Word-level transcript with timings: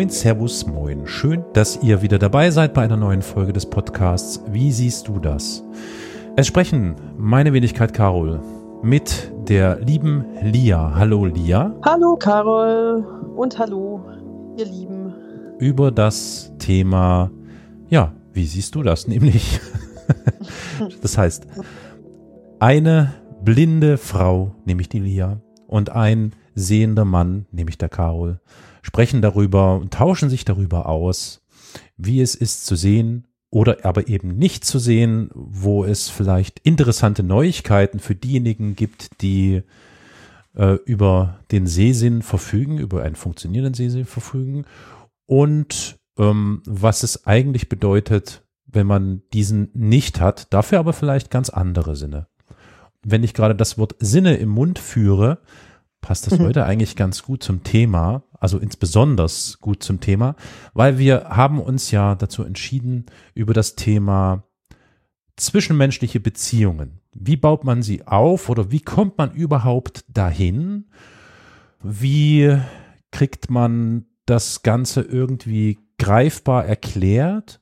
Moin, 0.00 0.08
Servus, 0.08 0.66
Moin. 0.66 1.06
Schön, 1.06 1.44
dass 1.52 1.82
ihr 1.82 2.00
wieder 2.00 2.18
dabei 2.18 2.50
seid 2.50 2.72
bei 2.72 2.80
einer 2.80 2.96
neuen 2.96 3.20
Folge 3.20 3.52
des 3.52 3.68
Podcasts. 3.68 4.42
Wie 4.50 4.72
siehst 4.72 5.08
du 5.08 5.18
das? 5.18 5.62
Es 6.36 6.46
sprechen 6.46 6.96
meine 7.18 7.52
Wenigkeit 7.52 7.92
Carol 7.92 8.40
mit 8.82 9.30
der 9.46 9.78
lieben 9.80 10.24
Lia. 10.40 10.94
Hallo 10.94 11.26
Lia. 11.26 11.74
Hallo 11.84 12.16
Carol 12.16 13.04
und 13.36 13.58
hallo 13.58 14.00
ihr 14.56 14.64
Lieben. 14.64 15.12
Über 15.58 15.90
das 15.90 16.50
Thema, 16.58 17.30
ja, 17.90 18.14
wie 18.32 18.46
siehst 18.46 18.74
du 18.74 18.82
das? 18.82 19.06
Nämlich, 19.06 19.60
das 21.02 21.18
heißt, 21.18 21.46
eine 22.58 23.12
blinde 23.44 23.98
Frau, 23.98 24.54
nämlich 24.64 24.88
die 24.88 25.00
Lia, 25.00 25.42
und 25.66 25.90
ein 25.90 26.32
sehender 26.54 27.04
Mann, 27.04 27.44
nämlich 27.52 27.76
der 27.76 27.90
Carol, 27.90 28.40
sprechen 28.82 29.22
darüber 29.22 29.76
und 29.76 29.92
tauschen 29.92 30.30
sich 30.30 30.44
darüber 30.44 30.86
aus, 30.86 31.42
wie 31.96 32.20
es 32.20 32.34
ist 32.34 32.66
zu 32.66 32.76
sehen 32.76 33.26
oder 33.50 33.84
aber 33.84 34.08
eben 34.08 34.36
nicht 34.36 34.64
zu 34.64 34.78
sehen, 34.78 35.30
wo 35.34 35.84
es 35.84 36.08
vielleicht 36.08 36.60
interessante 36.60 37.22
Neuigkeiten 37.22 37.98
für 37.98 38.14
diejenigen 38.14 38.76
gibt, 38.76 39.22
die 39.22 39.62
äh, 40.54 40.74
über 40.84 41.40
den 41.50 41.66
Sehsinn 41.66 42.22
verfügen, 42.22 42.78
über 42.78 43.02
einen 43.02 43.16
funktionierenden 43.16 43.74
Sehsinn 43.74 44.04
verfügen 44.04 44.64
und 45.26 45.98
ähm, 46.18 46.62
was 46.66 47.02
es 47.02 47.26
eigentlich 47.26 47.68
bedeutet, 47.68 48.44
wenn 48.66 48.86
man 48.86 49.22
diesen 49.32 49.70
nicht 49.74 50.20
hat, 50.20 50.52
dafür 50.52 50.78
aber 50.78 50.92
vielleicht 50.92 51.30
ganz 51.30 51.50
andere 51.50 51.96
Sinne. 51.96 52.28
Wenn 53.02 53.24
ich 53.24 53.34
gerade 53.34 53.54
das 53.54 53.78
Wort 53.78 53.96
Sinne 53.98 54.36
im 54.36 54.50
Mund 54.50 54.78
führe, 54.78 55.38
passt 56.00 56.26
das 56.26 56.38
mhm. 56.38 56.44
heute 56.44 56.64
eigentlich 56.66 56.96
ganz 56.96 57.22
gut 57.22 57.42
zum 57.42 57.64
Thema, 57.64 58.22
also 58.40 58.58
insbesondere 58.58 59.28
gut 59.60 59.82
zum 59.82 60.00
Thema, 60.00 60.34
weil 60.72 60.98
wir 60.98 61.28
haben 61.28 61.60
uns 61.60 61.90
ja 61.90 62.14
dazu 62.14 62.42
entschieden, 62.42 63.06
über 63.34 63.52
das 63.54 63.76
Thema 63.76 64.44
zwischenmenschliche 65.36 66.20
Beziehungen. 66.20 67.00
Wie 67.12 67.36
baut 67.36 67.64
man 67.64 67.82
sie 67.82 68.06
auf 68.06 68.48
oder 68.48 68.70
wie 68.70 68.80
kommt 68.80 69.18
man 69.18 69.32
überhaupt 69.32 70.04
dahin? 70.08 70.86
Wie 71.82 72.56
kriegt 73.10 73.50
man 73.50 74.06
das 74.26 74.62
Ganze 74.62 75.02
irgendwie 75.02 75.78
greifbar 75.98 76.64
erklärt? 76.64 77.59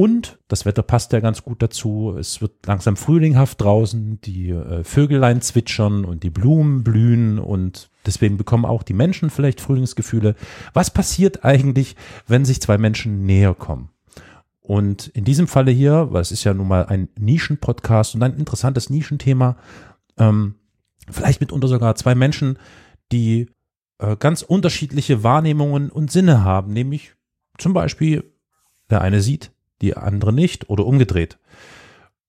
Und 0.00 0.38
das 0.48 0.64
Wetter 0.64 0.82
passt 0.82 1.12
ja 1.12 1.20
ganz 1.20 1.42
gut 1.42 1.60
dazu. 1.60 2.16
Es 2.18 2.40
wird 2.40 2.66
langsam 2.66 2.96
frühlinghaft 2.96 3.60
draußen, 3.60 4.18
die 4.22 4.48
äh, 4.48 4.82
Vögelein 4.82 5.42
zwitschern 5.42 6.06
und 6.06 6.22
die 6.22 6.30
Blumen 6.30 6.82
blühen 6.82 7.38
und 7.38 7.90
deswegen 8.06 8.38
bekommen 8.38 8.64
auch 8.64 8.82
die 8.82 8.94
Menschen 8.94 9.28
vielleicht 9.28 9.60
Frühlingsgefühle. 9.60 10.36
Was 10.72 10.90
passiert 10.90 11.44
eigentlich, 11.44 11.96
wenn 12.26 12.46
sich 12.46 12.62
zwei 12.62 12.78
Menschen 12.78 13.26
näher 13.26 13.52
kommen? 13.52 13.90
Und 14.62 15.08
in 15.08 15.24
diesem 15.24 15.46
Falle 15.46 15.70
hier, 15.70 16.08
weil 16.10 16.22
es 16.22 16.32
ist 16.32 16.44
ja 16.44 16.54
nun 16.54 16.68
mal 16.68 16.86
ein 16.86 17.10
Nischen-Podcast 17.18 18.14
und 18.14 18.22
ein 18.22 18.38
interessantes 18.38 18.88
Nischenthema, 18.88 19.58
ähm, 20.16 20.54
vielleicht 21.10 21.42
mitunter 21.42 21.68
sogar 21.68 21.94
zwei 21.96 22.14
Menschen, 22.14 22.58
die 23.12 23.50
äh, 23.98 24.16
ganz 24.16 24.40
unterschiedliche 24.40 25.22
Wahrnehmungen 25.22 25.90
und 25.90 26.10
Sinne 26.10 26.42
haben, 26.42 26.72
nämlich 26.72 27.16
zum 27.58 27.74
Beispiel 27.74 28.32
der 28.88 29.02
eine 29.02 29.20
sieht, 29.20 29.52
die 29.80 29.96
andere 29.96 30.32
nicht 30.32 30.68
oder 30.68 30.86
umgedreht. 30.86 31.38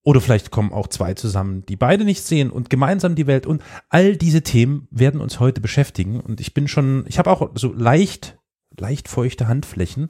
Oder 0.03 0.19
vielleicht 0.19 0.49
kommen 0.49 0.73
auch 0.73 0.87
zwei 0.87 1.13
zusammen, 1.13 1.63
die 1.67 1.75
beide 1.75 2.03
nicht 2.05 2.23
sehen 2.23 2.49
und 2.49 2.71
gemeinsam 2.71 3.13
die 3.13 3.27
Welt. 3.27 3.45
Und 3.45 3.61
all 3.89 4.17
diese 4.17 4.41
Themen 4.41 4.87
werden 4.89 5.21
uns 5.21 5.39
heute 5.39 5.61
beschäftigen. 5.61 6.19
Und 6.19 6.41
ich 6.41 6.55
bin 6.55 6.67
schon, 6.67 7.05
ich 7.07 7.19
habe 7.19 7.29
auch 7.29 7.51
so 7.53 7.71
leicht, 7.71 8.39
leicht 8.75 9.07
feuchte 9.07 9.47
Handflächen 9.47 10.09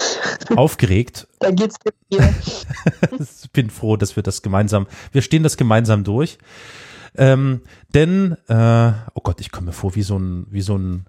aufgeregt. 0.56 1.28
Da 1.40 1.50
geht's 1.50 1.76
mir. 2.10 2.34
ich 3.42 3.50
bin 3.52 3.68
froh, 3.68 3.98
dass 3.98 4.16
wir 4.16 4.22
das 4.22 4.40
gemeinsam, 4.40 4.86
wir 5.12 5.20
stehen 5.20 5.42
das 5.42 5.58
gemeinsam 5.58 6.02
durch. 6.02 6.38
Ähm, 7.18 7.62
denn, 7.94 8.36
äh, 8.48 8.92
oh 9.14 9.20
Gott, 9.22 9.40
ich 9.40 9.50
komme 9.50 9.66
mir 9.66 9.72
vor 9.72 9.94
wie 9.94 10.02
so 10.02 10.18
ein, 10.18 10.46
wie 10.50 10.60
so 10.60 10.76
ein 10.76 11.06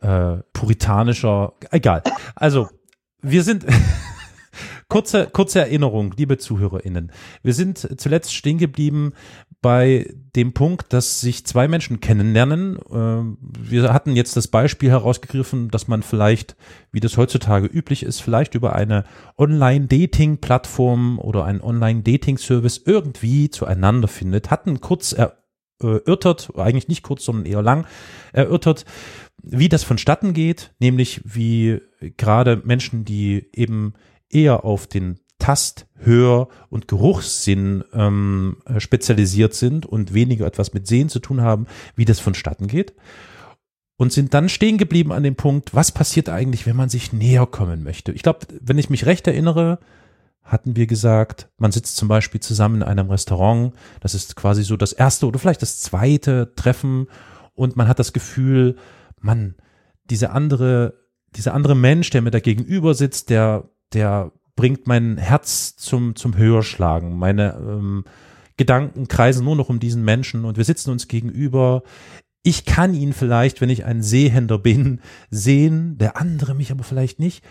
äh, 0.00 0.38
puritanischer, 0.52 1.52
egal. 1.70 2.02
Also, 2.34 2.68
wir 3.22 3.42
sind, 3.42 3.64
Kurze, 4.90 5.28
kurze 5.32 5.60
Erinnerung, 5.60 6.12
liebe 6.16 6.36
ZuhörerInnen. 6.36 7.12
Wir 7.44 7.54
sind 7.54 8.00
zuletzt 8.00 8.34
stehen 8.34 8.58
geblieben 8.58 9.12
bei 9.62 10.12
dem 10.34 10.52
Punkt, 10.52 10.92
dass 10.92 11.20
sich 11.20 11.46
zwei 11.46 11.68
Menschen 11.68 12.00
kennenlernen. 12.00 12.76
Ähm, 12.92 13.38
wir 13.40 13.92
hatten 13.92 14.16
jetzt 14.16 14.36
das 14.36 14.48
Beispiel 14.48 14.90
herausgegriffen, 14.90 15.68
dass 15.68 15.86
man 15.86 16.02
vielleicht, 16.02 16.56
wie 16.90 16.98
das 16.98 17.16
heutzutage 17.16 17.68
üblich 17.68 18.02
ist, 18.02 18.20
vielleicht 18.20 18.56
über 18.56 18.74
eine 18.74 19.04
Online-Dating-Plattform 19.38 21.20
oder 21.20 21.44
einen 21.44 21.60
Online-Dating-Service 21.60 22.82
irgendwie 22.84 23.48
zueinander 23.48 24.08
findet. 24.08 24.50
Hatten 24.50 24.80
kurz 24.80 25.14
erörtert, 25.80 26.50
eigentlich 26.56 26.88
nicht 26.88 27.04
kurz, 27.04 27.24
sondern 27.24 27.46
eher 27.46 27.62
lang 27.62 27.86
erörtert, 28.32 28.84
wie 29.40 29.68
das 29.68 29.84
vonstatten 29.84 30.32
geht, 30.32 30.74
nämlich 30.80 31.20
wie 31.24 31.80
gerade 32.16 32.60
Menschen, 32.64 33.04
die 33.04 33.46
eben 33.54 33.94
eher 34.30 34.64
auf 34.64 34.86
den 34.86 35.20
Tast-, 35.38 35.86
Hör- 36.02 36.48
und 36.68 36.88
Geruchssinn 36.88 37.84
ähm, 37.92 38.56
spezialisiert 38.78 39.54
sind 39.54 39.86
und 39.86 40.14
weniger 40.14 40.46
etwas 40.46 40.72
mit 40.72 40.86
Sehen 40.86 41.08
zu 41.08 41.18
tun 41.18 41.42
haben, 41.42 41.66
wie 41.94 42.04
das 42.04 42.20
vonstatten 42.20 42.68
geht. 42.68 42.94
Und 43.96 44.12
sind 44.12 44.32
dann 44.32 44.48
stehen 44.48 44.78
geblieben 44.78 45.12
an 45.12 45.22
dem 45.22 45.36
Punkt, 45.36 45.74
was 45.74 45.92
passiert 45.92 46.30
eigentlich, 46.30 46.64
wenn 46.64 46.76
man 46.76 46.88
sich 46.88 47.12
näher 47.12 47.46
kommen 47.46 47.82
möchte. 47.82 48.12
Ich 48.12 48.22
glaube, 48.22 48.46
wenn 48.60 48.78
ich 48.78 48.88
mich 48.88 49.04
recht 49.04 49.26
erinnere, 49.26 49.78
hatten 50.42 50.74
wir 50.74 50.86
gesagt, 50.86 51.50
man 51.58 51.70
sitzt 51.70 51.96
zum 51.96 52.08
Beispiel 52.08 52.40
zusammen 52.40 52.76
in 52.76 52.82
einem 52.82 53.10
Restaurant, 53.10 53.74
das 54.00 54.14
ist 54.14 54.36
quasi 54.36 54.62
so 54.62 54.78
das 54.78 54.94
erste 54.94 55.26
oder 55.26 55.38
vielleicht 55.38 55.60
das 55.60 55.80
zweite 55.80 56.54
Treffen 56.56 57.08
und 57.54 57.76
man 57.76 57.88
hat 57.88 57.98
das 57.98 58.14
Gefühl, 58.14 58.76
man, 59.20 59.54
diese 60.04 60.30
andere, 60.30 60.94
dieser 61.36 61.52
andere 61.52 61.76
Mensch, 61.76 62.08
der 62.08 62.22
mir 62.22 62.30
da 62.30 62.40
gegenüber 62.40 62.94
sitzt, 62.94 63.28
der 63.28 63.68
der 63.92 64.32
bringt 64.56 64.86
mein 64.86 65.16
Herz 65.16 65.76
zum, 65.76 66.16
zum 66.16 66.36
Höherschlagen. 66.36 67.16
Meine 67.16 67.54
ähm, 67.54 68.04
Gedanken 68.56 69.08
kreisen 69.08 69.44
nur 69.44 69.56
noch 69.56 69.70
um 69.70 69.80
diesen 69.80 70.04
Menschen 70.04 70.44
und 70.44 70.58
wir 70.58 70.64
sitzen 70.64 70.90
uns 70.90 71.08
gegenüber. 71.08 71.82
Ich 72.42 72.66
kann 72.66 72.92
ihn 72.94 73.12
vielleicht, 73.12 73.60
wenn 73.60 73.70
ich 73.70 73.84
ein 73.84 74.02
Sehender 74.02 74.58
bin, 74.58 75.00
sehen, 75.30 75.96
der 75.98 76.18
andere 76.18 76.54
mich 76.54 76.70
aber 76.70 76.84
vielleicht 76.84 77.18
nicht. 77.18 77.42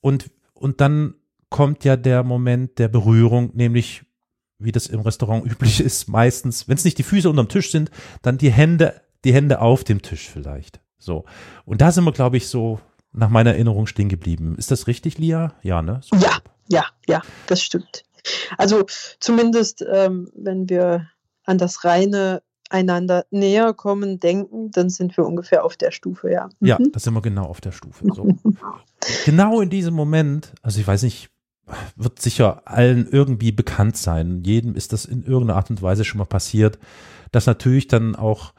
Und, 0.00 0.30
und 0.54 0.80
dann 0.80 1.14
kommt 1.48 1.84
ja 1.84 1.96
der 1.96 2.24
Moment 2.24 2.78
der 2.78 2.88
Berührung, 2.88 3.50
nämlich 3.54 4.02
wie 4.58 4.72
das 4.72 4.88
im 4.88 5.00
Restaurant 5.00 5.46
üblich 5.46 5.80
ist, 5.84 6.08
meistens, 6.08 6.68
wenn 6.68 6.76
es 6.76 6.84
nicht 6.84 6.98
die 6.98 7.04
Füße 7.04 7.30
unterm 7.30 7.48
Tisch 7.48 7.70
sind, 7.70 7.90
dann 8.22 8.38
die 8.38 8.50
Hände, 8.50 9.00
die 9.24 9.32
Hände 9.32 9.60
auf 9.60 9.84
dem 9.84 10.02
Tisch 10.02 10.28
vielleicht. 10.28 10.80
So. 10.98 11.24
Und 11.64 11.80
da 11.80 11.92
sind 11.92 12.04
wir, 12.04 12.12
glaube 12.12 12.36
ich, 12.36 12.48
so 12.48 12.80
nach 13.12 13.30
meiner 13.30 13.52
Erinnerung 13.52 13.86
stehen 13.86 14.08
geblieben. 14.08 14.56
Ist 14.56 14.70
das 14.70 14.86
richtig, 14.86 15.18
Lia? 15.18 15.54
Ja, 15.62 15.82
ne? 15.82 16.00
So. 16.02 16.16
Ja, 16.16 16.38
ja, 16.68 16.86
ja, 17.06 17.22
das 17.46 17.62
stimmt. 17.62 18.04
Also 18.56 18.84
zumindest, 19.20 19.84
ähm, 19.90 20.30
wenn 20.34 20.68
wir 20.68 21.08
an 21.44 21.58
das 21.58 21.84
reine 21.84 22.42
einander 22.70 23.24
näher 23.30 23.72
kommen, 23.72 24.20
denken, 24.20 24.70
dann 24.70 24.90
sind 24.90 25.16
wir 25.16 25.24
ungefähr 25.24 25.64
auf 25.64 25.76
der 25.76 25.90
Stufe, 25.90 26.30
ja. 26.30 26.48
Mhm. 26.60 26.66
Ja, 26.66 26.78
da 26.92 27.00
sind 27.00 27.14
wir 27.14 27.22
genau 27.22 27.44
auf 27.44 27.60
der 27.60 27.72
Stufe. 27.72 28.04
So. 28.14 28.28
genau 29.24 29.60
in 29.60 29.70
diesem 29.70 29.94
Moment, 29.94 30.52
also 30.62 30.80
ich 30.80 30.86
weiß 30.86 31.02
nicht, 31.02 31.30
wird 31.96 32.20
sicher 32.20 32.62
allen 32.64 33.08
irgendwie 33.10 33.52
bekannt 33.52 33.96
sein. 33.96 34.42
Jedem 34.44 34.74
ist 34.74 34.92
das 34.92 35.04
in 35.04 35.22
irgendeiner 35.22 35.56
Art 35.56 35.70
und 35.70 35.82
Weise 35.82 36.04
schon 36.04 36.18
mal 36.18 36.24
passiert, 36.24 36.78
dass 37.30 37.46
natürlich 37.46 37.88
dann 37.88 38.16
auch 38.16 38.52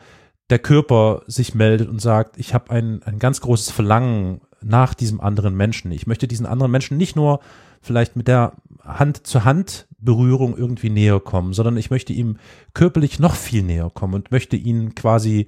der 0.50 0.60
Körper 0.60 1.24
sich 1.28 1.54
meldet 1.54 1.90
und 1.90 2.02
sagt, 2.02 2.38
ich 2.38 2.54
habe 2.54 2.72
ein, 2.72 3.04
ein 3.04 3.20
ganz 3.20 3.42
großes 3.42 3.72
Verlangen 3.72 4.42
nach 4.62 4.94
diesem 4.94 5.22
anderen 5.22 5.56
Menschen. 5.56 5.92
Ich 5.92 6.08
möchte 6.08 6.28
diesen 6.28 6.46
anderen 6.46 6.72
Menschen 6.72 6.98
nicht 6.98 7.16
nur 7.16 7.40
vielleicht 7.82 8.16
mit 8.16 8.28
der 8.28 8.54
Hand 8.84 9.26
zu 9.26 9.46
Hand 9.46 9.88
Berührung 10.00 10.58
irgendwie 10.58 10.90
näher 10.90 11.20
kommen, 11.20 11.54
sondern 11.54 11.78
ich 11.78 11.90
möchte 11.90 12.14
ihm 12.14 12.38
körperlich 12.74 13.20
noch 13.20 13.36
viel 13.36 13.64
näher 13.64 13.92
kommen 13.94 14.14
und 14.14 14.32
möchte 14.32 14.56
ihn 14.56 14.96
quasi 14.96 15.48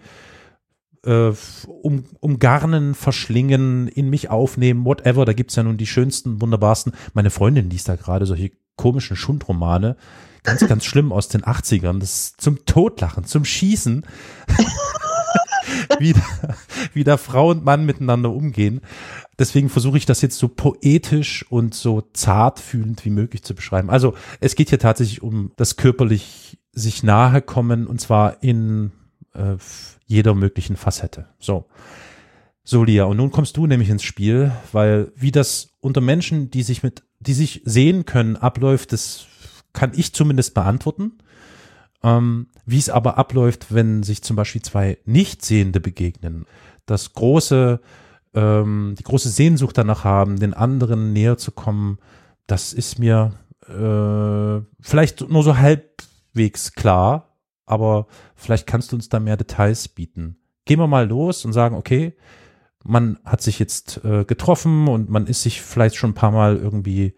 äh, 1.06 1.32
um, 1.68 2.04
umgarnen, 2.20 2.94
verschlingen, 2.94 3.88
in 3.88 4.10
mich 4.10 4.30
aufnehmen, 4.30 4.86
whatever. 4.86 5.26
Da 5.26 5.34
gibt's 5.34 5.56
ja 5.56 5.64
nun 5.64 5.78
die 5.78 5.88
schönsten, 5.88 6.42
wunderbarsten. 6.42 6.94
Meine 7.14 7.30
Freundin 7.30 7.70
liest 7.70 7.90
da 7.90 7.96
gerade 7.96 8.26
solche 8.26 8.52
komischen 8.76 9.16
Schundromane, 9.16 9.96
ganz, 10.44 10.66
ganz 10.68 10.86
schlimm 10.86 11.12
aus 11.12 11.28
den 11.28 11.44
80ern. 11.44 12.00
Das 12.00 12.10
ist 12.10 12.42
zum 12.42 12.66
Totlachen, 12.66 13.26
zum 13.26 13.46
Schießen. 13.46 14.06
wie, 16.00 16.14
da, 16.14 16.22
wie 16.94 17.04
da 17.04 17.18
Frau 17.18 17.50
und 17.50 17.64
Mann 17.64 17.86
miteinander 17.86 18.32
umgehen. 18.32 18.82
Deswegen 19.40 19.70
versuche 19.70 19.98
ich 19.98 20.06
das 20.06 20.22
jetzt 20.22 20.38
so 20.38 20.48
poetisch 20.48 21.46
und 21.50 21.74
so 21.74 22.02
zartfühlend 22.14 23.06
wie 23.06 23.10
möglich 23.10 23.44
zu 23.44 23.56
beschreiben. 23.56 23.90
Also 23.90 24.14
es 24.40 24.56
geht 24.56 24.70
hier 24.70 24.80
tatsächlich 24.80 25.22
um 25.22 25.52
das 25.56 25.78
körperlich 25.78 26.60
sich 26.74 27.04
nahe 27.04 27.42
kommen 27.42 27.88
und 27.88 28.00
zwar 28.00 28.44
in 28.44 28.92
äh, 29.34 29.56
jeder 30.06 30.36
möglichen 30.36 30.76
Facette. 30.76 31.28
So. 31.40 31.66
So, 32.64 32.84
Lia, 32.84 33.06
und 33.06 33.18
nun 33.18 33.32
kommst 33.32 33.58
du 33.58 33.66
nämlich 33.66 33.90
ins 33.90 34.04
Spiel, 34.04 34.52
weil 34.72 35.12
wie 35.16 35.32
das 35.32 35.70
unter 35.80 36.00
Menschen, 36.00 36.52
die 36.52 36.62
sich 36.62 36.84
mit, 36.84 37.04
die 37.20 37.34
sich 37.34 37.64
sehen 37.66 38.06
können, 38.06 38.36
abläuft, 38.36 38.94
das 38.94 39.26
kann 39.74 39.92
ich 39.96 40.14
zumindest 40.14 40.54
beantworten. 40.54 41.18
Ähm, 42.04 42.48
wie 42.66 42.80
es 42.80 42.90
aber 42.90 43.18
abläuft, 43.18 43.74
wenn 43.74 44.02
sich 44.04 44.24
zum 44.24 44.36
Beispiel 44.36 44.62
zwei 44.62 44.98
Nichtsehende 45.06 45.80
begegnen, 45.80 46.46
das 46.88 47.14
große, 47.14 47.80
ähm, 48.34 48.96
die 48.98 49.04
große 49.04 49.30
Sehnsucht 49.30 49.78
danach 49.78 50.04
haben, 50.04 50.40
den 50.40 50.54
anderen 50.56 51.14
näher 51.14 51.38
zu 51.38 51.52
kommen, 51.52 52.00
das 52.48 52.74
ist 52.74 52.98
mir 52.98 53.34
äh, 53.68 54.66
vielleicht 54.80 55.30
nur 55.30 55.44
so 55.44 55.58
halbwegs 55.58 56.74
klar, 56.74 57.38
aber 57.66 58.08
vielleicht 58.36 58.68
kannst 58.68 58.92
du 58.92 58.96
uns 58.96 59.10
da 59.10 59.20
mehr 59.20 59.38
Details 59.38 59.88
bieten. 59.88 60.38
Gehen 60.66 60.80
wir 60.80 60.88
mal 60.88 61.08
los 61.08 61.46
und 61.46 61.54
sagen, 61.54 61.76
okay, 61.76 62.16
man 62.84 63.20
hat 63.26 63.42
sich 63.42 63.60
jetzt 63.60 64.04
äh, 64.04 64.26
getroffen 64.26 64.88
und 64.88 65.10
man 65.10 65.28
ist 65.28 65.44
sich 65.44 65.62
vielleicht 65.62 65.96
schon 65.96 66.12
ein 66.12 66.16
paar 66.16 66.32
Mal 66.32 66.58
irgendwie 66.58 67.16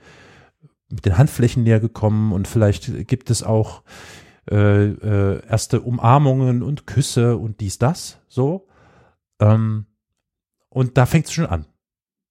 mit 0.94 1.06
den 1.06 1.18
Handflächen 1.18 1.64
näher 1.64 1.80
gekommen 1.80 2.32
und 2.32 2.48
vielleicht 2.48 3.08
gibt 3.08 3.30
es 3.30 3.44
auch 3.44 3.84
äh, 4.50 4.86
äh, 4.86 5.46
erste 5.48 5.82
Umarmungen 5.82 6.64
und 6.64 6.86
Küsse 6.86 7.38
und 7.38 7.60
dies, 7.62 7.78
das, 7.80 8.20
so. 8.28 8.68
Ähm, 9.40 9.86
und 10.70 10.98
da 10.98 11.06
fängt 11.06 11.28
es 11.28 11.34
schon 11.34 11.46
an. 11.46 11.66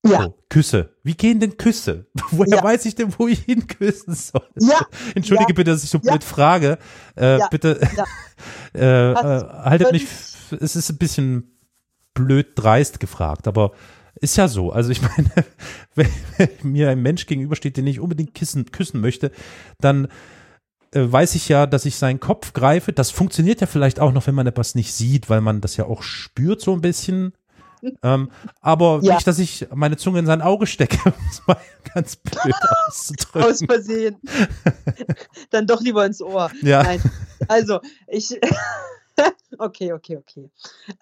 Ja. 0.04 0.24
So, 0.24 0.34
Küsse. 0.48 0.96
Wie 1.04 1.14
gehen 1.14 1.38
denn 1.40 1.56
Küsse? 1.56 2.06
Woher 2.30 2.56
ja. 2.56 2.62
weiß 2.62 2.84
ich 2.86 2.94
denn, 2.94 3.14
wo 3.18 3.28
ich 3.28 3.40
hinküssen 3.40 4.14
soll? 4.14 4.46
Ja. 4.58 4.80
Entschuldige 5.14 5.52
ja. 5.52 5.54
bitte, 5.54 5.70
dass 5.70 5.84
ich 5.84 5.90
so 5.90 6.00
blöd 6.00 6.24
frage. 6.24 6.78
Äh, 7.14 7.38
bitte 7.50 7.80
äh, 8.74 9.12
äh, 9.12 9.14
haltet 9.14 9.92
mich, 9.92 10.06
es 10.60 10.76
ist 10.76 10.90
ein 10.90 10.98
bisschen 10.98 11.58
blöd 12.14 12.48
dreist 12.56 13.00
gefragt, 13.00 13.46
aber 13.48 13.72
ist 14.22 14.36
ja 14.36 14.48
so. 14.48 14.72
Also 14.72 14.90
ich 14.90 15.02
meine, 15.02 15.30
wenn, 15.94 16.08
mir 16.62 16.88
ein 16.90 17.02
Mensch 17.02 17.26
gegenübersteht, 17.26 17.76
den 17.76 17.86
ich 17.86 18.00
unbedingt 18.00 18.34
kissen, 18.34 18.70
küssen 18.70 19.00
möchte, 19.00 19.30
dann 19.80 20.06
äh, 20.92 21.00
weiß 21.10 21.34
ich 21.34 21.48
ja, 21.48 21.66
dass 21.66 21.84
ich 21.84 21.96
seinen 21.96 22.20
Kopf 22.20 22.52
greife. 22.52 22.92
Das 22.92 23.10
funktioniert 23.10 23.60
ja 23.60 23.66
vielleicht 23.66 24.00
auch 24.00 24.12
noch, 24.12 24.26
wenn 24.26 24.34
man 24.34 24.46
etwas 24.46 24.74
nicht 24.74 24.92
sieht, 24.94 25.28
weil 25.28 25.40
man 25.40 25.60
das 25.60 25.76
ja 25.76 25.84
auch 25.84 26.02
spürt 26.02 26.60
so 26.60 26.72
ein 26.72 26.80
bisschen. 26.80 27.34
Ähm, 28.04 28.30
aber 28.60 29.00
ja. 29.02 29.14
nicht, 29.14 29.26
dass 29.26 29.40
ich 29.40 29.66
meine 29.74 29.96
Zunge 29.96 30.20
in 30.20 30.26
sein 30.26 30.40
Auge 30.40 30.68
stecke, 30.68 30.98
um 31.04 31.26
es 31.28 31.44
mal 31.48 31.56
ganz 31.92 32.14
blöd 32.14 32.54
auszudrücken. 32.86 33.50
Aus 33.50 33.58
Versehen. 33.58 34.20
Dann 35.50 35.66
doch 35.66 35.80
lieber 35.80 36.06
ins 36.06 36.22
Ohr. 36.22 36.48
Ja. 36.62 36.84
Nein. 36.84 37.02
Also, 37.48 37.80
ich. 38.06 38.38
okay, 39.58 39.92
okay, 39.92 40.16
okay. 40.16 40.48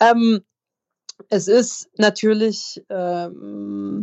Ähm, 0.00 0.40
es 1.28 1.48
ist 1.48 1.88
natürlich 1.96 2.82
ähm, 2.88 4.02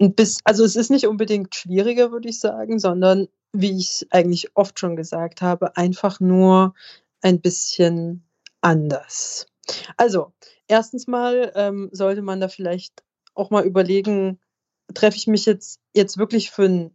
ein 0.00 0.14
bisschen, 0.14 0.40
also 0.44 0.64
es 0.64 0.76
ist 0.76 0.90
nicht 0.90 1.06
unbedingt 1.06 1.54
schwieriger, 1.54 2.10
würde 2.12 2.28
ich 2.28 2.40
sagen, 2.40 2.78
sondern 2.78 3.28
wie 3.52 3.76
ich 3.76 4.06
eigentlich 4.10 4.50
oft 4.54 4.78
schon 4.78 4.96
gesagt 4.96 5.42
habe, 5.42 5.76
einfach 5.76 6.20
nur 6.20 6.74
ein 7.22 7.40
bisschen 7.40 8.24
anders. 8.60 9.46
Also, 9.96 10.32
erstens 10.66 11.06
mal 11.06 11.52
ähm, 11.54 11.88
sollte 11.92 12.22
man 12.22 12.40
da 12.40 12.48
vielleicht 12.48 13.02
auch 13.34 13.50
mal 13.50 13.64
überlegen, 13.64 14.38
treffe 14.94 15.16
ich 15.16 15.26
mich 15.26 15.46
jetzt, 15.46 15.80
jetzt 15.94 16.18
wirklich 16.18 16.50
für 16.50 16.64
ein 16.64 16.90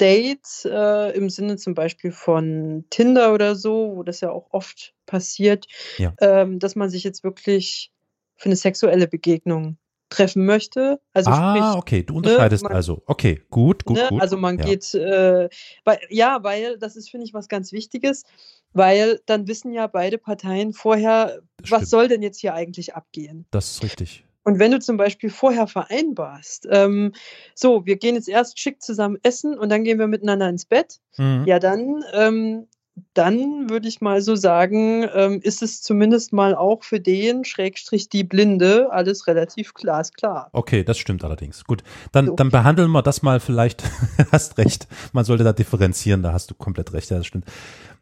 Date 0.00 0.64
äh, 0.64 1.16
im 1.16 1.30
Sinne 1.30 1.56
zum 1.56 1.74
Beispiel 1.74 2.12
von 2.12 2.84
Tinder 2.90 3.32
oder 3.32 3.56
so, 3.56 3.96
wo 3.96 4.02
das 4.02 4.20
ja 4.20 4.30
auch 4.30 4.48
oft 4.50 4.94
passiert, 5.06 5.66
ja. 5.96 6.12
ähm, 6.20 6.58
dass 6.58 6.76
man 6.76 6.90
sich 6.90 7.02
jetzt 7.02 7.24
wirklich 7.24 7.92
für 8.36 8.46
eine 8.46 8.56
sexuelle 8.56 9.08
Begegnung 9.08 9.78
treffen 10.08 10.46
möchte. 10.46 11.00
Also 11.12 11.30
ah, 11.30 11.56
sprich, 11.56 11.78
okay, 11.78 12.02
du 12.02 12.14
ne, 12.14 12.18
unterscheidest 12.18 12.62
ne, 12.62 12.68
man, 12.68 12.76
also. 12.76 13.02
Okay, 13.06 13.42
gut, 13.50 13.84
gut, 13.84 13.96
ne, 13.96 14.06
gut. 14.08 14.22
Also 14.22 14.36
man 14.36 14.58
ja. 14.58 14.64
geht, 14.64 14.94
äh, 14.94 15.48
weil, 15.84 15.98
ja, 16.10 16.42
weil 16.42 16.78
das 16.78 16.96
ist, 16.96 17.10
finde 17.10 17.26
ich, 17.26 17.34
was 17.34 17.48
ganz 17.48 17.72
Wichtiges, 17.72 18.24
weil 18.72 19.20
dann 19.26 19.48
wissen 19.48 19.72
ja 19.72 19.86
beide 19.86 20.18
Parteien 20.18 20.72
vorher, 20.72 21.40
was 21.68 21.90
soll 21.90 22.08
denn 22.08 22.22
jetzt 22.22 22.40
hier 22.40 22.54
eigentlich 22.54 22.94
abgehen. 22.94 23.46
Das 23.50 23.70
ist 23.70 23.82
richtig. 23.82 24.24
Und 24.44 24.60
wenn 24.60 24.70
du 24.70 24.78
zum 24.78 24.96
Beispiel 24.96 25.28
vorher 25.28 25.66
vereinbarst, 25.66 26.68
ähm, 26.70 27.12
so, 27.56 27.84
wir 27.84 27.96
gehen 27.96 28.14
jetzt 28.14 28.28
erst 28.28 28.60
schick 28.60 28.80
zusammen 28.80 29.18
essen 29.24 29.58
und 29.58 29.70
dann 29.70 29.82
gehen 29.82 29.98
wir 29.98 30.06
miteinander 30.06 30.48
ins 30.48 30.66
Bett, 30.66 31.00
mhm. 31.16 31.42
ja, 31.46 31.58
dann 31.58 32.04
ähm, 32.12 32.68
dann 33.12 33.68
würde 33.68 33.88
ich 33.88 34.00
mal 34.00 34.22
so 34.22 34.36
sagen, 34.36 35.06
ähm, 35.14 35.40
ist 35.42 35.62
es 35.62 35.82
zumindest 35.82 36.32
mal 36.32 36.54
auch 36.54 36.82
für 36.82 36.98
den, 37.00 37.44
Schrägstrich 37.44 38.08
die 38.08 38.24
Blinde, 38.24 38.88
alles 38.90 39.26
relativ 39.26 39.74
glasklar. 39.74 40.48
Okay, 40.52 40.82
das 40.82 40.98
stimmt 40.98 41.22
allerdings. 41.24 41.64
Gut, 41.64 41.82
dann, 42.12 42.26
so. 42.26 42.34
dann 42.34 42.50
behandeln 42.50 42.90
wir 42.90 43.02
das 43.02 43.22
mal 43.22 43.40
vielleicht, 43.40 43.84
hast 44.32 44.56
recht, 44.58 44.88
man 45.12 45.24
sollte 45.24 45.44
da 45.44 45.52
differenzieren, 45.52 46.22
da 46.22 46.32
hast 46.32 46.50
du 46.50 46.54
komplett 46.54 46.92
recht, 46.92 47.10
ja, 47.10 47.18
das 47.18 47.26
stimmt. 47.26 47.46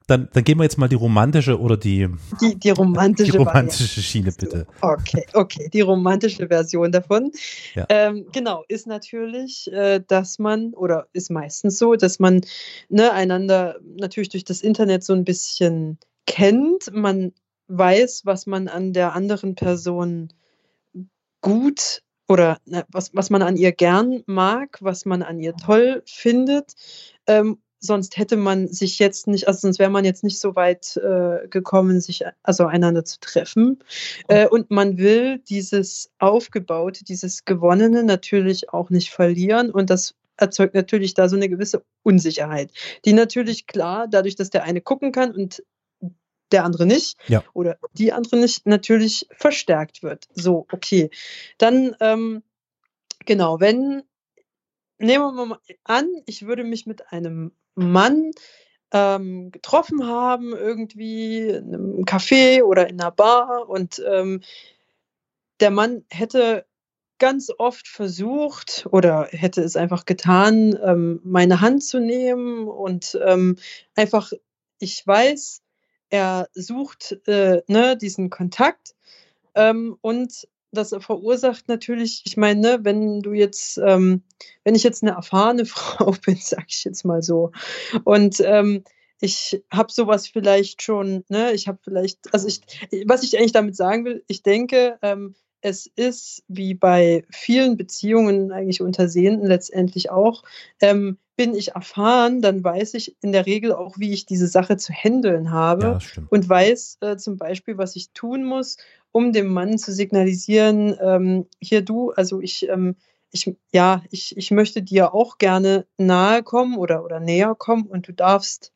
Dann, 0.06 0.28
dann 0.34 0.44
gehen 0.44 0.58
wir 0.58 0.64
jetzt 0.64 0.76
mal 0.76 0.88
die 0.88 0.96
romantische 0.96 1.58
oder 1.58 1.78
die, 1.78 2.08
die, 2.38 2.56
die 2.56 2.70
romantische, 2.70 3.32
die 3.32 3.38
romantische 3.38 4.02
Schiene, 4.02 4.32
bitte. 4.32 4.66
Okay, 4.82 5.24
okay, 5.32 5.70
die 5.72 5.80
romantische 5.80 6.48
Version 6.48 6.92
davon. 6.92 7.32
Ja. 7.74 7.86
Ähm, 7.88 8.26
genau, 8.30 8.64
ist 8.68 8.86
natürlich, 8.86 9.72
äh, 9.72 10.02
dass 10.06 10.38
man, 10.38 10.74
oder 10.74 11.06
ist 11.14 11.30
meistens 11.30 11.78
so, 11.78 11.94
dass 11.94 12.18
man 12.18 12.42
ne, 12.90 13.12
einander 13.12 13.76
natürlich 13.82 14.28
durch 14.28 14.44
das 14.44 14.60
Internet 14.60 15.04
so 15.04 15.14
ein 15.14 15.24
bisschen 15.24 15.98
kennt. 16.26 16.92
Man 16.92 17.32
weiß, 17.68 18.22
was 18.26 18.46
man 18.46 18.68
an 18.68 18.92
der 18.92 19.14
anderen 19.14 19.54
Person 19.54 20.32
gut 21.40 22.02
oder 22.28 22.58
ne, 22.66 22.84
was, 22.88 23.14
was 23.14 23.30
man 23.30 23.40
an 23.40 23.56
ihr 23.56 23.72
gern 23.72 24.22
mag, 24.26 24.78
was 24.80 25.06
man 25.06 25.22
an 25.22 25.40
ihr 25.40 25.54
toll 25.56 26.02
findet. 26.04 26.74
Ähm, 27.26 27.58
sonst 27.84 28.16
hätte 28.16 28.36
man 28.36 28.68
sich 28.68 28.98
jetzt 28.98 29.26
nicht, 29.26 29.46
also 29.46 29.60
sonst 29.60 29.78
wäre 29.78 29.90
man 29.90 30.04
jetzt 30.04 30.24
nicht 30.24 30.40
so 30.40 30.56
weit 30.56 30.96
äh, 30.96 31.46
gekommen, 31.48 32.00
sich 32.00 32.24
also 32.42 32.66
einander 32.66 33.04
zu 33.04 33.20
treffen. 33.20 33.82
Äh, 34.28 34.48
und 34.48 34.70
man 34.70 34.98
will 34.98 35.38
dieses 35.38 36.10
Aufgebaute, 36.18 37.04
dieses 37.04 37.44
Gewonnene 37.44 38.04
natürlich 38.04 38.70
auch 38.72 38.90
nicht 38.90 39.10
verlieren. 39.10 39.70
Und 39.70 39.90
das 39.90 40.14
erzeugt 40.36 40.74
natürlich 40.74 41.14
da 41.14 41.28
so 41.28 41.36
eine 41.36 41.48
gewisse 41.48 41.84
Unsicherheit, 42.02 42.72
die 43.04 43.12
natürlich 43.12 43.66
klar, 43.66 44.08
dadurch, 44.08 44.36
dass 44.36 44.50
der 44.50 44.64
eine 44.64 44.80
gucken 44.80 45.12
kann 45.12 45.34
und 45.34 45.62
der 46.52 46.64
andere 46.64 46.86
nicht 46.86 47.16
ja. 47.28 47.44
oder 47.52 47.78
die 47.92 48.12
andere 48.12 48.36
nicht, 48.36 48.66
natürlich 48.66 49.26
verstärkt 49.30 50.02
wird. 50.02 50.26
So, 50.34 50.66
okay. 50.72 51.10
Dann, 51.58 51.96
ähm, 52.00 52.42
genau, 53.24 53.60
wenn 53.60 54.02
nehmen 54.98 55.34
wir 55.34 55.46
mal 55.46 55.58
an, 55.84 56.08
ich 56.26 56.46
würde 56.46 56.64
mich 56.64 56.86
mit 56.86 57.12
einem 57.12 57.52
Mann 57.74 58.30
ähm, 58.92 59.50
getroffen 59.50 60.06
haben, 60.06 60.52
irgendwie 60.52 61.40
in 61.40 61.74
einem 61.74 62.04
Café 62.04 62.62
oder 62.62 62.88
in 62.88 63.00
einer 63.00 63.10
Bar 63.10 63.68
und 63.68 64.02
ähm, 64.06 64.42
der 65.60 65.70
Mann 65.70 66.04
hätte 66.10 66.66
ganz 67.18 67.50
oft 67.58 67.88
versucht 67.88 68.86
oder 68.90 69.28
hätte 69.30 69.62
es 69.62 69.76
einfach 69.76 70.04
getan, 70.04 70.78
ähm, 70.82 71.20
meine 71.24 71.60
Hand 71.60 71.84
zu 71.84 72.00
nehmen 72.00 72.68
und 72.68 73.18
ähm, 73.24 73.56
einfach, 73.94 74.32
ich 74.78 75.06
weiß, 75.06 75.62
er 76.10 76.48
sucht 76.54 77.18
äh, 77.26 77.62
ne, 77.66 77.96
diesen 77.96 78.30
Kontakt 78.30 78.94
ähm, 79.54 79.96
und 80.00 80.48
das 80.74 80.94
verursacht 80.98 81.68
natürlich, 81.68 82.22
ich 82.26 82.36
meine, 82.36 82.60
ne, 82.60 82.78
wenn 82.82 83.20
du 83.20 83.32
jetzt, 83.32 83.78
ähm, 83.78 84.22
wenn 84.64 84.74
ich 84.74 84.82
jetzt 84.82 85.02
eine 85.02 85.12
erfahrene 85.12 85.64
Frau 85.66 86.14
bin, 86.24 86.36
sag 86.40 86.66
ich 86.68 86.84
jetzt 86.84 87.04
mal 87.04 87.22
so, 87.22 87.52
und 88.04 88.40
ähm, 88.40 88.84
ich 89.20 89.62
habe 89.72 89.90
sowas 89.90 90.28
vielleicht 90.28 90.82
schon, 90.82 91.24
ne, 91.28 91.52
ich 91.52 91.68
habe 91.68 91.78
vielleicht, 91.82 92.32
also 92.34 92.46
ich, 92.46 92.60
was 93.06 93.22
ich 93.22 93.38
eigentlich 93.38 93.52
damit 93.52 93.76
sagen 93.76 94.04
will, 94.04 94.24
ich 94.26 94.42
denke, 94.42 94.98
ähm, 95.02 95.34
es 95.60 95.86
ist 95.96 96.44
wie 96.46 96.74
bei 96.74 97.24
vielen 97.30 97.78
Beziehungen 97.78 98.52
eigentlich 98.52 98.82
unter 98.82 99.08
Sehenden 99.08 99.46
letztendlich 99.46 100.10
auch, 100.10 100.42
ähm, 100.80 101.16
bin 101.36 101.54
ich 101.54 101.72
erfahren, 101.72 102.42
dann 102.42 102.62
weiß 102.62 102.94
ich 102.94 103.16
in 103.22 103.32
der 103.32 103.46
Regel 103.46 103.72
auch, 103.72 103.98
wie 103.98 104.12
ich 104.12 104.26
diese 104.26 104.46
Sache 104.46 104.76
zu 104.76 104.92
handeln 104.92 105.50
habe 105.50 105.98
ja, 106.16 106.22
und 106.30 106.48
weiß 106.48 106.98
äh, 107.00 107.16
zum 107.16 107.38
Beispiel, 107.38 107.78
was 107.78 107.96
ich 107.96 108.10
tun 108.12 108.44
muss, 108.44 108.76
um 109.14 109.32
dem 109.32 109.46
Mann 109.46 109.78
zu 109.78 109.92
signalisieren, 109.92 110.98
ähm, 111.00 111.46
hier 111.60 111.82
du, 111.82 112.10
also 112.10 112.40
ich, 112.40 112.68
ähm, 112.68 112.96
ich, 113.30 113.56
ja, 113.72 114.02
ich, 114.10 114.36
ich 114.36 114.50
möchte 114.50 114.82
dir 114.82 115.14
auch 115.14 115.38
gerne 115.38 115.86
nahe 115.96 116.42
kommen 116.42 116.76
oder, 116.76 117.04
oder 117.04 117.20
näher 117.20 117.54
kommen 117.54 117.86
und 117.86 118.08
du 118.08 118.12
darfst, 118.12 118.72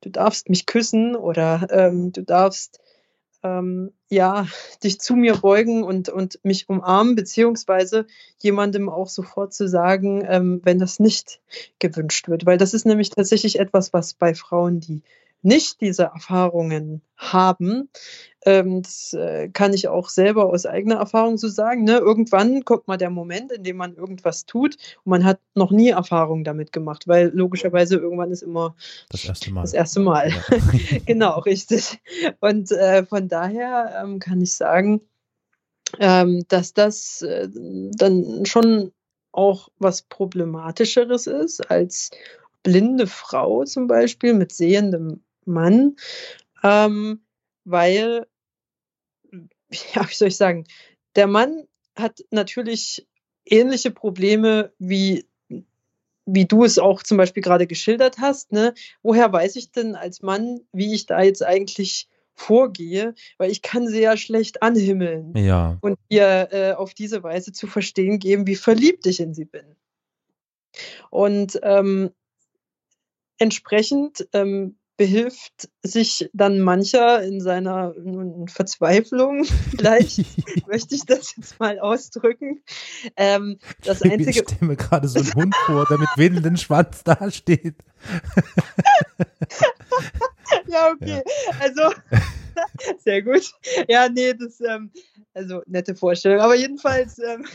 du 0.00 0.08
darfst 0.08 0.48
mich 0.48 0.64
küssen 0.64 1.14
oder 1.14 1.66
ähm, 1.70 2.12
du 2.12 2.22
darfst 2.22 2.80
ähm, 3.42 3.92
ja, 4.08 4.46
dich 4.82 5.00
zu 5.00 5.16
mir 5.16 5.34
beugen 5.34 5.82
und, 5.84 6.08
und 6.08 6.40
mich 6.44 6.66
umarmen, 6.70 7.14
beziehungsweise 7.14 8.06
jemandem 8.38 8.88
auch 8.88 9.10
sofort 9.10 9.52
zu 9.52 9.68
sagen, 9.68 10.24
ähm, 10.26 10.62
wenn 10.64 10.78
das 10.78 10.98
nicht 10.98 11.42
gewünscht 11.78 12.28
wird. 12.28 12.46
Weil 12.46 12.56
das 12.56 12.72
ist 12.72 12.86
nämlich 12.86 13.10
tatsächlich 13.10 13.58
etwas, 13.58 13.92
was 13.92 14.14
bei 14.14 14.34
Frauen, 14.34 14.80
die 14.80 15.02
nicht 15.44 15.80
diese 15.80 16.04
Erfahrungen 16.04 17.02
haben, 17.16 17.88
ähm, 18.46 18.82
das 18.82 19.14
äh, 19.14 19.48
kann 19.48 19.72
ich 19.72 19.88
auch 19.88 20.08
selber 20.08 20.46
aus 20.46 20.66
eigener 20.66 20.96
Erfahrung 20.96 21.38
so 21.38 21.48
sagen. 21.48 21.84
Ne? 21.84 21.98
Irgendwann 21.98 22.64
kommt 22.64 22.86
mal 22.88 22.96
der 22.96 23.10
Moment, 23.10 23.52
in 23.52 23.62
dem 23.62 23.76
man 23.76 23.94
irgendwas 23.94 24.46
tut 24.46 24.76
und 25.04 25.10
man 25.10 25.24
hat 25.24 25.40
noch 25.54 25.70
nie 25.70 25.90
Erfahrung 25.90 26.44
damit 26.44 26.72
gemacht, 26.72 27.08
weil 27.08 27.30
logischerweise 27.34 27.96
irgendwann 27.96 28.30
ist 28.30 28.42
immer 28.42 28.74
das 29.08 29.24
erste 29.24 29.52
Mal. 29.52 29.62
Das 29.62 29.72
erste 29.72 30.00
Mal. 30.00 30.30
Ja. 30.30 30.98
genau, 31.06 31.38
richtig. 31.40 32.00
Und 32.40 32.70
äh, 32.70 33.04
von 33.06 33.28
daher 33.28 34.02
ähm, 34.02 34.18
kann 34.18 34.40
ich 34.42 34.52
sagen, 34.52 35.00
ähm, 35.98 36.44
dass 36.48 36.74
das 36.74 37.22
äh, 37.22 37.48
dann 37.50 38.44
schon 38.44 38.92
auch 39.32 39.68
was 39.78 40.02
Problematischeres 40.02 41.26
ist 41.26 41.70
als 41.70 42.10
blinde 42.62 43.06
Frau 43.06 43.64
zum 43.64 43.86
Beispiel 43.86 44.34
mit 44.34 44.52
sehendem 44.52 45.23
Mann, 45.46 45.96
ähm, 46.62 47.24
weil, 47.64 48.26
ja, 49.94 50.08
wie 50.08 50.14
soll 50.14 50.28
ich 50.28 50.36
sagen, 50.36 50.66
der 51.16 51.26
Mann 51.26 51.66
hat 51.96 52.24
natürlich 52.30 53.06
ähnliche 53.44 53.90
Probleme 53.90 54.72
wie 54.78 55.26
wie 56.26 56.46
du 56.46 56.64
es 56.64 56.78
auch 56.78 57.02
zum 57.02 57.18
Beispiel 57.18 57.42
gerade 57.42 57.66
geschildert 57.66 58.18
hast, 58.18 58.52
ne? 58.52 58.74
woher 59.02 59.32
weiß 59.32 59.56
ich 59.56 59.72
denn 59.72 59.94
als 59.94 60.22
Mann, 60.22 60.60
wie 60.72 60.94
ich 60.94 61.06
da 61.06 61.22
jetzt 61.22 61.44
eigentlich 61.44 62.08
vorgehe, 62.34 63.14
weil 63.38 63.50
ich 63.50 63.62
kann 63.62 63.86
sie 63.86 64.00
ja 64.00 64.16
schlecht 64.16 64.62
anhimmeln 64.62 65.34
ja. 65.36 65.78
und 65.82 65.98
ihr 66.08 66.48
äh, 66.50 66.72
auf 66.72 66.94
diese 66.94 67.22
Weise 67.22 67.52
zu 67.52 67.66
verstehen 67.66 68.18
geben, 68.18 68.46
wie 68.46 68.56
verliebt 68.56 69.06
ich 69.06 69.20
in 69.20 69.34
sie 69.34 69.44
bin. 69.44 69.76
Und 71.10 71.60
ähm, 71.62 72.10
entsprechend 73.38 74.26
ähm, 74.32 74.76
behilft 74.96 75.68
sich 75.82 76.30
dann 76.32 76.60
mancher 76.60 77.22
in 77.22 77.40
seiner 77.40 77.94
Verzweiflung, 78.46 79.44
vielleicht 79.70 80.18
möchte 80.68 80.94
ich 80.94 81.04
das 81.04 81.34
jetzt 81.36 81.58
mal 81.58 81.78
ausdrücken. 81.78 82.62
Ähm, 83.16 83.58
das 83.82 84.02
ich 84.02 84.12
einzige. 84.12 84.30
Ich 84.30 84.38
stelle 84.38 84.66
mir 84.66 84.76
gerade 84.76 85.08
so 85.08 85.18
einen 85.18 85.34
Hund 85.34 85.54
vor, 85.66 85.86
der 85.86 85.98
mit 85.98 86.08
wedelndem 86.16 86.56
Schwanz 86.56 87.02
dasteht. 87.02 87.76
ja, 90.66 90.92
okay. 90.92 91.22
Ja. 91.24 91.52
Also, 91.60 91.82
sehr 92.98 93.22
gut. 93.22 93.52
Ja, 93.88 94.08
nee, 94.08 94.34
das, 94.34 94.60
ähm, 94.60 94.92
also 95.32 95.62
nette 95.66 95.94
Vorstellung. 95.96 96.40
Aber 96.40 96.54
jedenfalls, 96.54 97.18
ähm, 97.18 97.46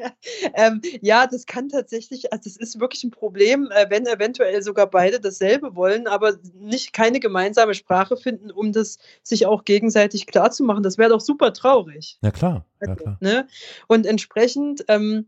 ähm, 0.54 0.80
ja, 1.00 1.26
das 1.26 1.46
kann 1.46 1.68
tatsächlich, 1.68 2.32
also 2.32 2.42
das 2.44 2.56
ist 2.56 2.80
wirklich 2.80 3.04
ein 3.04 3.10
Problem, 3.10 3.70
äh, 3.70 3.86
wenn 3.88 4.06
eventuell 4.06 4.62
sogar 4.62 4.88
beide 4.88 5.20
dasselbe 5.20 5.74
wollen, 5.74 6.06
aber 6.06 6.38
nicht 6.54 6.92
keine 6.92 7.20
gemeinsame 7.20 7.74
Sprache 7.74 8.16
finden, 8.16 8.50
um 8.50 8.72
das 8.72 8.98
sich 9.22 9.46
auch 9.46 9.64
gegenseitig 9.64 10.26
klarzumachen. 10.26 10.82
Das 10.82 10.98
wäre 10.98 11.10
doch 11.10 11.20
super 11.20 11.52
traurig. 11.52 12.18
Ja, 12.22 12.30
klar. 12.30 12.66
Ja, 12.84 12.94
klar. 12.94 13.18
Ne? 13.20 13.46
Und 13.88 14.06
entsprechend 14.06 14.84
ähm, 14.88 15.26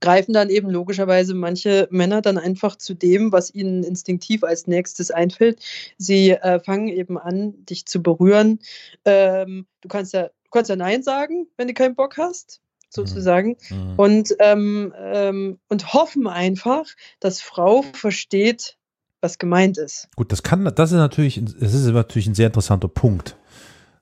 greifen 0.00 0.32
dann 0.32 0.50
eben 0.50 0.70
logischerweise 0.70 1.34
manche 1.34 1.88
Männer 1.90 2.22
dann 2.22 2.38
einfach 2.38 2.76
zu 2.76 2.94
dem, 2.94 3.32
was 3.32 3.54
ihnen 3.54 3.82
instinktiv 3.82 4.44
als 4.44 4.66
nächstes 4.66 5.10
einfällt. 5.10 5.60
Sie 5.98 6.30
äh, 6.30 6.60
fangen 6.60 6.88
eben 6.88 7.18
an, 7.18 7.64
dich 7.66 7.86
zu 7.86 8.02
berühren. 8.02 8.60
Ähm, 9.04 9.66
du 9.80 9.88
kannst 9.88 10.12
ja, 10.12 10.24
du 10.28 10.50
kannst 10.50 10.70
ja 10.70 10.76
Nein 10.76 11.02
sagen, 11.02 11.48
wenn 11.56 11.68
du 11.68 11.74
keinen 11.74 11.94
Bock 11.94 12.16
hast 12.16 12.60
sozusagen. 12.88 13.56
Mhm. 13.70 13.94
Und, 13.96 14.36
ähm, 14.40 14.94
ähm, 14.98 15.58
und 15.68 15.92
hoffen 15.92 16.26
einfach, 16.26 16.86
dass 17.20 17.40
Frau 17.40 17.82
versteht, 17.82 18.76
was 19.20 19.38
gemeint 19.38 19.78
ist. 19.78 20.08
Gut, 20.16 20.32
das 20.32 20.42
kann, 20.42 20.64
das 20.64 20.92
ist 20.92 20.98
natürlich, 20.98 21.42
das 21.44 21.74
ist 21.74 21.86
natürlich 21.86 22.26
ein 22.26 22.34
sehr 22.34 22.46
interessanter 22.46 22.88
Punkt, 22.88 23.36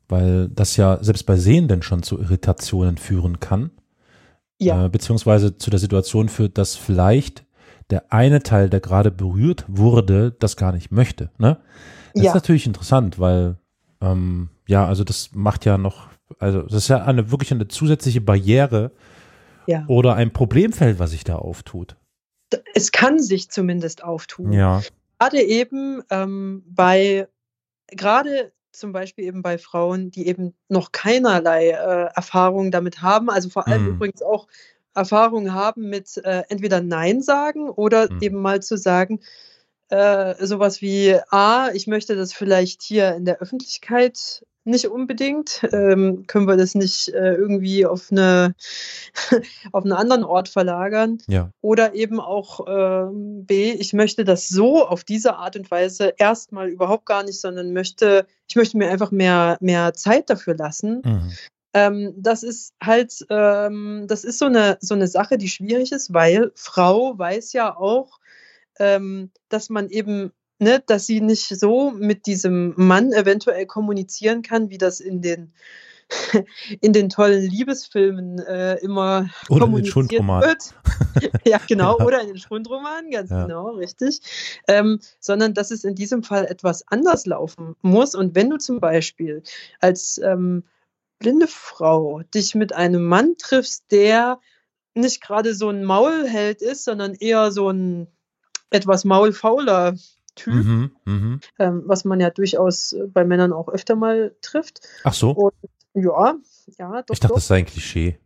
weil 0.08 0.48
das 0.48 0.76
ja 0.76 1.02
selbst 1.02 1.24
bei 1.24 1.36
Sehenden 1.36 1.82
schon 1.82 2.02
zu 2.02 2.18
Irritationen 2.18 2.98
führen 2.98 3.40
kann. 3.40 3.70
Ja. 4.58 4.86
Äh, 4.86 4.88
beziehungsweise 4.88 5.58
zu 5.58 5.70
der 5.70 5.80
Situation 5.80 6.28
führt, 6.28 6.58
dass 6.58 6.76
vielleicht 6.76 7.44
der 7.90 8.12
eine 8.12 8.42
Teil, 8.42 8.70
der 8.70 8.80
gerade 8.80 9.10
berührt 9.10 9.64
wurde, 9.68 10.34
das 10.38 10.56
gar 10.56 10.72
nicht 10.72 10.90
möchte. 10.90 11.30
Ne? 11.38 11.58
Das 12.14 12.22
ja. 12.22 12.30
ist 12.30 12.34
natürlich 12.34 12.66
interessant, 12.66 13.18
weil 13.18 13.56
ähm, 14.00 14.50
ja, 14.66 14.86
also 14.86 15.04
das 15.04 15.30
macht 15.32 15.64
ja 15.64 15.76
noch 15.76 16.08
also 16.38 16.62
das 16.62 16.74
ist 16.74 16.88
ja 16.88 17.04
eine 17.04 17.30
wirklich 17.30 17.52
eine 17.52 17.68
zusätzliche 17.68 18.20
Barriere 18.20 18.92
ja. 19.66 19.84
oder 19.88 20.14
ein 20.14 20.32
Problemfeld, 20.32 20.98
was 20.98 21.10
sich 21.10 21.24
da 21.24 21.36
auftut. 21.36 21.96
Es 22.74 22.92
kann 22.92 23.20
sich 23.20 23.50
zumindest 23.50 24.04
auftun. 24.04 24.52
Ja. 24.52 24.82
Gerade 25.18 25.42
eben 25.42 26.02
ähm, 26.10 26.62
bei, 26.66 27.28
gerade 27.88 28.52
zum 28.72 28.92
Beispiel 28.92 29.24
eben 29.24 29.42
bei 29.42 29.58
Frauen, 29.58 30.10
die 30.10 30.26
eben 30.26 30.54
noch 30.68 30.92
keinerlei 30.92 31.70
äh, 31.70 32.08
Erfahrung 32.14 32.70
damit 32.70 33.02
haben, 33.02 33.30
also 33.30 33.48
vor 33.48 33.66
allem 33.66 33.84
mhm. 33.84 33.88
übrigens 33.90 34.22
auch 34.22 34.48
Erfahrung 34.94 35.52
haben 35.52 35.88
mit 35.88 36.16
äh, 36.18 36.42
entweder 36.48 36.80
Nein 36.80 37.22
sagen 37.22 37.68
oder 37.70 38.12
mhm. 38.12 38.18
eben 38.20 38.42
mal 38.42 38.62
zu 38.62 38.76
sagen, 38.76 39.20
äh, 39.88 40.34
sowas 40.44 40.80
wie, 40.80 41.16
ah, 41.30 41.70
ich 41.72 41.86
möchte 41.86 42.16
das 42.16 42.32
vielleicht 42.32 42.82
hier 42.82 43.14
in 43.14 43.24
der 43.24 43.38
Öffentlichkeit 43.38 44.44
nicht 44.64 44.88
unbedingt. 44.88 45.66
Ähm, 45.72 46.26
können 46.26 46.46
wir 46.46 46.56
das 46.56 46.74
nicht 46.74 47.08
äh, 47.08 47.34
irgendwie 47.34 47.86
auf, 47.86 48.10
eine, 48.10 48.54
auf 49.72 49.84
einen 49.84 49.92
anderen 49.92 50.24
Ort 50.24 50.48
verlagern? 50.48 51.18
Ja. 51.26 51.50
Oder 51.60 51.94
eben 51.94 52.20
auch 52.20 52.66
äh, 52.66 53.10
B, 53.12 53.72
ich 53.72 53.92
möchte 53.92 54.24
das 54.24 54.48
so 54.48 54.86
auf 54.86 55.04
diese 55.04 55.36
Art 55.36 55.56
und 55.56 55.70
Weise 55.70 56.14
erstmal 56.16 56.68
überhaupt 56.68 57.06
gar 57.06 57.22
nicht, 57.22 57.40
sondern 57.40 57.72
möchte, 57.72 58.26
ich 58.48 58.56
möchte 58.56 58.76
mir 58.76 58.90
einfach 58.90 59.10
mehr, 59.10 59.56
mehr 59.60 59.94
Zeit 59.94 60.30
dafür 60.30 60.56
lassen. 60.56 61.02
Mhm. 61.04 61.32
Ähm, 61.74 62.14
das 62.16 62.44
ist 62.44 62.72
halt, 62.82 63.26
ähm, 63.30 64.06
das 64.08 64.24
ist 64.24 64.38
so 64.38 64.46
eine, 64.46 64.78
so 64.80 64.94
eine 64.94 65.08
Sache, 65.08 65.38
die 65.38 65.48
schwierig 65.48 65.90
ist, 65.90 66.14
weil 66.14 66.52
Frau 66.54 67.18
weiß 67.18 67.52
ja 67.52 67.76
auch, 67.76 68.20
ähm, 68.78 69.30
dass 69.48 69.70
man 69.70 69.88
eben 69.88 70.32
ne, 70.64 70.82
dass 70.84 71.06
sie 71.06 71.20
nicht 71.20 71.46
so 71.46 71.92
mit 71.92 72.26
diesem 72.26 72.74
Mann 72.76 73.12
eventuell 73.12 73.66
kommunizieren 73.66 74.42
kann, 74.42 74.70
wie 74.70 74.78
das 74.78 74.98
in 74.98 75.22
den 75.22 75.52
in 76.80 76.92
den 76.92 77.08
tollen 77.08 77.42
Liebesfilmen 77.42 78.38
äh, 78.40 78.74
immer 78.76 79.30
oder 79.48 79.60
kommuniziert 79.60 80.12
in 80.12 80.18
den 80.18 80.26
wird. 80.26 80.74
ja, 81.46 81.60
genau, 81.66 81.98
ja. 81.98 82.04
oder 82.04 82.20
in 82.20 82.28
den 82.28 82.38
Schundromanen, 82.38 83.10
ganz 83.10 83.30
ja. 83.30 83.42
genau, 83.42 83.70
richtig. 83.70 84.20
Ähm, 84.68 85.00
sondern 85.20 85.54
dass 85.54 85.70
es 85.70 85.84
in 85.84 85.94
diesem 85.94 86.22
Fall 86.22 86.46
etwas 86.46 86.86
anders 86.88 87.26
laufen 87.26 87.76
muss. 87.80 88.14
Und 88.14 88.34
wenn 88.34 88.50
du 88.50 88.58
zum 88.58 88.80
Beispiel 88.80 89.42
als 89.80 90.18
ähm, 90.18 90.64
blinde 91.18 91.46
Frau 91.46 92.22
dich 92.34 92.54
mit 92.54 92.74
einem 92.74 93.04
Mann 93.04 93.36
triffst, 93.38 93.84
der 93.90 94.40
nicht 94.94 95.22
gerade 95.22 95.54
so 95.54 95.70
ein 95.70 95.84
Maulheld 95.84 96.62
ist, 96.62 96.84
sondern 96.84 97.14
eher 97.14 97.50
so 97.50 97.70
ein 97.70 98.08
etwas 98.70 99.04
maulfauler 99.04 99.94
Typ, 100.34 100.54
mhm, 100.54 100.90
mh. 101.04 101.38
ähm, 101.58 101.82
was 101.86 102.04
man 102.04 102.20
ja 102.20 102.30
durchaus 102.30 102.92
äh, 102.92 103.06
bei 103.06 103.24
Männern 103.24 103.52
auch 103.52 103.68
öfter 103.68 103.94
mal 103.94 104.34
trifft. 104.42 104.80
Ach 105.04 105.14
so. 105.14 105.30
Und, 105.30 105.54
ja, 105.94 106.36
ja, 106.78 107.02
doch. 107.02 107.14
Ich 107.14 107.20
dachte, 107.20 107.28
doch. 107.28 107.34
das 107.36 107.46
sei 107.46 107.58
ein 107.58 107.66
Klischee. 107.66 108.18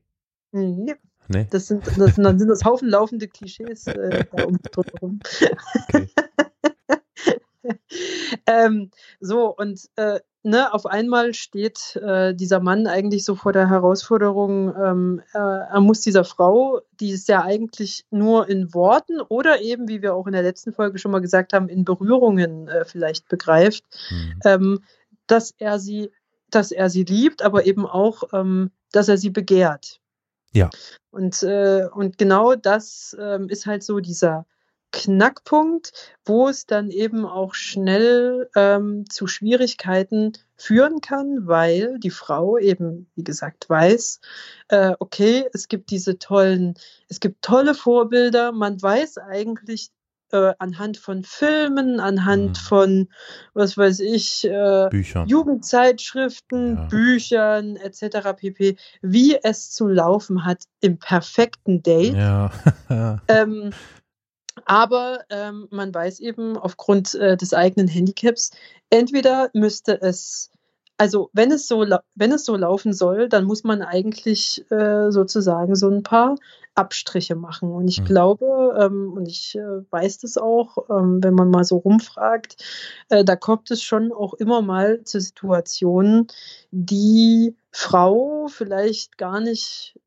Nee. 0.52 0.94
nee. 1.28 1.46
Das 1.50 1.66
sind, 1.66 1.86
das, 1.98 2.14
dann 2.16 2.38
sind 2.38 2.48
das 2.48 2.64
Haufen 2.64 2.88
laufende 2.88 3.28
Klischees 3.28 3.86
äh, 3.86 4.24
da 4.32 4.44
um 4.44 4.58
drumherum. 4.62 5.20
Okay. 5.88 6.08
ähm, 8.46 8.90
so, 9.20 9.54
und 9.54 9.90
äh, 9.96 10.20
ne, 10.48 10.72
auf 10.72 10.86
einmal 10.86 11.34
steht 11.34 11.96
äh, 11.96 12.34
dieser 12.34 12.60
Mann 12.60 12.86
eigentlich 12.86 13.24
so 13.24 13.34
vor 13.34 13.52
der 13.52 13.68
Herausforderung, 13.68 14.74
ähm, 14.76 15.22
äh, 15.34 15.38
er 15.38 15.80
muss 15.80 16.00
dieser 16.00 16.24
Frau, 16.24 16.80
die 17.00 17.12
es 17.12 17.26
ja 17.26 17.42
eigentlich 17.42 18.04
nur 18.10 18.48
in 18.48 18.72
Worten 18.74 19.20
oder 19.20 19.60
eben, 19.60 19.88
wie 19.88 20.02
wir 20.02 20.14
auch 20.14 20.26
in 20.26 20.32
der 20.32 20.42
letzten 20.42 20.72
Folge 20.72 20.98
schon 20.98 21.12
mal 21.12 21.20
gesagt 21.20 21.52
haben, 21.52 21.68
in 21.68 21.84
Berührungen 21.84 22.68
äh, 22.68 22.84
vielleicht 22.84 23.28
begreift, 23.28 23.84
mhm. 24.10 24.40
ähm, 24.44 24.80
dass 25.26 25.54
er 25.58 25.78
sie, 25.78 26.10
dass 26.50 26.72
er 26.72 26.88
sie 26.88 27.04
liebt, 27.04 27.42
aber 27.42 27.66
eben 27.66 27.86
auch, 27.86 28.24
ähm, 28.32 28.70
dass 28.92 29.08
er 29.08 29.18
sie 29.18 29.30
begehrt. 29.30 30.00
Ja. 30.52 30.70
Und, 31.10 31.42
äh, 31.42 31.86
und 31.92 32.16
genau 32.16 32.54
das 32.54 33.14
ähm, 33.20 33.48
ist 33.50 33.66
halt 33.66 33.82
so 33.82 34.00
dieser 34.00 34.46
Knackpunkt, 34.92 35.92
wo 36.24 36.48
es 36.48 36.66
dann 36.66 36.90
eben 36.90 37.26
auch 37.26 37.54
schnell 37.54 38.48
ähm, 38.56 39.04
zu 39.08 39.26
Schwierigkeiten 39.26 40.32
führen 40.56 41.00
kann, 41.00 41.46
weil 41.46 41.98
die 41.98 42.10
Frau 42.10 42.58
eben, 42.58 43.10
wie 43.14 43.24
gesagt, 43.24 43.68
weiß, 43.68 44.20
äh, 44.68 44.94
okay, 44.98 45.46
es 45.52 45.68
gibt 45.68 45.90
diese 45.90 46.18
tollen, 46.18 46.74
es 47.08 47.20
gibt 47.20 47.42
tolle 47.42 47.74
Vorbilder, 47.74 48.52
man 48.52 48.80
weiß 48.80 49.18
eigentlich 49.18 49.90
äh, 50.32 50.52
anhand 50.58 50.98
von 50.98 51.22
Filmen, 51.24 52.00
anhand 52.00 52.50
mhm. 52.50 52.54
von, 52.54 53.08
was 53.54 53.78
weiß 53.78 54.00
ich, 54.00 54.44
äh, 54.44 54.88
Jugendzeitschriften, 55.26 56.76
ja. 56.76 56.84
Büchern 56.84 57.76
etc. 57.76 58.34
pp, 58.36 58.76
wie 59.00 59.38
es 59.42 59.70
zu 59.70 59.88
laufen 59.88 60.44
hat 60.44 60.64
im 60.80 60.98
perfekten 60.98 61.82
Date. 61.82 62.14
Ja. 62.14 62.50
ähm, 63.28 63.70
Aber 64.64 65.20
ähm, 65.30 65.68
man 65.70 65.94
weiß 65.94 66.20
eben 66.20 66.56
aufgrund 66.56 67.14
äh, 67.14 67.36
des 67.36 67.54
eigenen 67.54 67.88
Handicaps, 67.88 68.50
entweder 68.90 69.50
müsste 69.52 70.00
es, 70.00 70.50
also 70.96 71.30
wenn 71.32 71.52
es 71.52 71.68
so, 71.68 71.86
wenn 72.14 72.32
es 72.32 72.44
so 72.44 72.56
laufen 72.56 72.92
soll, 72.92 73.28
dann 73.28 73.44
muss 73.44 73.64
man 73.64 73.82
eigentlich 73.82 74.64
äh, 74.70 75.10
sozusagen 75.10 75.76
so 75.76 75.88
ein 75.88 76.02
paar 76.02 76.36
Abstriche 76.74 77.34
machen. 77.34 77.72
Und 77.72 77.88
ich 77.88 78.00
mhm. 78.00 78.04
glaube, 78.04 78.78
ähm, 78.80 79.12
und 79.12 79.26
ich 79.26 79.56
äh, 79.56 79.90
weiß 79.90 80.18
das 80.18 80.38
auch, 80.38 80.78
ähm, 80.88 81.22
wenn 81.22 81.34
man 81.34 81.50
mal 81.50 81.64
so 81.64 81.76
rumfragt, 81.76 82.64
äh, 83.08 83.24
da 83.24 83.36
kommt 83.36 83.70
es 83.70 83.82
schon 83.82 84.12
auch 84.12 84.34
immer 84.34 84.62
mal 84.62 85.02
zu 85.02 85.20
Situationen, 85.20 86.28
die 86.70 87.56
Frau 87.72 88.46
vielleicht 88.48 89.18
gar 89.18 89.40
nicht 89.40 89.98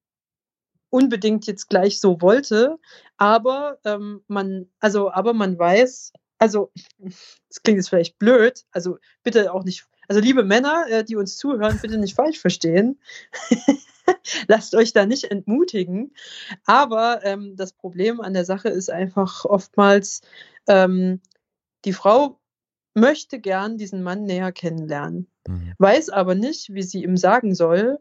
unbedingt 0.92 1.48
jetzt 1.48 1.70
gleich 1.70 2.00
so 2.00 2.22
wollte, 2.22 2.78
aber 3.18 3.80
ähm, 3.86 4.22
man, 4.28 4.68
also, 4.80 5.12
aber 5.12 5.34
man 5.34 5.58
weiß, 5.58 6.14
also, 6.38 6.72
das 7.00 7.64
klingt 7.64 7.78
jetzt 7.78 7.90
vielleicht 7.90 8.20
blöd, 8.20 8.66
also 8.72 8.98
bitte 9.24 9.54
auch 9.54 9.64
nicht, 9.64 9.88
also 10.08 10.22
liebe 10.22 10.44
Männer, 10.44 10.86
äh, 10.90 11.04
die 11.04 11.16
uns 11.16 11.38
zuhören, 11.38 11.80
bitte 11.82 11.98
nicht 11.98 12.16
falsch 12.16 12.40
verstehen. 12.40 13.00
Lasst 14.48 14.76
euch 14.76 14.92
da 14.92 15.06
nicht 15.06 15.26
entmutigen. 15.26 16.14
Aber 16.66 17.24
ähm, 17.24 17.56
das 17.56 17.74
Problem 17.74 18.20
an 18.20 18.34
der 18.34 18.44
Sache 18.44 18.70
ist 18.70 18.90
einfach 18.90 19.46
oftmals, 19.46 20.22
ähm, 20.68 21.22
die 21.86 21.94
Frau 21.94 22.40
möchte 22.94 23.40
gern 23.40 23.78
diesen 23.78 24.04
Mann 24.04 24.24
näher 24.24 24.52
kennenlernen, 24.52 25.28
mhm. 25.48 25.74
weiß 25.78 26.10
aber 26.10 26.36
nicht, 26.36 26.74
wie 26.74 26.84
sie 26.84 27.04
ihm 27.04 27.16
sagen 27.16 27.56
soll, 27.56 28.00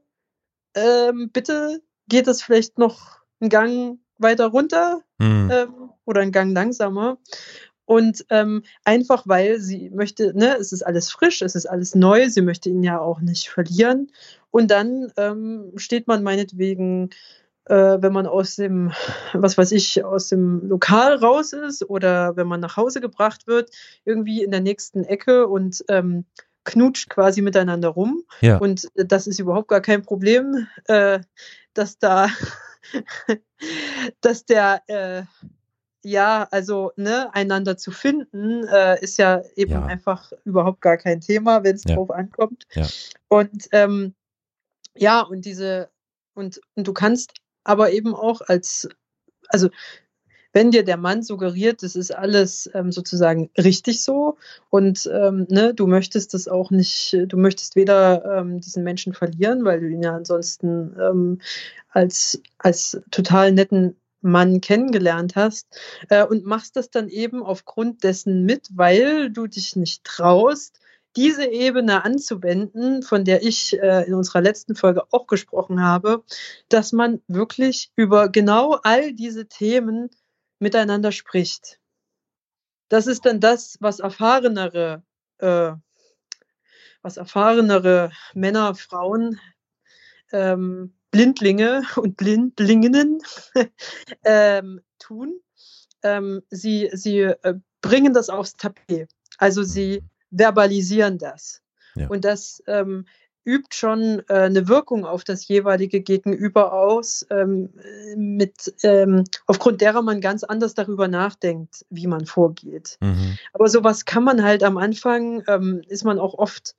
ähm, 0.74 1.30
bitte 1.32 1.82
geht 2.10 2.28
es 2.28 2.42
vielleicht 2.42 2.78
noch 2.78 3.20
einen 3.40 3.48
Gang 3.48 3.98
weiter 4.18 4.48
runter 4.48 5.00
mhm. 5.18 5.50
ähm, 5.50 5.90
oder 6.04 6.20
einen 6.20 6.32
Gang 6.32 6.52
langsamer. 6.52 7.16
Und 7.86 8.24
ähm, 8.30 8.62
einfach 8.84 9.24
weil 9.26 9.58
sie 9.58 9.90
möchte, 9.90 10.32
ne, 10.36 10.56
es 10.58 10.70
ist 10.70 10.82
alles 10.82 11.10
frisch, 11.10 11.42
es 11.42 11.56
ist 11.56 11.66
alles 11.66 11.94
neu, 11.96 12.28
sie 12.28 12.42
möchte 12.42 12.68
ihn 12.68 12.84
ja 12.84 13.00
auch 13.00 13.20
nicht 13.20 13.48
verlieren. 13.48 14.12
Und 14.52 14.70
dann 14.70 15.10
ähm, 15.16 15.72
steht 15.76 16.06
man 16.06 16.22
meinetwegen, 16.22 17.10
äh, 17.64 17.98
wenn 18.00 18.12
man 18.12 18.26
aus 18.26 18.54
dem, 18.56 18.92
was 19.32 19.58
weiß 19.58 19.72
ich, 19.72 20.04
aus 20.04 20.28
dem 20.28 20.68
Lokal 20.68 21.16
raus 21.16 21.52
ist 21.52 21.88
oder 21.88 22.36
wenn 22.36 22.46
man 22.46 22.60
nach 22.60 22.76
Hause 22.76 23.00
gebracht 23.00 23.48
wird, 23.48 23.70
irgendwie 24.04 24.44
in 24.44 24.52
der 24.52 24.60
nächsten 24.60 25.04
Ecke 25.04 25.48
und 25.48 25.84
ähm, 25.88 26.26
knutscht 26.64 27.08
quasi 27.08 27.42
miteinander 27.42 27.88
rum. 27.88 28.24
Ja. 28.40 28.58
Und 28.58 28.88
das 28.94 29.26
ist 29.26 29.38
überhaupt 29.38 29.68
gar 29.68 29.80
kein 29.80 30.02
Problem. 30.02 30.66
Äh, 30.84 31.20
dass 31.74 31.98
da, 31.98 32.28
dass 34.20 34.44
der, 34.44 34.82
äh, 34.88 35.22
ja, 36.02 36.48
also 36.50 36.92
ne, 36.96 37.32
einander 37.34 37.76
zu 37.76 37.90
finden, 37.90 38.64
äh, 38.66 39.02
ist 39.02 39.18
ja 39.18 39.42
eben 39.54 39.72
ja. 39.72 39.84
einfach 39.84 40.32
überhaupt 40.44 40.80
gar 40.80 40.96
kein 40.96 41.20
Thema, 41.20 41.62
wenn 41.62 41.76
es 41.76 41.84
ja. 41.84 41.94
drauf 41.94 42.10
ankommt. 42.10 42.66
Ja. 42.72 42.86
Und 43.28 43.68
ähm, 43.72 44.14
ja, 44.96 45.20
und 45.20 45.44
diese, 45.44 45.90
und, 46.34 46.60
und 46.74 46.86
du 46.86 46.92
kannst 46.92 47.34
aber 47.64 47.92
eben 47.92 48.14
auch 48.14 48.40
als, 48.40 48.88
also 49.48 49.68
wenn 50.52 50.70
dir 50.70 50.84
der 50.84 50.96
Mann 50.96 51.22
suggeriert, 51.22 51.82
das 51.82 51.96
ist 51.96 52.14
alles 52.14 52.70
ähm, 52.74 52.92
sozusagen 52.92 53.50
richtig 53.56 54.02
so 54.02 54.36
und 54.68 55.08
ähm, 55.12 55.46
ne, 55.48 55.74
du 55.74 55.86
möchtest 55.86 56.34
das 56.34 56.48
auch 56.48 56.70
nicht, 56.70 57.16
du 57.26 57.36
möchtest 57.36 57.76
weder 57.76 58.38
ähm, 58.38 58.60
diesen 58.60 58.82
Menschen 58.82 59.12
verlieren, 59.12 59.64
weil 59.64 59.80
du 59.80 59.88
ihn 59.88 60.02
ja 60.02 60.14
ansonsten 60.14 60.96
ähm, 61.00 61.40
als, 61.90 62.40
als 62.58 63.00
total 63.10 63.52
netten 63.52 63.96
Mann 64.22 64.60
kennengelernt 64.60 65.36
hast 65.36 65.66
äh, 66.08 66.24
und 66.24 66.44
machst 66.44 66.76
das 66.76 66.90
dann 66.90 67.08
eben 67.08 67.42
aufgrund 67.42 68.04
dessen 68.04 68.44
mit, 68.44 68.68
weil 68.74 69.30
du 69.30 69.46
dich 69.46 69.76
nicht 69.76 70.04
traust, 70.04 70.78
diese 71.16 71.50
Ebene 71.50 72.04
anzuwenden, 72.04 73.02
von 73.02 73.24
der 73.24 73.42
ich 73.42 73.76
äh, 73.80 74.06
in 74.06 74.14
unserer 74.14 74.40
letzten 74.40 74.76
Folge 74.76 75.02
auch 75.10 75.26
gesprochen 75.26 75.82
habe, 75.82 76.22
dass 76.68 76.92
man 76.92 77.20
wirklich 77.26 77.90
über 77.96 78.28
genau 78.28 78.78
all 78.82 79.12
diese 79.12 79.46
Themen 79.46 80.10
miteinander 80.60 81.12
spricht. 81.12 81.80
Das 82.88 83.06
ist 83.06 83.24
dann 83.24 83.40
das, 83.40 83.76
was 83.80 84.00
erfahrenere, 84.00 85.02
äh, 85.38 85.72
was 87.02 87.16
erfahrenere 87.16 88.12
Männer, 88.34 88.74
Frauen, 88.74 89.40
ähm, 90.32 90.94
Blindlinge 91.10 91.82
und 91.96 92.16
Blindlinginnen 92.16 93.20
ähm, 94.24 94.80
tun. 94.98 95.40
Ähm, 96.02 96.42
sie 96.50 96.90
sie 96.92 97.20
äh, 97.20 97.54
bringen 97.80 98.14
das 98.14 98.28
aufs 98.28 98.56
Tapet. 98.56 99.10
Also 99.38 99.62
sie 99.62 100.02
verbalisieren 100.30 101.18
das. 101.18 101.62
Ja. 101.94 102.08
Und 102.08 102.24
das 102.24 102.62
ähm, 102.66 103.06
übt 103.44 103.74
schon 103.74 104.22
äh, 104.28 104.34
eine 104.34 104.68
Wirkung 104.68 105.04
auf 105.04 105.24
das 105.24 105.46
jeweilige 105.48 106.00
Gegenüber 106.00 106.72
aus, 106.72 107.26
ähm, 107.30 107.70
mit, 108.16 108.74
ähm, 108.82 109.24
aufgrund 109.46 109.80
derer 109.80 110.02
man 110.02 110.20
ganz 110.20 110.44
anders 110.44 110.74
darüber 110.74 111.08
nachdenkt, 111.08 111.84
wie 111.90 112.06
man 112.06 112.26
vorgeht. 112.26 112.98
Mhm. 113.00 113.38
Aber 113.52 113.68
sowas 113.68 114.04
kann 114.04 114.24
man 114.24 114.42
halt 114.42 114.62
am 114.62 114.76
Anfang, 114.76 115.42
ähm, 115.48 115.82
ist 115.88 116.04
man 116.04 116.18
auch 116.18 116.34
oft, 116.34 116.74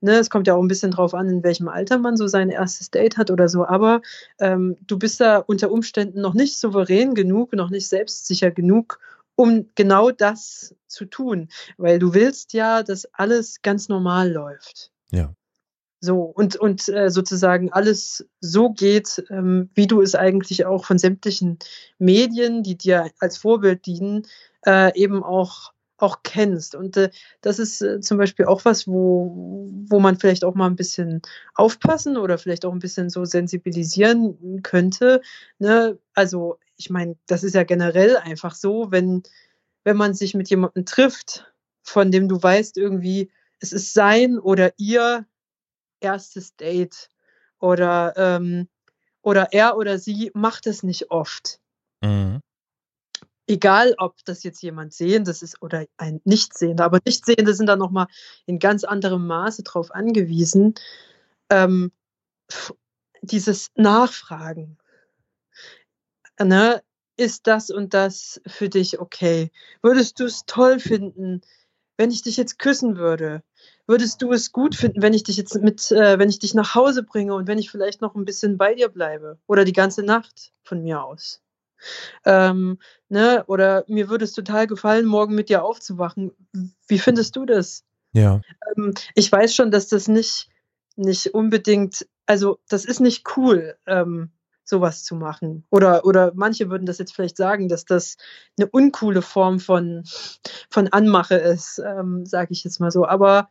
ne, 0.00 0.16
es 0.16 0.30
kommt 0.30 0.46
ja 0.46 0.54
auch 0.54 0.62
ein 0.62 0.68
bisschen 0.68 0.90
drauf 0.90 1.14
an, 1.14 1.28
in 1.28 1.44
welchem 1.44 1.68
Alter 1.68 1.98
man 1.98 2.16
so 2.16 2.26
sein 2.26 2.50
erstes 2.50 2.90
Date 2.90 3.18
hat 3.18 3.30
oder 3.30 3.48
so, 3.48 3.66
aber 3.66 4.00
ähm, 4.38 4.76
du 4.86 4.98
bist 4.98 5.20
da 5.20 5.38
unter 5.38 5.70
Umständen 5.70 6.20
noch 6.20 6.34
nicht 6.34 6.58
souverän 6.58 7.14
genug, 7.14 7.52
noch 7.52 7.70
nicht 7.70 7.88
selbstsicher 7.88 8.50
genug, 8.50 8.98
um 9.36 9.68
genau 9.74 10.10
das 10.10 10.74
zu 10.88 11.04
tun, 11.04 11.48
weil 11.76 11.98
du 11.98 12.14
willst 12.14 12.54
ja, 12.54 12.82
dass 12.82 13.06
alles 13.12 13.60
ganz 13.60 13.88
normal 13.88 14.32
läuft. 14.32 14.90
Ja. 15.10 15.34
So, 16.06 16.22
und, 16.22 16.54
und 16.54 16.88
äh, 16.88 17.10
sozusagen 17.10 17.72
alles 17.72 18.24
so 18.40 18.70
geht, 18.70 19.24
ähm, 19.28 19.70
wie 19.74 19.88
du 19.88 20.00
es 20.00 20.14
eigentlich 20.14 20.64
auch 20.64 20.84
von 20.84 20.98
sämtlichen 20.98 21.58
Medien, 21.98 22.62
die 22.62 22.78
dir 22.78 23.10
als 23.18 23.38
Vorbild 23.38 23.86
dienen, 23.86 24.22
äh, 24.64 24.96
eben 24.96 25.24
auch, 25.24 25.72
auch 25.98 26.20
kennst. 26.22 26.76
Und 26.76 26.96
äh, 26.96 27.10
das 27.40 27.58
ist 27.58 27.82
äh, 27.82 28.00
zum 28.00 28.18
Beispiel 28.18 28.46
auch 28.46 28.64
was, 28.64 28.86
wo, 28.86 29.68
wo 29.88 29.98
man 29.98 30.16
vielleicht 30.16 30.44
auch 30.44 30.54
mal 30.54 30.68
ein 30.68 30.76
bisschen 30.76 31.22
aufpassen 31.56 32.16
oder 32.16 32.38
vielleicht 32.38 32.64
auch 32.64 32.72
ein 32.72 32.78
bisschen 32.78 33.10
so 33.10 33.24
sensibilisieren 33.24 34.62
könnte. 34.62 35.20
Ne? 35.58 35.98
Also, 36.14 36.58
ich 36.76 36.88
meine, 36.88 37.16
das 37.26 37.42
ist 37.42 37.56
ja 37.56 37.64
generell 37.64 38.16
einfach 38.16 38.54
so, 38.54 38.92
wenn, 38.92 39.24
wenn 39.82 39.96
man 39.96 40.14
sich 40.14 40.34
mit 40.34 40.48
jemandem 40.50 40.84
trifft, 40.84 41.52
von 41.82 42.12
dem 42.12 42.28
du 42.28 42.40
weißt, 42.40 42.78
irgendwie, 42.78 43.32
es 43.58 43.72
ist 43.72 43.92
sein 43.92 44.38
oder 44.38 44.72
ihr 44.76 45.26
erstes 46.00 46.56
Date 46.56 47.08
oder, 47.58 48.14
ähm, 48.16 48.68
oder 49.22 49.52
er 49.52 49.76
oder 49.76 49.98
sie 49.98 50.30
macht 50.34 50.66
es 50.66 50.82
nicht 50.82 51.10
oft. 51.10 51.60
Mhm. 52.02 52.40
Egal, 53.48 53.94
ob 53.98 54.16
das 54.24 54.42
jetzt 54.42 54.60
jemand 54.62 54.92
Sehendes 54.92 55.40
ist 55.42 55.62
oder 55.62 55.86
ein 55.98 56.20
Nichtsehender, 56.24 56.84
aber 56.84 56.98
Nichtsehende 57.04 57.54
sind 57.54 57.66
da 57.66 57.76
nochmal 57.76 58.08
in 58.44 58.58
ganz 58.58 58.82
anderem 58.82 59.26
Maße 59.26 59.62
drauf 59.62 59.92
angewiesen. 59.92 60.74
Ähm, 61.48 61.92
dieses 63.22 63.70
Nachfragen. 63.74 64.78
Ne? 66.40 66.82
Ist 67.16 67.46
das 67.46 67.70
und 67.70 67.94
das 67.94 68.40
für 68.46 68.68
dich 68.68 69.00
okay? 69.00 69.50
Würdest 69.80 70.20
du 70.20 70.24
es 70.24 70.44
toll 70.46 70.78
finden, 70.80 71.40
wenn 71.96 72.10
ich 72.10 72.22
dich 72.22 72.36
jetzt 72.36 72.58
küssen 72.58 72.96
würde? 72.96 73.42
Würdest 73.86 74.22
du 74.22 74.32
es 74.32 74.52
gut 74.52 74.74
finden, 74.74 75.02
wenn 75.02 75.14
ich 75.14 75.24
dich 75.24 75.36
jetzt 75.36 75.54
mit, 75.62 75.90
äh, 75.92 76.18
wenn 76.18 76.28
ich 76.28 76.38
dich 76.38 76.54
nach 76.54 76.74
Hause 76.74 77.02
bringe 77.02 77.34
und 77.34 77.46
wenn 77.46 77.58
ich 77.58 77.70
vielleicht 77.70 78.00
noch 78.00 78.14
ein 78.14 78.24
bisschen 78.24 78.58
bei 78.58 78.74
dir 78.74 78.88
bleibe 78.88 79.38
oder 79.46 79.64
die 79.64 79.72
ganze 79.72 80.02
Nacht 80.02 80.52
von 80.62 80.82
mir 80.82 81.02
aus? 81.02 81.42
Ähm, 82.24 82.78
ne? 83.08 83.44
Oder 83.46 83.84
mir 83.86 84.08
würde 84.08 84.24
es 84.24 84.32
total 84.32 84.66
gefallen, 84.66 85.06
morgen 85.06 85.34
mit 85.34 85.48
dir 85.48 85.64
aufzuwachen. 85.64 86.32
Wie 86.88 86.98
findest 86.98 87.36
du 87.36 87.46
das? 87.46 87.84
Ja. 88.12 88.40
Ähm, 88.76 88.94
ich 89.14 89.30
weiß 89.30 89.54
schon, 89.54 89.70
dass 89.70 89.88
das 89.88 90.08
nicht, 90.08 90.48
nicht 90.96 91.34
unbedingt, 91.34 92.06
also 92.26 92.58
das 92.68 92.84
ist 92.84 93.00
nicht 93.00 93.36
cool, 93.36 93.76
ähm, 93.86 94.30
sowas 94.64 95.04
zu 95.04 95.14
machen. 95.14 95.64
Oder, 95.70 96.04
oder 96.04 96.32
manche 96.34 96.70
würden 96.70 96.86
das 96.86 96.98
jetzt 96.98 97.14
vielleicht 97.14 97.36
sagen, 97.36 97.68
dass 97.68 97.84
das 97.84 98.16
eine 98.58 98.68
uncoole 98.68 99.22
Form 99.22 99.60
von, 99.60 100.02
von 100.70 100.88
Anmache 100.88 101.36
ist, 101.36 101.78
ähm, 101.78 102.26
sage 102.26 102.48
ich 102.50 102.64
jetzt 102.64 102.80
mal 102.80 102.90
so. 102.90 103.06
Aber 103.06 103.48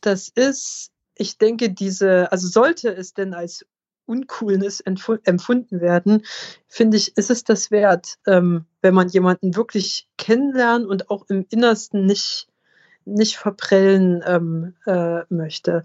das 0.00 0.28
ist, 0.28 0.90
ich 1.14 1.38
denke, 1.38 1.70
diese, 1.70 2.30
also 2.32 2.48
sollte 2.48 2.94
es 2.94 3.14
denn 3.14 3.34
als 3.34 3.64
Uncoolness 4.06 4.80
empfunden 4.80 5.80
werden, 5.80 6.24
finde 6.66 6.96
ich, 6.96 7.16
ist 7.16 7.30
es 7.30 7.44
das 7.44 7.70
wert, 7.70 8.14
ähm, 8.26 8.64
wenn 8.80 8.94
man 8.94 9.08
jemanden 9.08 9.54
wirklich 9.54 10.08
kennenlernen 10.16 10.86
und 10.86 11.10
auch 11.10 11.26
im 11.28 11.44
Innersten 11.50 12.06
nicht, 12.06 12.48
nicht 13.04 13.36
verprellen 13.36 14.22
ähm, 14.26 14.74
äh, 14.86 15.22
möchte. 15.28 15.82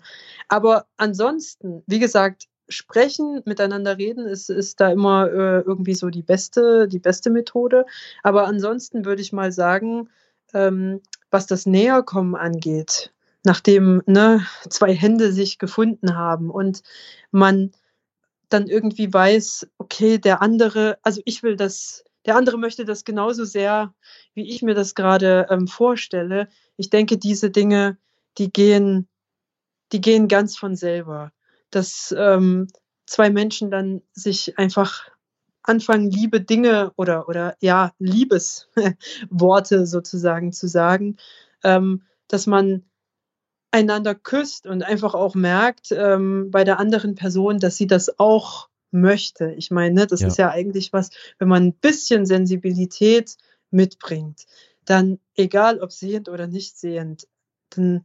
Aber 0.47 0.87
ansonsten, 0.95 1.83
wie 1.85 1.99
gesagt, 1.99 2.47
sprechen, 2.69 3.41
miteinander 3.45 3.97
reden, 3.97 4.25
ist, 4.25 4.49
ist 4.49 4.79
da 4.79 4.89
immer 4.89 5.27
äh, 5.27 5.61
irgendwie 5.61 5.95
so 5.95 6.09
die 6.09 6.23
beste, 6.23 6.87
die 6.87 6.99
beste 6.99 7.29
Methode. 7.29 7.85
Aber 8.23 8.47
ansonsten 8.47 9.05
würde 9.05 9.21
ich 9.21 9.33
mal 9.33 9.51
sagen, 9.51 10.09
ähm, 10.53 11.01
was 11.29 11.47
das 11.47 11.65
Näherkommen 11.65 12.35
angeht, 12.35 13.12
nachdem 13.43 14.01
ne, 14.05 14.45
zwei 14.69 14.93
Hände 14.93 15.31
sich 15.31 15.59
gefunden 15.59 16.15
haben 16.15 16.49
und 16.49 16.81
man 17.31 17.71
dann 18.49 18.67
irgendwie 18.67 19.11
weiß, 19.11 19.67
okay, 19.77 20.17
der 20.17 20.41
andere, 20.41 20.97
also 21.01 21.21
ich 21.25 21.43
will 21.43 21.55
das, 21.55 22.03
der 22.25 22.35
andere 22.35 22.57
möchte 22.57 22.85
das 22.85 23.03
genauso 23.03 23.43
sehr, 23.43 23.93
wie 24.33 24.49
ich 24.49 24.61
mir 24.61 24.75
das 24.75 24.95
gerade 24.95 25.47
ähm, 25.49 25.67
vorstelle. 25.67 26.47
Ich 26.77 26.89
denke, 26.89 27.17
diese 27.17 27.49
Dinge, 27.49 27.97
die 28.37 28.51
gehen, 28.51 29.07
die 29.91 30.01
gehen 30.01 30.27
ganz 30.27 30.57
von 30.57 30.75
selber. 30.75 31.31
Dass 31.71 32.13
ähm, 32.17 32.67
zwei 33.05 33.29
Menschen 33.29 33.71
dann 33.71 34.01
sich 34.13 34.57
einfach 34.57 35.09
anfangen, 35.63 36.09
liebe 36.09 36.39
Dinge 36.41 36.91
oder, 36.95 37.27
oder 37.27 37.55
ja, 37.59 37.93
Liebesworte 37.97 39.85
sozusagen 39.85 40.51
zu 40.51 40.67
sagen, 40.67 41.17
ähm, 41.63 42.03
dass 42.27 42.47
man 42.47 42.83
einander 43.73 44.13
küsst 44.13 44.67
und 44.67 44.83
einfach 44.83 45.15
auch 45.15 45.33
merkt 45.33 45.91
ähm, 45.91 46.51
bei 46.51 46.63
der 46.63 46.79
anderen 46.79 47.15
Person, 47.15 47.59
dass 47.59 47.75
sie 47.75 47.87
das 47.87 48.19
auch 48.19 48.69
möchte. 48.91 49.51
Ich 49.57 49.71
meine, 49.71 49.95
ne, 49.95 50.07
das 50.07 50.21
ja. 50.21 50.27
ist 50.27 50.37
ja 50.37 50.51
eigentlich 50.51 50.93
was, 50.93 51.09
wenn 51.39 51.47
man 51.47 51.63
ein 51.63 51.73
bisschen 51.73 52.27
Sensibilität 52.27 53.35
mitbringt, 53.71 54.45
dann 54.85 55.19
egal 55.33 55.81
ob 55.81 55.91
sehend 55.91 56.29
oder 56.29 56.45
nicht 56.45 56.77
sehend, 56.77 57.27
dann 57.71 58.03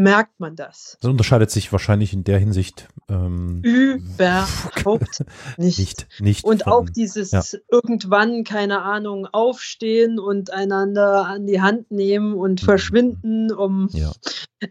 merkt 0.00 0.40
man 0.40 0.56
das. 0.56 0.96
Das 1.02 1.10
unterscheidet 1.10 1.50
sich 1.50 1.70
wahrscheinlich 1.72 2.14
in 2.14 2.24
der 2.24 2.38
Hinsicht 2.38 2.88
ähm, 3.10 3.60
überhaupt 3.62 5.20
nicht. 5.58 5.78
nicht, 5.78 6.06
nicht 6.20 6.44
und 6.44 6.62
von, 6.62 6.72
auch 6.72 6.88
dieses 6.88 7.32
ja. 7.32 7.42
irgendwann, 7.70 8.42
keine 8.44 8.80
Ahnung, 8.80 9.26
aufstehen 9.26 10.18
und 10.18 10.52
einander 10.52 11.26
an 11.26 11.46
die 11.46 11.60
Hand 11.60 11.90
nehmen 11.90 12.32
und 12.32 12.62
mhm. 12.62 12.64
verschwinden, 12.64 13.52
um 13.52 13.90
ja. 13.92 14.10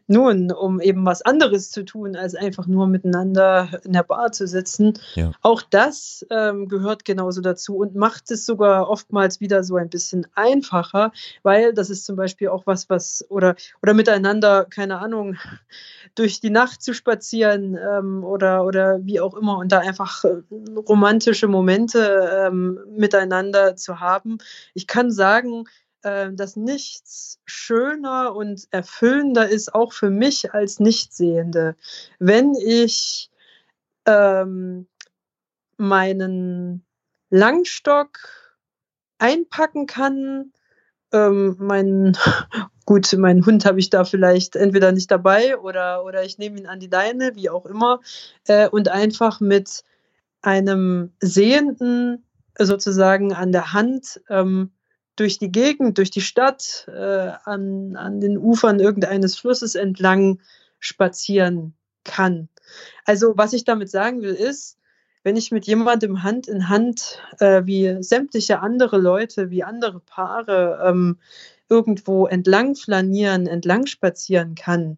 nun, 0.07 0.51
um 0.51 0.81
eben 0.81 1.05
was 1.05 1.21
anderes 1.21 1.69
zu 1.69 1.85
tun, 1.85 2.15
als 2.15 2.33
einfach 2.33 2.65
nur 2.65 2.87
miteinander 2.87 3.69
in 3.83 3.93
der 3.93 4.03
Bar 4.03 4.31
zu 4.31 4.47
sitzen. 4.47 4.93
Ja. 5.13 5.31
Auch 5.43 5.61
das 5.61 6.25
ähm, 6.31 6.67
gehört 6.67 7.05
genauso 7.05 7.41
dazu 7.41 7.77
und 7.77 7.95
macht 7.95 8.31
es 8.31 8.47
sogar 8.47 8.89
oftmals 8.89 9.39
wieder 9.39 9.63
so 9.63 9.75
ein 9.75 9.89
bisschen 9.89 10.25
einfacher, 10.33 11.11
weil 11.43 11.73
das 11.73 11.91
ist 11.91 12.05
zum 12.05 12.15
Beispiel 12.15 12.47
auch 12.47 12.65
was, 12.65 12.89
was 12.89 13.23
oder 13.29 13.55
oder 13.83 13.93
miteinander, 13.93 14.65
keine 14.65 14.97
Ahnung, 14.97 15.18
Ahnung, 15.19 15.37
durch 16.15 16.39
die 16.39 16.49
Nacht 16.49 16.81
zu 16.81 16.93
spazieren 16.93 17.77
ähm, 17.77 18.23
oder, 18.23 18.65
oder 18.65 18.99
wie 19.05 19.19
auch 19.19 19.35
immer 19.35 19.57
und 19.57 19.71
da 19.71 19.79
einfach 19.79 20.23
äh, 20.23 20.41
romantische 20.75 21.47
Momente 21.47 22.47
ähm, 22.47 22.79
miteinander 22.89 23.75
zu 23.75 23.99
haben. 23.99 24.37
Ich 24.73 24.87
kann 24.87 25.11
sagen, 25.11 25.65
äh, 26.01 26.31
dass 26.31 26.55
nichts 26.55 27.39
schöner 27.45 28.35
und 28.35 28.67
erfüllender 28.71 29.47
ist, 29.49 29.73
auch 29.73 29.93
für 29.93 30.09
mich 30.09 30.53
als 30.53 30.79
Nichtsehende, 30.79 31.75
wenn 32.19 32.55
ich 32.55 33.29
ähm, 34.05 34.87
meinen 35.77 36.85
Langstock 37.29 38.19
einpacken 39.19 39.85
kann, 39.85 40.53
ähm, 41.11 41.55
mein, 41.59 42.17
gut, 42.85 43.13
meinen 43.13 43.45
Hund 43.45 43.65
habe 43.65 43.79
ich 43.79 43.89
da 43.89 44.03
vielleicht 44.03 44.55
entweder 44.55 44.91
nicht 44.91 45.11
dabei 45.11 45.57
oder, 45.57 46.03
oder 46.05 46.23
ich 46.23 46.37
nehme 46.37 46.59
ihn 46.59 46.67
an 46.67 46.79
die 46.79 46.87
Leine, 46.87 47.35
wie 47.35 47.49
auch 47.49 47.65
immer, 47.65 47.99
äh, 48.47 48.67
und 48.67 48.89
einfach 48.89 49.39
mit 49.39 49.83
einem 50.41 51.11
Sehenden 51.19 52.23
sozusagen 52.57 53.33
an 53.33 53.51
der 53.51 53.73
Hand 53.73 54.21
ähm, 54.29 54.71
durch 55.15 55.37
die 55.37 55.51
Gegend, 55.51 55.97
durch 55.97 56.11
die 56.11 56.21
Stadt, 56.21 56.87
äh, 56.87 57.31
an, 57.43 57.95
an 57.95 58.21
den 58.21 58.37
Ufern 58.37 58.79
irgendeines 58.79 59.37
Flusses 59.37 59.75
entlang 59.75 60.39
spazieren 60.79 61.73
kann. 62.05 62.47
Also 63.05 63.33
was 63.35 63.53
ich 63.53 63.65
damit 63.65 63.89
sagen 63.89 64.21
will, 64.21 64.33
ist, 64.33 64.78
wenn 65.23 65.37
ich 65.37 65.51
mit 65.51 65.65
jemandem 65.67 66.23
Hand 66.23 66.47
in 66.47 66.69
Hand, 66.69 67.21
äh, 67.39 67.63
wie 67.65 67.97
sämtliche 68.01 68.59
andere 68.59 68.97
Leute, 68.97 69.49
wie 69.49 69.63
andere 69.63 69.99
Paare, 69.99 70.81
ähm, 70.85 71.19
irgendwo 71.69 72.25
entlang 72.25 72.75
flanieren, 72.75 73.45
entlang 73.47 73.85
spazieren 73.85 74.55
kann, 74.55 74.97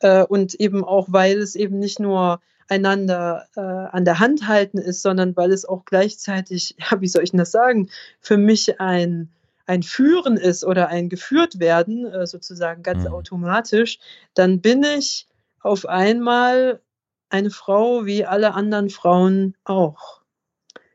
äh, 0.00 0.24
und 0.24 0.54
eben 0.54 0.84
auch, 0.84 1.08
weil 1.10 1.38
es 1.38 1.54
eben 1.54 1.78
nicht 1.78 2.00
nur 2.00 2.40
einander 2.68 3.46
äh, 3.56 3.60
an 3.60 4.04
der 4.04 4.18
Hand 4.18 4.48
halten 4.48 4.78
ist, 4.78 5.02
sondern 5.02 5.36
weil 5.36 5.52
es 5.52 5.64
auch 5.64 5.84
gleichzeitig, 5.84 6.76
ja, 6.90 7.00
wie 7.00 7.08
soll 7.08 7.22
ich 7.22 7.32
das 7.32 7.50
sagen, 7.50 7.90
für 8.20 8.36
mich 8.36 8.80
ein, 8.80 9.30
ein 9.66 9.82
Führen 9.82 10.36
ist 10.36 10.64
oder 10.64 10.88
ein 10.88 11.08
geführt 11.08 11.58
werden, 11.58 12.06
äh, 12.06 12.26
sozusagen 12.26 12.82
ganz 12.82 13.04
mhm. 13.04 13.12
automatisch, 13.12 13.98
dann 14.34 14.60
bin 14.60 14.82
ich 14.84 15.26
auf 15.60 15.86
einmal 15.86 16.80
eine 17.28 17.50
Frau 17.50 18.06
wie 18.06 18.24
alle 18.24 18.54
anderen 18.54 18.90
Frauen 18.90 19.56
auch. 19.64 20.22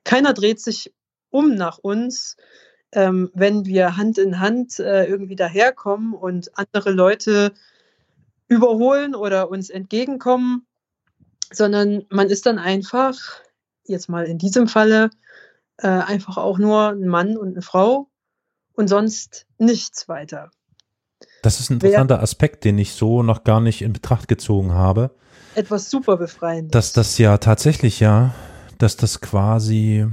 Keiner 0.04 0.34
dreht 0.34 0.60
sich 0.60 0.94
um 1.30 1.56
nach 1.56 1.78
uns, 1.78 2.38
ähm, 2.92 3.32
wenn 3.34 3.66
wir 3.66 3.98
Hand 3.98 4.18
in 4.18 4.40
Hand 4.40 4.80
äh, 4.80 5.06
irgendwie 5.06 5.36
daherkommen 5.36 6.14
und 6.14 6.58
andere 6.58 6.92
Leute 6.92 7.54
überholen 8.48 9.16
oder 9.16 9.50
uns 9.50 9.70
entgegenkommen, 9.70 10.68
sondern 11.52 12.06
man 12.10 12.30
ist 12.30 12.46
dann 12.46 12.60
einfach, 12.60 13.42
jetzt 13.86 14.10
mal 14.10 14.26
in 14.26 14.38
diesem 14.38 14.68
Falle, 14.68 15.10
äh, 15.78 15.88
einfach 15.88 16.38
auch 16.38 16.58
nur 16.58 16.90
ein 16.90 17.08
Mann 17.08 17.38
und 17.38 17.54
eine 17.54 17.62
Frau 17.62 18.10
und 18.74 18.88
sonst 18.88 19.48
nichts 19.58 20.08
weiter. 20.10 20.52
Das 21.44 21.60
ist 21.60 21.70
ein 21.70 21.76
interessanter 21.76 22.18
Wer, 22.18 22.24
Aspekt, 22.24 22.66
den 22.66 22.78
ich 22.78 22.94
so 22.94 23.24
noch 23.24 23.44
gar 23.44 23.60
nicht 23.60 23.82
in 23.82 23.94
Betracht 23.94 24.28
gezogen 24.28 24.74
habe 24.74 25.12
etwas 25.56 25.90
super 25.90 26.18
befreiendes. 26.18 26.72
Dass 26.72 26.94
das 26.94 27.18
ja 27.18 27.38
tatsächlich 27.38 28.00
ja, 28.00 28.34
dass 28.78 28.98
das 28.98 29.22
quasi 29.22 30.08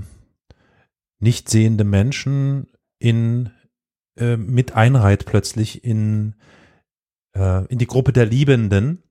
nicht 1.20 1.48
sehende 1.48 1.84
Menschen 1.84 2.68
in 2.98 3.50
äh, 4.16 4.36
mit 4.36 4.72
einreiht 4.72 5.26
plötzlich 5.26 5.84
in 5.84 6.34
äh, 7.34 7.64
in 7.66 7.78
die 7.78 7.86
Gruppe 7.86 8.12
der 8.12 8.26
Liebenden 8.26 9.02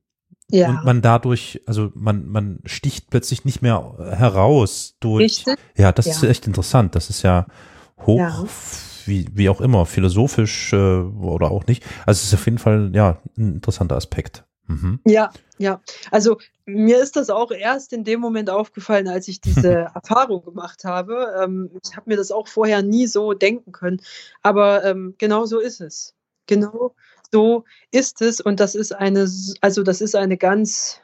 ja. 0.50 0.70
und 0.70 0.86
man 0.86 1.02
dadurch, 1.02 1.62
also 1.66 1.92
man 1.96 2.26
man 2.28 2.60
sticht 2.66 3.10
plötzlich 3.10 3.46
nicht 3.46 3.62
mehr 3.62 3.96
heraus 3.98 4.96
durch. 5.00 5.24
Richtig? 5.24 5.56
Ja, 5.78 5.92
das 5.92 6.06
ja. 6.06 6.14
ist 6.14 6.24
echt 6.24 6.48
interessant. 6.48 6.96
Das 6.96 7.10
ist 7.10 7.24
ja 7.24 7.48
hoch. 8.00 8.20
Ja. 8.20 8.46
Wie, 9.08 9.28
wie 9.34 9.50
auch 9.50 9.62
immer, 9.62 9.86
philosophisch 9.86 10.74
äh, 10.74 10.76
oder 10.76 11.52
auch 11.52 11.66
nicht. 11.68 11.84
Also 12.06 12.20
es 12.20 12.26
ist 12.26 12.34
auf 12.34 12.46
jeden 12.46 12.58
Fall 12.58 12.92
ja 12.94 13.18
ein 13.38 13.56
interessanter 13.56 13.96
Aspekt. 13.96 14.44
Mhm. 14.68 15.00
Ja, 15.06 15.32
ja. 15.58 15.82
Also 16.12 16.38
mir 16.66 17.00
ist 17.00 17.16
das 17.16 17.30
auch 17.30 17.52
erst 17.52 17.94
in 17.94 18.04
dem 18.04 18.20
Moment 18.20 18.50
aufgefallen, 18.50 19.08
als 19.08 19.28
ich 19.28 19.40
diese 19.42 19.72
Erfahrung 19.96 20.44
gemacht 20.44 20.84
habe. 20.84 21.36
Ähm, 21.42 21.72
ich 21.84 21.96
habe 21.96 22.10
mir 22.10 22.18
das 22.18 22.32
auch 22.32 22.48
vorher 22.48 22.82
nie 22.82 23.08
so 23.08 23.34
denken 23.34 23.72
können. 23.72 24.02
Aber 24.44 24.84
ähm, 24.84 25.16
genau 25.18 25.46
so 25.46 25.60
ist 25.60 25.82
es. 25.82 26.14
Genau 26.48 26.94
so 27.32 27.64
ist 27.92 28.22
es. 28.22 28.42
Und 28.42 28.60
das 28.60 28.76
ist 28.76 28.94
eine, 28.94 29.30
also 29.62 29.84
das 29.84 30.02
ist 30.02 30.16
eine 30.16 30.38
ganz 30.38 31.02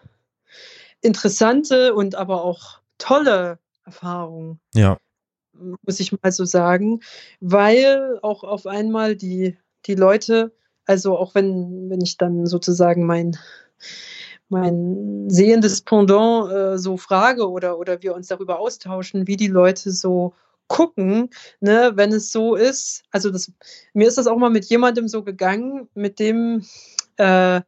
interessante 1.01 1.93
und 1.93 2.15
aber 2.15 2.43
auch 2.43 2.81
tolle 2.97 3.59
Erfahrung. 3.85 4.59
Ja. 4.73 4.97
Muss 5.53 5.99
ich 5.99 6.11
mal 6.11 6.31
so 6.31 6.45
sagen. 6.45 7.01
Weil 7.39 8.19
auch 8.21 8.43
auf 8.43 8.65
einmal 8.65 9.15
die, 9.15 9.57
die 9.85 9.95
Leute 9.95 10.51
also 10.85 11.17
auch 11.17 11.35
wenn, 11.35 11.89
wenn 11.89 12.01
ich 12.01 12.17
dann 12.17 12.45
sozusagen 12.45 13.05
mein, 13.05 13.37
mein 14.49 15.29
sehendes 15.29 15.81
Pendant 15.81 16.51
äh, 16.51 16.77
so 16.77 16.97
frage 16.97 17.49
oder, 17.49 17.77
oder 17.77 18.01
wir 18.01 18.15
uns 18.15 18.27
darüber 18.27 18.59
austauschen, 18.59 19.27
wie 19.27 19.37
die 19.37 19.47
Leute 19.47 19.91
so 19.91 20.33
gucken, 20.67 21.29
ne, 21.59 21.91
wenn 21.95 22.11
es 22.11 22.31
so 22.31 22.55
ist. 22.55 23.03
Also 23.11 23.29
das, 23.29 23.51
mir 23.93 24.07
ist 24.07 24.17
das 24.17 24.27
auch 24.27 24.37
mal 24.37 24.49
mit 24.49 24.65
jemandem 24.65 25.07
so 25.07 25.23
gegangen, 25.23 25.87
mit 25.93 26.19
dem 26.19 26.65
äh, 27.17 27.61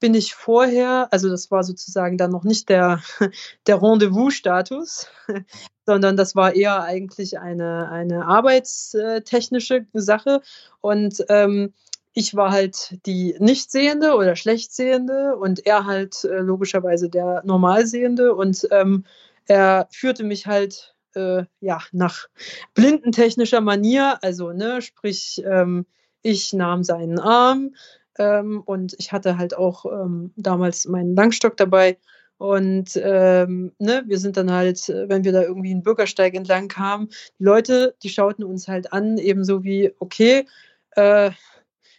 bin 0.00 0.14
ich 0.14 0.34
vorher, 0.34 1.08
also 1.10 1.28
das 1.28 1.50
war 1.50 1.62
sozusagen 1.62 2.16
dann 2.16 2.30
noch 2.30 2.44
nicht 2.44 2.68
der, 2.68 3.02
der 3.66 3.82
Rendezvous-Status, 3.82 5.06
sondern 5.86 6.16
das 6.16 6.34
war 6.34 6.54
eher 6.54 6.82
eigentlich 6.82 7.38
eine, 7.38 7.88
eine 7.90 8.26
arbeitstechnische 8.26 9.86
Sache. 9.92 10.40
Und 10.80 11.24
ähm, 11.28 11.74
ich 12.12 12.34
war 12.34 12.50
halt 12.50 12.98
die 13.06 13.36
Nichtsehende 13.38 14.14
oder 14.14 14.34
Schlechtsehende 14.34 15.36
und 15.36 15.66
er 15.66 15.86
halt 15.86 16.24
äh, 16.24 16.38
logischerweise 16.38 17.08
der 17.08 17.42
Normalsehende 17.44 18.34
und 18.34 18.66
ähm, 18.72 19.04
er 19.46 19.86
führte 19.92 20.24
mich 20.24 20.46
halt 20.46 20.96
äh, 21.14 21.44
ja 21.60 21.80
nach 21.92 22.26
blindentechnischer 22.74 23.60
Manier, 23.60 24.18
also 24.22 24.52
ne, 24.52 24.82
sprich 24.82 25.42
ähm, 25.44 25.86
ich 26.22 26.52
nahm 26.52 26.84
seinen 26.84 27.18
Arm 27.18 27.74
ähm, 28.18 28.62
und 28.64 28.94
ich 28.98 29.12
hatte 29.12 29.38
halt 29.38 29.56
auch 29.56 29.84
ähm, 29.86 30.32
damals 30.36 30.86
meinen 30.86 31.14
Langstock 31.14 31.56
dabei 31.56 31.98
Und 32.40 32.98
ähm, 33.04 33.72
ne, 33.78 34.02
wir 34.06 34.18
sind 34.18 34.38
dann 34.38 34.50
halt, 34.50 34.88
wenn 34.88 35.24
wir 35.24 35.32
da 35.32 35.42
irgendwie 35.42 35.72
einen 35.72 35.82
Bürgersteig 35.82 36.32
entlang 36.32 36.68
kamen, 36.68 37.10
die 37.38 37.44
Leute, 37.44 37.94
die 38.02 38.08
schauten 38.08 38.44
uns 38.44 38.66
halt 38.66 38.94
an, 38.94 39.18
ebenso 39.18 39.62
wie, 39.62 39.92
okay, 39.98 40.46
äh, 40.92 41.30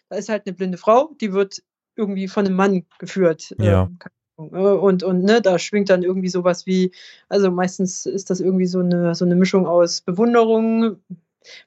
da 0.10 0.16
ist 0.16 0.30
halt 0.30 0.48
eine 0.48 0.56
blinde 0.56 0.80
Frau, 0.80 1.12
die 1.22 1.32
wird 1.32 1.62
irgendwie 1.96 2.28
von 2.28 2.48
einem 2.48 2.56
Mann 2.56 2.86
geführt. 2.98 3.54
Ja. 3.60 3.92
Ähm, 4.40 4.50
und, 4.50 5.04
und 5.04 5.24
ne, 5.24 5.44
da 5.44 5.60
schwingt 5.60 5.92
dann 5.92 6.02
irgendwie 6.02 6.30
sowas 6.30 6.66
wie, 6.66 6.92
also 7.30 7.52
meistens 7.52 8.08
ist 8.08 8.32
das 8.32 8.40
irgendwie 8.40 8.66
so 8.66 8.80
eine, 8.80 9.14
so 9.14 9.26
eine 9.26 9.36
Mischung 9.36 9.68
aus 9.68 10.02
Bewunderung, 10.02 10.98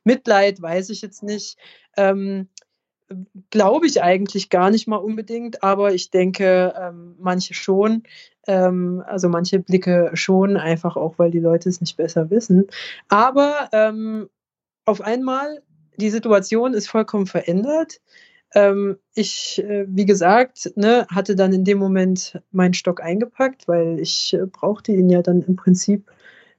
Mitleid, 0.02 0.61
weiß 0.61 0.90
ich 0.90 1.00
jetzt 1.00 1.22
nicht. 1.22 1.59
Ähm, 1.96 2.48
Glaube 3.50 3.87
ich 3.87 4.03
eigentlich 4.03 4.50
gar 4.50 4.70
nicht 4.70 4.87
mal 4.88 4.96
unbedingt, 4.96 5.62
aber 5.62 5.94
ich 5.94 6.11
denke, 6.11 6.74
ähm, 6.79 7.16
manche 7.18 7.55
schon. 7.55 8.03
Ähm, 8.46 9.03
also 9.07 9.29
manche 9.29 9.59
Blicke 9.61 10.11
schon, 10.14 10.57
einfach 10.57 10.96
auch, 10.96 11.18
weil 11.18 11.31
die 11.31 11.40
Leute 11.40 11.68
es 11.68 11.81
nicht 11.81 11.96
besser 11.96 12.31
wissen. 12.31 12.66
Aber 13.09 13.68
ähm, 13.72 14.29
auf 14.85 15.00
einmal, 15.00 15.62
die 15.96 16.11
Situation 16.11 16.74
ist 16.74 16.88
vollkommen 16.88 17.27
verändert. 17.27 18.00
Ähm, 18.55 18.98
ich, 19.14 19.62
äh, 19.64 19.87
wie 19.88 20.07
gesagt, 20.07 20.72
ne, 20.77 21.07
hatte 21.11 21.35
dann 21.35 21.53
in 21.53 21.64
dem 21.64 21.79
Moment 21.79 22.40
meinen 22.53 22.74
Stock 22.74 23.03
eingepackt, 23.03 23.66
weil 23.66 23.98
ich 23.98 24.35
äh, 24.35 24.46
brauchte 24.46 24.92
ihn 24.92 25.11
ja 25.11 25.22
dann 25.22 25.42
im 25.42 25.57
Prinzip 25.57 26.11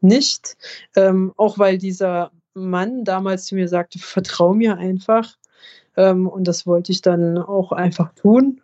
nicht. 0.02 0.58
Ähm, 0.96 1.34
auch 1.38 1.58
weil 1.58 1.78
dieser 1.78 2.32
Mann 2.54 3.04
damals 3.04 3.46
zu 3.46 3.56
mir 3.56 3.68
sagte, 3.68 4.00
vertrau 4.00 4.54
mir 4.54 4.78
einfach. 4.78 5.36
Ähm, 5.98 6.28
und 6.28 6.48
das 6.48 6.66
wollte 6.66 6.92
ich 6.92 7.02
dann 7.02 7.38
auch 7.38 7.72
einfach 7.72 8.14
tun. 8.14 8.62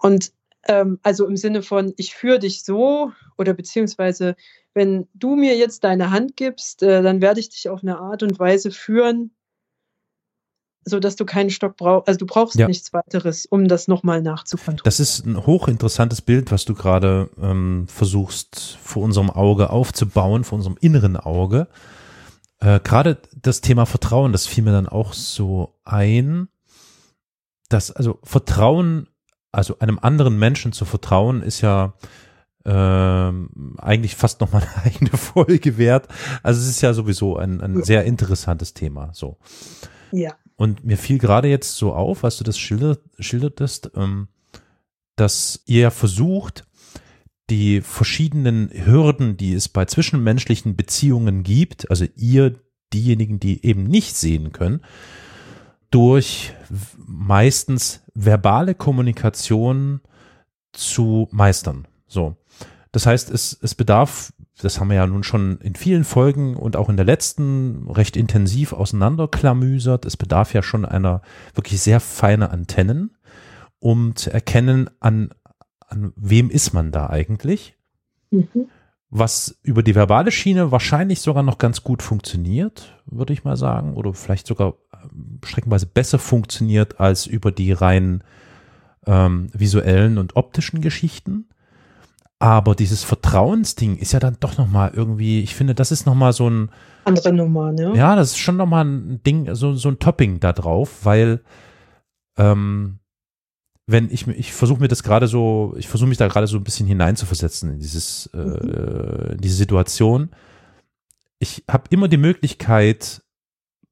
Und 0.00 0.32
ähm, 0.66 0.98
also 1.02 1.26
im 1.26 1.36
Sinne 1.36 1.62
von, 1.62 1.92
ich 1.96 2.14
führe 2.14 2.38
dich 2.38 2.64
so 2.64 3.12
oder 3.36 3.54
beziehungsweise, 3.54 4.36
wenn 4.74 5.08
du 5.14 5.34
mir 5.34 5.56
jetzt 5.56 5.84
deine 5.84 6.10
Hand 6.10 6.36
gibst, 6.36 6.82
äh, 6.82 7.02
dann 7.02 7.20
werde 7.20 7.40
ich 7.40 7.48
dich 7.48 7.68
auf 7.68 7.82
eine 7.82 7.98
Art 7.98 8.22
und 8.22 8.38
Weise 8.38 8.70
führen, 8.70 9.30
so 10.84 11.00
dass 11.00 11.16
du 11.16 11.24
keinen 11.24 11.50
Stock 11.50 11.76
brauchst. 11.76 12.08
Also 12.08 12.18
du 12.18 12.26
brauchst 12.26 12.56
ja. 12.56 12.66
nichts 12.66 12.92
weiteres, 12.92 13.46
um 13.46 13.68
das 13.68 13.88
nochmal 13.88 14.22
nachzukontrollieren. 14.22 14.84
Das 14.84 15.00
ist 15.00 15.26
ein 15.26 15.46
hochinteressantes 15.46 16.22
Bild, 16.22 16.50
was 16.50 16.64
du 16.64 16.74
gerade 16.74 17.30
ähm, 17.40 17.86
versuchst 17.88 18.78
vor 18.82 19.02
unserem 19.02 19.30
Auge 19.30 19.70
aufzubauen, 19.70 20.44
vor 20.44 20.56
unserem 20.56 20.76
inneren 20.80 21.16
Auge. 21.16 21.68
Äh, 22.60 22.80
gerade 22.80 23.18
das 23.40 23.60
Thema 23.60 23.86
Vertrauen, 23.86 24.32
das 24.32 24.46
fiel 24.46 24.64
mir 24.64 24.72
dann 24.72 24.88
auch 24.88 25.12
so 25.12 25.74
ein, 25.84 26.48
dass 27.68 27.90
also 27.90 28.18
Vertrauen, 28.22 29.08
also 29.52 29.78
einem 29.78 29.98
anderen 29.98 30.38
Menschen 30.38 30.72
zu 30.72 30.84
vertrauen, 30.84 31.42
ist 31.42 31.60
ja 31.60 31.94
ähm, 32.64 33.76
eigentlich 33.78 34.16
fast 34.16 34.40
noch 34.40 34.52
mal 34.52 34.62
eine 34.62 34.84
eigene 34.84 35.10
Folge 35.10 35.78
wert. 35.78 36.08
Also 36.42 36.60
es 36.60 36.68
ist 36.68 36.80
ja 36.80 36.92
sowieso 36.92 37.36
ein, 37.36 37.60
ein 37.60 37.82
sehr 37.82 38.04
interessantes 38.04 38.74
Thema. 38.74 39.10
So. 39.12 39.38
Ja. 40.12 40.34
Und 40.56 40.84
mir 40.84 40.98
fiel 40.98 41.18
gerade 41.18 41.48
jetzt 41.48 41.76
so 41.76 41.92
auf, 41.94 42.22
was 42.22 42.36
du 42.36 42.44
das 42.44 42.58
schildert, 42.58 43.00
schildertest, 43.18 43.92
ähm, 43.94 44.28
dass 45.16 45.62
ihr 45.66 45.90
versucht, 45.90 46.66
die 47.50 47.80
verschiedenen 47.80 48.70
Hürden, 48.70 49.36
die 49.36 49.54
es 49.54 49.68
bei 49.68 49.84
zwischenmenschlichen 49.86 50.76
Beziehungen 50.76 51.42
gibt, 51.42 51.90
also 51.90 52.04
ihr, 52.16 52.60
diejenigen, 52.92 53.40
die 53.40 53.64
eben 53.64 53.84
nicht 53.84 54.16
sehen 54.16 54.52
können, 54.52 54.82
durch 55.90 56.54
meistens 56.96 58.02
verbale 58.14 58.74
Kommunikation 58.74 60.00
zu 60.72 61.28
meistern. 61.30 61.88
So. 62.06 62.36
Das 62.92 63.06
heißt, 63.06 63.30
es, 63.30 63.58
es 63.60 63.74
bedarf 63.74 64.32
das 64.60 64.80
haben 64.80 64.88
wir 64.88 64.96
ja 64.96 65.06
nun 65.06 65.22
schon 65.22 65.58
in 65.58 65.76
vielen 65.76 66.04
Folgen 66.04 66.56
und 66.56 66.76
auch 66.76 66.88
in 66.88 66.96
der 66.96 67.06
letzten 67.06 67.88
recht 67.90 68.16
intensiv 68.16 68.72
auseinanderklamüsert. 68.72 70.04
Es 70.04 70.16
bedarf 70.16 70.52
ja 70.52 70.62
schon 70.62 70.84
einer 70.84 71.22
wirklich 71.54 71.80
sehr 71.80 72.00
feine 72.00 72.50
Antennen, 72.50 73.16
um 73.78 74.16
zu 74.16 74.32
erkennen, 74.32 74.90
an, 74.98 75.30
an 75.86 76.12
wem 76.16 76.50
ist 76.50 76.72
man 76.72 76.90
da 76.90 77.08
eigentlich. 77.08 77.76
Mhm. 78.30 78.68
Was 79.10 79.58
über 79.62 79.82
die 79.82 79.94
verbale 79.94 80.30
Schiene 80.30 80.70
wahrscheinlich 80.70 81.20
sogar 81.20 81.42
noch 81.42 81.56
ganz 81.56 81.82
gut 81.82 82.02
funktioniert, 82.02 82.94
würde 83.06 83.32
ich 83.32 83.42
mal 83.42 83.56
sagen, 83.56 83.94
oder 83.94 84.12
vielleicht 84.12 84.46
sogar 84.46 84.74
ähm, 84.92 85.40
streckenweise 85.44 85.86
besser 85.86 86.18
funktioniert 86.18 87.00
als 87.00 87.26
über 87.26 87.50
die 87.50 87.72
rein 87.72 88.22
ähm, 89.06 89.48
visuellen 89.54 90.18
und 90.18 90.36
optischen 90.36 90.82
Geschichten. 90.82 91.48
Aber 92.38 92.74
dieses 92.74 93.02
Vertrauensding 93.02 93.96
ist 93.96 94.12
ja 94.12 94.20
dann 94.20 94.36
doch 94.38 94.58
nochmal 94.58 94.92
irgendwie, 94.94 95.40
ich 95.40 95.56
finde, 95.56 95.74
das 95.74 95.90
ist 95.90 96.06
nochmal 96.06 96.32
so 96.32 96.48
ein. 96.48 96.70
Andere 97.04 97.32
Nummer, 97.32 97.72
ne? 97.72 97.94
Ja, 97.96 98.14
das 98.14 98.32
ist 98.32 98.38
schon 98.38 98.56
nochmal 98.56 98.84
ein 98.84 99.22
Ding, 99.24 99.54
so, 99.54 99.74
so 99.74 99.88
ein 99.88 99.98
Topping 99.98 100.38
da 100.38 100.52
drauf, 100.52 101.04
weil, 101.04 101.40
ähm, 102.36 103.00
wenn 103.88 104.10
ich 104.10 104.28
ich 104.28 104.52
versuche 104.52 104.80
mir 104.80 104.88
das 104.88 105.02
gerade 105.02 105.26
so, 105.26 105.74
ich 105.78 105.88
versuche 105.88 106.10
mich 106.10 106.18
da 106.18 106.28
gerade 106.28 106.46
so 106.46 106.58
ein 106.58 106.62
bisschen 106.62 106.86
hineinzuversetzen 106.86 107.72
in 107.72 107.80
dieses, 107.80 108.26
äh, 108.34 108.36
mhm. 108.36 109.32
in 109.32 109.38
diese 109.40 109.56
Situation. 109.56 110.30
Ich 111.38 111.64
habe 111.68 111.84
immer 111.88 112.06
die 112.06 112.18
Möglichkeit, 112.18 113.22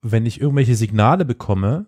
wenn 0.02 0.26
ich 0.26 0.38
irgendwelche 0.38 0.76
Signale 0.76 1.24
bekomme, 1.24 1.86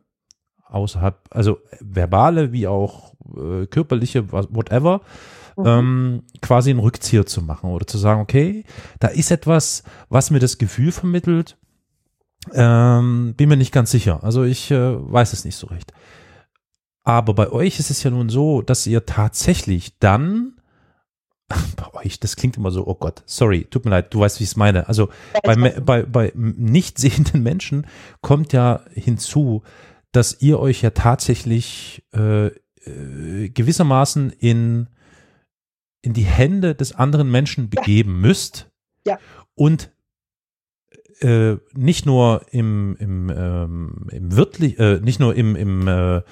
außerhalb, 0.64 1.18
also 1.30 1.58
verbale 1.80 2.50
wie 2.52 2.66
auch 2.66 3.12
äh, 3.36 3.66
körperliche, 3.66 4.32
whatever, 4.32 5.02
mhm. 5.58 5.66
ähm, 5.66 6.22
quasi 6.40 6.70
einen 6.70 6.80
Rückzieher 6.80 7.26
zu 7.26 7.42
machen 7.42 7.70
oder 7.70 7.86
zu 7.86 7.98
sagen, 7.98 8.22
okay, 8.22 8.64
da 9.00 9.08
ist 9.08 9.30
etwas, 9.30 9.82
was 10.08 10.30
mir 10.30 10.40
das 10.40 10.56
Gefühl 10.56 10.92
vermittelt, 10.92 11.58
ähm, 12.54 13.34
bin 13.36 13.50
mir 13.50 13.58
nicht 13.58 13.72
ganz 13.72 13.90
sicher. 13.90 14.24
Also 14.24 14.44
ich 14.44 14.70
äh, 14.70 14.96
weiß 14.98 15.34
es 15.34 15.44
nicht 15.44 15.56
so 15.56 15.66
recht. 15.66 15.92
Aber 17.08 17.32
bei 17.32 17.50
euch 17.50 17.78
ist 17.78 17.88
es 17.90 18.02
ja 18.02 18.10
nun 18.10 18.28
so, 18.28 18.60
dass 18.60 18.86
ihr 18.86 19.06
tatsächlich 19.06 19.98
dann 19.98 20.60
bei 21.48 21.94
euch, 21.94 22.20
das 22.20 22.36
klingt 22.36 22.58
immer 22.58 22.70
so, 22.70 22.86
oh 22.86 22.96
Gott, 22.96 23.22
sorry, 23.24 23.64
tut 23.64 23.86
mir 23.86 23.92
leid, 23.92 24.12
du 24.12 24.20
weißt, 24.20 24.40
wie 24.40 24.44
ich 24.44 24.50
es 24.50 24.56
meine. 24.56 24.88
Also 24.88 25.08
bei, 25.42 25.56
bei, 25.56 26.02
bei 26.02 26.32
nicht 26.34 26.98
sehenden 26.98 27.42
Menschen 27.42 27.86
kommt 28.20 28.52
ja 28.52 28.82
hinzu, 28.92 29.62
dass 30.12 30.42
ihr 30.42 30.60
euch 30.60 30.82
ja 30.82 30.90
tatsächlich 30.90 32.04
äh, 32.12 32.48
äh, 32.48 33.48
gewissermaßen 33.48 34.28
in 34.28 34.88
in 36.02 36.12
die 36.12 36.26
Hände 36.26 36.74
des 36.74 36.92
anderen 36.92 37.30
Menschen 37.30 37.70
begeben 37.70 38.16
ja. 38.16 38.28
müsst 38.28 38.70
ja. 39.06 39.18
und 39.54 39.90
äh, 41.20 41.56
nicht 41.72 42.04
nur 42.04 42.42
im, 42.50 42.96
im, 43.00 43.30
ähm, 43.34 44.08
im 44.12 44.36
wörtlich, 44.36 44.78
äh, 44.78 45.00
nicht 45.00 45.20
nur 45.20 45.34
im, 45.34 45.56
im 45.56 45.88
äh, 45.88 46.22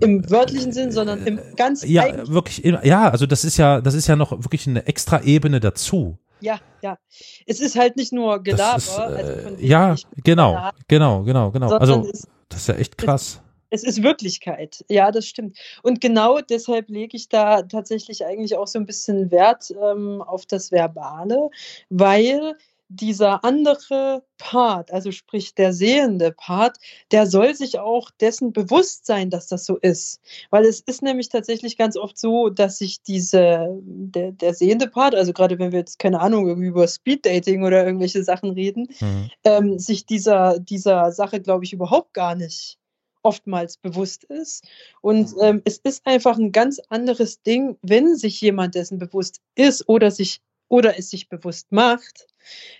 im 0.00 0.28
wörtlichen 0.30 0.72
Sinn, 0.72 0.90
sondern 0.90 1.26
im 1.26 1.40
ganz 1.56 1.84
ja 1.86 2.28
wirklich 2.28 2.64
ja 2.64 3.08
also 3.10 3.26
das 3.26 3.44
ist 3.44 3.56
ja 3.56 3.80
das 3.80 3.94
ist 3.94 4.06
ja 4.06 4.16
noch 4.16 4.32
wirklich 4.32 4.66
eine 4.66 4.86
extra 4.86 5.22
Ebene 5.22 5.60
dazu. 5.60 6.18
Ja 6.40 6.60
ja. 6.82 6.98
Es 7.46 7.60
ist 7.60 7.76
halt 7.76 7.96
nicht 7.96 8.12
nur 8.12 8.42
Gelaber 8.42 8.76
ist, 8.76 8.98
also 8.98 9.56
ja 9.58 9.94
genau 10.24 10.70
genau 10.88 11.22
genau 11.22 11.50
genau. 11.50 11.68
also 11.76 12.10
das 12.48 12.60
ist 12.60 12.68
ja 12.68 12.74
echt 12.74 12.98
krass. 12.98 13.40
es 13.70 13.82
ist 13.82 14.02
Wirklichkeit, 14.02 14.84
ja, 14.88 15.10
das 15.10 15.26
stimmt. 15.26 15.58
Und 15.82 16.00
genau 16.00 16.40
deshalb 16.40 16.88
lege 16.88 17.16
ich 17.16 17.28
da 17.28 17.62
tatsächlich 17.62 18.24
eigentlich 18.24 18.56
auch 18.56 18.68
so 18.68 18.78
ein 18.78 18.86
bisschen 18.86 19.30
Wert 19.30 19.70
ähm, 19.70 20.22
auf 20.22 20.46
das 20.46 20.70
Verbale, 20.70 21.50
weil 21.90 22.54
dieser 22.88 23.44
andere 23.44 24.22
Part, 24.38 24.92
also 24.92 25.10
sprich 25.10 25.54
der 25.54 25.72
sehende 25.72 26.32
Part, 26.32 26.76
der 27.10 27.26
soll 27.26 27.54
sich 27.54 27.78
auch 27.78 28.10
dessen 28.20 28.52
bewusst 28.52 29.06
sein, 29.06 29.30
dass 29.30 29.48
das 29.48 29.66
so 29.66 29.76
ist. 29.76 30.20
Weil 30.50 30.64
es 30.64 30.80
ist 30.80 31.02
nämlich 31.02 31.28
tatsächlich 31.28 31.76
ganz 31.76 31.96
oft 31.96 32.16
so, 32.16 32.48
dass 32.48 32.78
sich 32.78 33.02
diese, 33.02 33.68
der, 33.82 34.32
der 34.32 34.54
sehende 34.54 34.88
Part, 34.88 35.14
also 35.14 35.32
gerade 35.32 35.58
wenn 35.58 35.72
wir 35.72 35.80
jetzt, 35.80 35.98
keine 35.98 36.20
Ahnung, 36.20 36.46
irgendwie 36.46 36.68
über 36.68 36.86
Speeddating 36.86 37.64
oder 37.64 37.84
irgendwelche 37.84 38.22
Sachen 38.22 38.50
reden, 38.50 38.88
mhm. 39.00 39.30
ähm, 39.44 39.78
sich 39.78 40.06
dieser, 40.06 40.58
dieser 40.60 41.10
Sache, 41.12 41.40
glaube 41.40 41.64
ich, 41.64 41.72
überhaupt 41.72 42.14
gar 42.14 42.34
nicht 42.34 42.78
oftmals 43.22 43.76
bewusst 43.76 44.22
ist. 44.24 44.64
Und 45.00 45.34
mhm. 45.34 45.42
ähm, 45.42 45.62
es 45.64 45.78
ist 45.78 46.06
einfach 46.06 46.38
ein 46.38 46.52
ganz 46.52 46.80
anderes 46.88 47.42
Ding, 47.42 47.76
wenn 47.82 48.14
sich 48.14 48.40
jemand 48.40 48.76
dessen 48.76 48.98
bewusst 48.98 49.40
ist 49.56 49.88
oder 49.88 50.12
sich 50.12 50.40
oder 50.68 50.98
es 50.98 51.10
sich 51.10 51.28
bewusst 51.28 51.72
macht, 51.72 52.26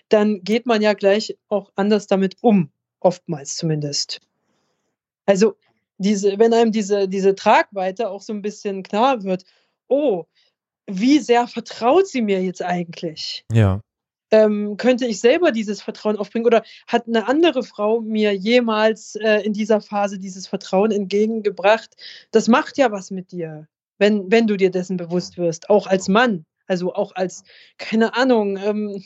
dann 0.09 0.43
geht 0.43 0.65
man 0.65 0.81
ja 0.81 0.93
gleich 0.93 1.37
auch 1.49 1.71
anders 1.75 2.07
damit 2.07 2.37
um, 2.41 2.71
oftmals 2.99 3.55
zumindest. 3.55 4.19
Also 5.25 5.55
diese, 5.97 6.39
wenn 6.39 6.53
einem 6.53 6.71
diese, 6.71 7.07
diese 7.07 7.35
Tragweite 7.35 8.09
auch 8.09 8.21
so 8.21 8.33
ein 8.33 8.41
bisschen 8.41 8.83
klar 8.83 9.23
wird, 9.23 9.43
oh, 9.87 10.25
wie 10.85 11.19
sehr 11.19 11.47
vertraut 11.47 12.07
sie 12.07 12.21
mir 12.21 12.41
jetzt 12.43 12.61
eigentlich? 12.61 13.45
Ja 13.51 13.81
ähm, 14.31 14.77
könnte 14.77 15.05
ich 15.05 15.19
selber 15.19 15.51
dieses 15.51 15.81
Vertrauen 15.81 16.17
aufbringen 16.17 16.45
oder 16.45 16.63
hat 16.87 17.07
eine 17.07 17.27
andere 17.27 17.63
Frau 17.63 18.01
mir 18.01 18.33
jemals 18.33 19.15
äh, 19.15 19.41
in 19.41 19.53
dieser 19.53 19.81
Phase 19.81 20.19
dieses 20.19 20.47
Vertrauen 20.47 20.91
entgegengebracht? 20.91 21.95
Das 22.31 22.47
macht 22.47 22.77
ja 22.77 22.91
was 22.91 23.11
mit 23.11 23.31
dir, 23.31 23.67
wenn, 23.97 24.29
wenn 24.31 24.47
du 24.47 24.57
dir 24.57 24.71
dessen 24.71 24.97
bewusst 24.97 25.37
wirst, 25.37 25.69
auch 25.69 25.87
als 25.87 26.07
Mann. 26.07 26.45
Also 26.67 26.93
auch 26.93 27.15
als, 27.15 27.43
keine 27.77 28.15
Ahnung, 28.15 28.57
ähm, 28.57 29.03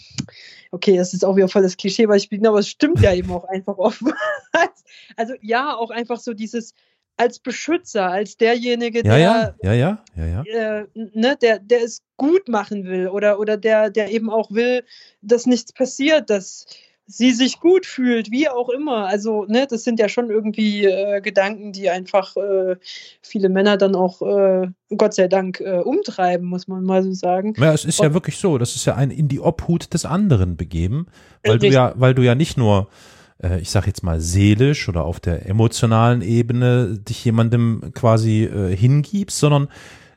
okay, 0.72 0.98
das 0.98 1.14
ist 1.14 1.24
auch 1.24 1.36
wieder 1.36 1.48
voll 1.48 1.62
das 1.62 1.78
Klischee, 1.78 2.08
weil 2.08 2.18
ich 2.18 2.30
bin, 2.30 2.46
aber 2.46 2.60
es 2.60 2.68
stimmt 2.68 3.02
ja 3.02 3.14
eben 3.14 3.32
auch 3.32 3.46
einfach 3.46 3.78
oftmals. 3.78 4.18
Also 5.16 5.34
ja, 5.42 5.76
auch 5.76 5.90
einfach 5.90 6.20
so 6.20 6.34
dieses 6.34 6.74
als 7.18 7.40
Beschützer, 7.40 8.10
als 8.10 8.38
derjenige, 8.38 9.04
der, 9.04 9.18
ja, 9.18 9.56
ja, 9.62 9.74
ja, 9.74 10.04
ja, 10.16 10.26
ja, 10.26 10.80
äh, 10.80 10.88
ne, 10.96 11.38
der, 11.42 11.60
der 11.60 11.84
es 11.84 12.02
gut 12.18 12.48
machen 12.48 12.86
will 12.86 13.08
oder, 13.08 13.40
oder 13.40 13.58
der, 13.58 13.90
der 13.90 14.12
eben 14.12 14.30
auch 14.30 14.52
will, 14.52 14.84
dass 15.22 15.46
nichts 15.46 15.72
passiert, 15.72 16.30
dass 16.30 16.66
sie 17.12 17.32
sich 17.32 17.60
gut 17.60 17.86
fühlt, 17.86 18.32
wie 18.32 18.48
auch 18.48 18.70
immer. 18.70 19.06
Also, 19.06 19.46
ne, 19.46 19.68
das 19.70 19.84
sind 19.84 20.00
ja 20.00 20.08
schon 20.08 20.30
irgendwie 20.30 20.86
äh, 20.86 21.20
Gedanken, 21.22 21.74
die 21.74 21.90
einfach 21.90 22.36
äh, 22.38 22.78
viele 23.22 23.50
Männer 23.50 23.78
dann 23.78 23.96
auch, 23.96 24.22
äh, 24.22 24.68
Gott 24.98 25.14
sei 25.14 25.28
Dank, 25.28 25.60
äh, 25.60 25.80
umtreiben, 25.80 26.48
muss 26.48 26.68
man 26.68 26.84
mal 26.84 27.04
so 27.04 27.12
sagen. 27.12 27.54
Ja, 27.58 27.74
es 27.74 27.86
ist 27.86 28.00
Und, 28.00 28.08
ja 28.08 28.14
wirklich 28.14 28.38
so. 28.38 28.58
Das 28.58 28.76
ist 28.76 28.86
ja 28.86 28.96
ein 28.96 29.12
in 29.12 29.28
die 29.28 29.42
Obhut 29.42 29.94
des 29.94 30.06
anderen 30.06 30.56
begeben, 30.56 31.08
weil 31.44 31.60
du 31.60 31.68
ja, 31.68 31.94
weil 31.98 32.14
du 32.14 32.22
ja 32.22 32.34
nicht 32.34 32.58
nur 32.58 32.88
äh, 33.44 33.60
ich 33.60 33.70
sag 33.70 33.88
jetzt 33.88 34.04
mal 34.04 34.22
seelisch 34.22 34.88
oder 34.88 35.04
auf 35.04 35.20
der 35.20 35.46
emotionalen 35.48 36.22
Ebene 36.22 36.98
dich 36.98 37.26
jemandem 37.26 37.92
quasi 37.94 38.44
äh, 38.44 38.76
hingibst, 38.76 39.38
sondern 39.38 39.68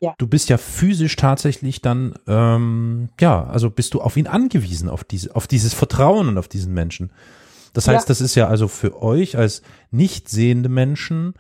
ja. 0.05 0.15
Du 0.19 0.27
bist 0.27 0.49
ja 0.49 0.59
physisch 0.59 1.17
tatsächlich 1.17 1.83
dann, 1.83 2.15
ähm, 2.27 3.09
ja, 3.21 3.45
also 3.45 3.71
bist 3.71 3.95
du 3.95 4.01
auf 4.01 4.17
ihn 4.17 4.27
angewiesen, 4.27 4.89
auf, 4.89 5.05
diese, 5.05 5.35
auf 5.35 5.47
dieses 5.47 5.75
Vertrauen 5.75 6.29
und 6.29 6.39
auf 6.39 6.49
diesen 6.49 6.73
Menschen. 6.73 7.11
Das 7.73 7.89
heißt, 7.89 8.05
ja. 8.05 8.09
das 8.09 8.21
ist 8.21 8.35
ja 8.35 8.49
also 8.49 8.69
für 8.69 9.03
euch 9.03 9.37
als 9.37 9.63
nicht 9.91 10.29
sehende 10.29 10.69
Menschen 10.69 11.35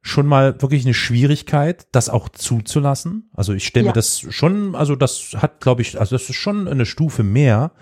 schon 0.00 0.26
mal 0.26 0.60
wirklich 0.60 0.84
eine 0.84 0.94
Schwierigkeit, 0.94 1.86
das 1.92 2.08
auch 2.08 2.28
zuzulassen. 2.28 3.30
Also 3.34 3.52
ich 3.52 3.66
stelle 3.66 3.86
ja. 3.86 3.90
mir 3.90 3.94
das 3.94 4.20
schon, 4.20 4.74
also 4.74 4.96
das 4.96 5.34
hat, 5.36 5.60
glaube 5.60 5.82
ich, 5.82 5.98
also 5.98 6.16
das 6.16 6.28
ist 6.28 6.36
schon 6.36 6.68
eine 6.68 6.86
Stufe 6.86 7.22
mehr, 7.22 7.72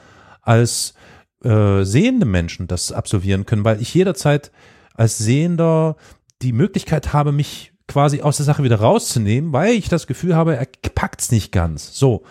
als 0.43 0.95
äh, 1.43 1.83
sehende 1.83 2.27
Menschen 2.27 2.66
das 2.66 2.93
absolvieren 2.93 3.47
können, 3.47 3.64
weil 3.64 3.81
ich 3.81 3.95
jederzeit 3.95 4.51
als 4.95 5.19
Sehender 5.19 5.97
die 6.43 6.53
Möglichkeit 6.53 7.12
habe, 7.12 7.33
mich 7.33 7.69
quasi 7.90 8.22
aus 8.22 8.37
der 8.37 8.46
Sache 8.46 8.62
wieder 8.62 8.81
rauszunehmen, 8.81 9.53
weil 9.53 9.74
ich 9.74 9.88
das 9.88 10.07
Gefühl 10.07 10.37
habe, 10.37 10.57
er 10.57 10.66
packt's 10.94 11.33
nicht 11.33 11.50
ganz. 11.50 11.98
So. 11.98 12.22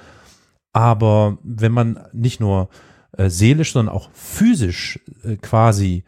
Aber 0.72 1.38
wenn 1.44 1.74
man 1.74 2.00
nicht 2.14 2.40
nur 2.40 2.70
äh, 3.18 3.30
seelisch, 3.30 3.74
sondern 3.74 3.94
auch 3.94 4.10
physisch 4.14 5.00
äh, 5.24 5.36
quasi 5.36 6.06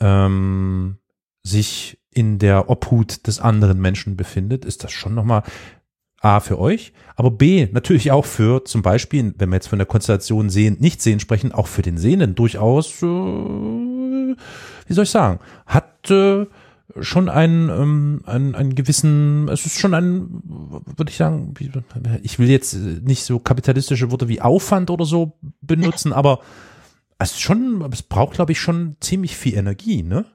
ähm, 0.00 0.98
sich 1.42 1.98
in 2.10 2.38
der 2.38 2.70
Obhut 2.70 3.26
des 3.26 3.40
anderen 3.40 3.80
Menschen 3.80 4.16
befindet, 4.16 4.64
ist 4.64 4.84
das 4.84 4.92
schon 4.92 5.14
nochmal 5.14 5.42
A 6.20 6.40
für 6.40 6.58
euch, 6.58 6.92
aber 7.16 7.30
B 7.30 7.68
natürlich 7.70 8.12
auch 8.12 8.24
für 8.24 8.64
zum 8.64 8.80
Beispiel, 8.80 9.34
wenn 9.36 9.50
wir 9.50 9.56
jetzt 9.56 9.68
von 9.68 9.78
der 9.78 9.86
Konstellation 9.86 10.48
sehen, 10.48 10.76
nicht 10.80 11.02
sehen 11.02 11.20
sprechen, 11.20 11.52
auch 11.52 11.66
für 11.66 11.82
den 11.82 11.98
Sehenden 11.98 12.34
durchaus, 12.34 13.02
äh, 13.02 13.06
wie 13.06 14.92
soll 14.92 15.04
ich 15.04 15.10
sagen, 15.10 15.40
hat 15.66 16.10
äh, 16.10 16.46
schon 17.00 17.28
einen, 17.28 17.68
ähm, 17.70 18.22
einen, 18.26 18.54
einen 18.54 18.74
gewissen, 18.74 19.48
es 19.48 19.66
ist 19.66 19.78
schon 19.78 19.94
ein, 19.94 20.28
würde 20.96 21.10
ich 21.10 21.16
sagen, 21.16 21.54
ich 22.22 22.38
will 22.38 22.48
jetzt 22.48 22.74
nicht 22.74 23.24
so 23.24 23.38
kapitalistische 23.38 24.10
Worte 24.10 24.28
wie 24.28 24.40
Aufwand 24.40 24.90
oder 24.90 25.04
so 25.04 25.38
benutzen, 25.60 26.12
aber 26.14 26.40
es 27.18 27.32
ist 27.32 27.40
schon, 27.40 27.88
es 27.92 28.02
braucht, 28.02 28.34
glaube 28.34 28.52
ich, 28.52 28.60
schon 28.60 28.96
ziemlich 29.00 29.36
viel 29.36 29.54
Energie, 29.54 30.02
ne? 30.02 30.26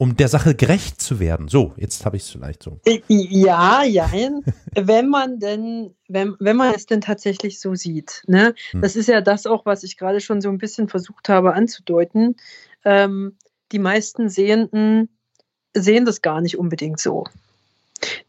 Um 0.00 0.14
der 0.14 0.28
Sache 0.28 0.54
gerecht 0.54 1.00
zu 1.00 1.18
werden. 1.18 1.48
So, 1.48 1.74
jetzt 1.76 2.06
habe 2.06 2.16
ich 2.16 2.22
es 2.22 2.30
vielleicht 2.30 2.62
so. 2.62 2.78
Ja, 3.08 3.82
ja. 3.82 4.08
wenn 4.76 5.08
man 5.08 5.40
denn, 5.40 5.96
wenn, 6.06 6.36
wenn 6.38 6.56
man 6.56 6.72
es 6.72 6.86
denn 6.86 7.00
tatsächlich 7.00 7.58
so 7.58 7.74
sieht. 7.74 8.22
Ne? 8.28 8.54
Hm. 8.70 8.80
Das 8.80 8.94
ist 8.94 9.08
ja 9.08 9.20
das 9.20 9.46
auch, 9.46 9.66
was 9.66 9.82
ich 9.82 9.96
gerade 9.96 10.20
schon 10.20 10.40
so 10.40 10.50
ein 10.50 10.58
bisschen 10.58 10.88
versucht 10.88 11.28
habe 11.28 11.54
anzudeuten. 11.54 12.36
Ähm, 12.84 13.36
die 13.72 13.80
meisten 13.80 14.28
Sehenden 14.28 15.08
sehen 15.74 16.04
das 16.04 16.22
gar 16.22 16.40
nicht 16.40 16.58
unbedingt 16.58 17.00
so. 17.00 17.24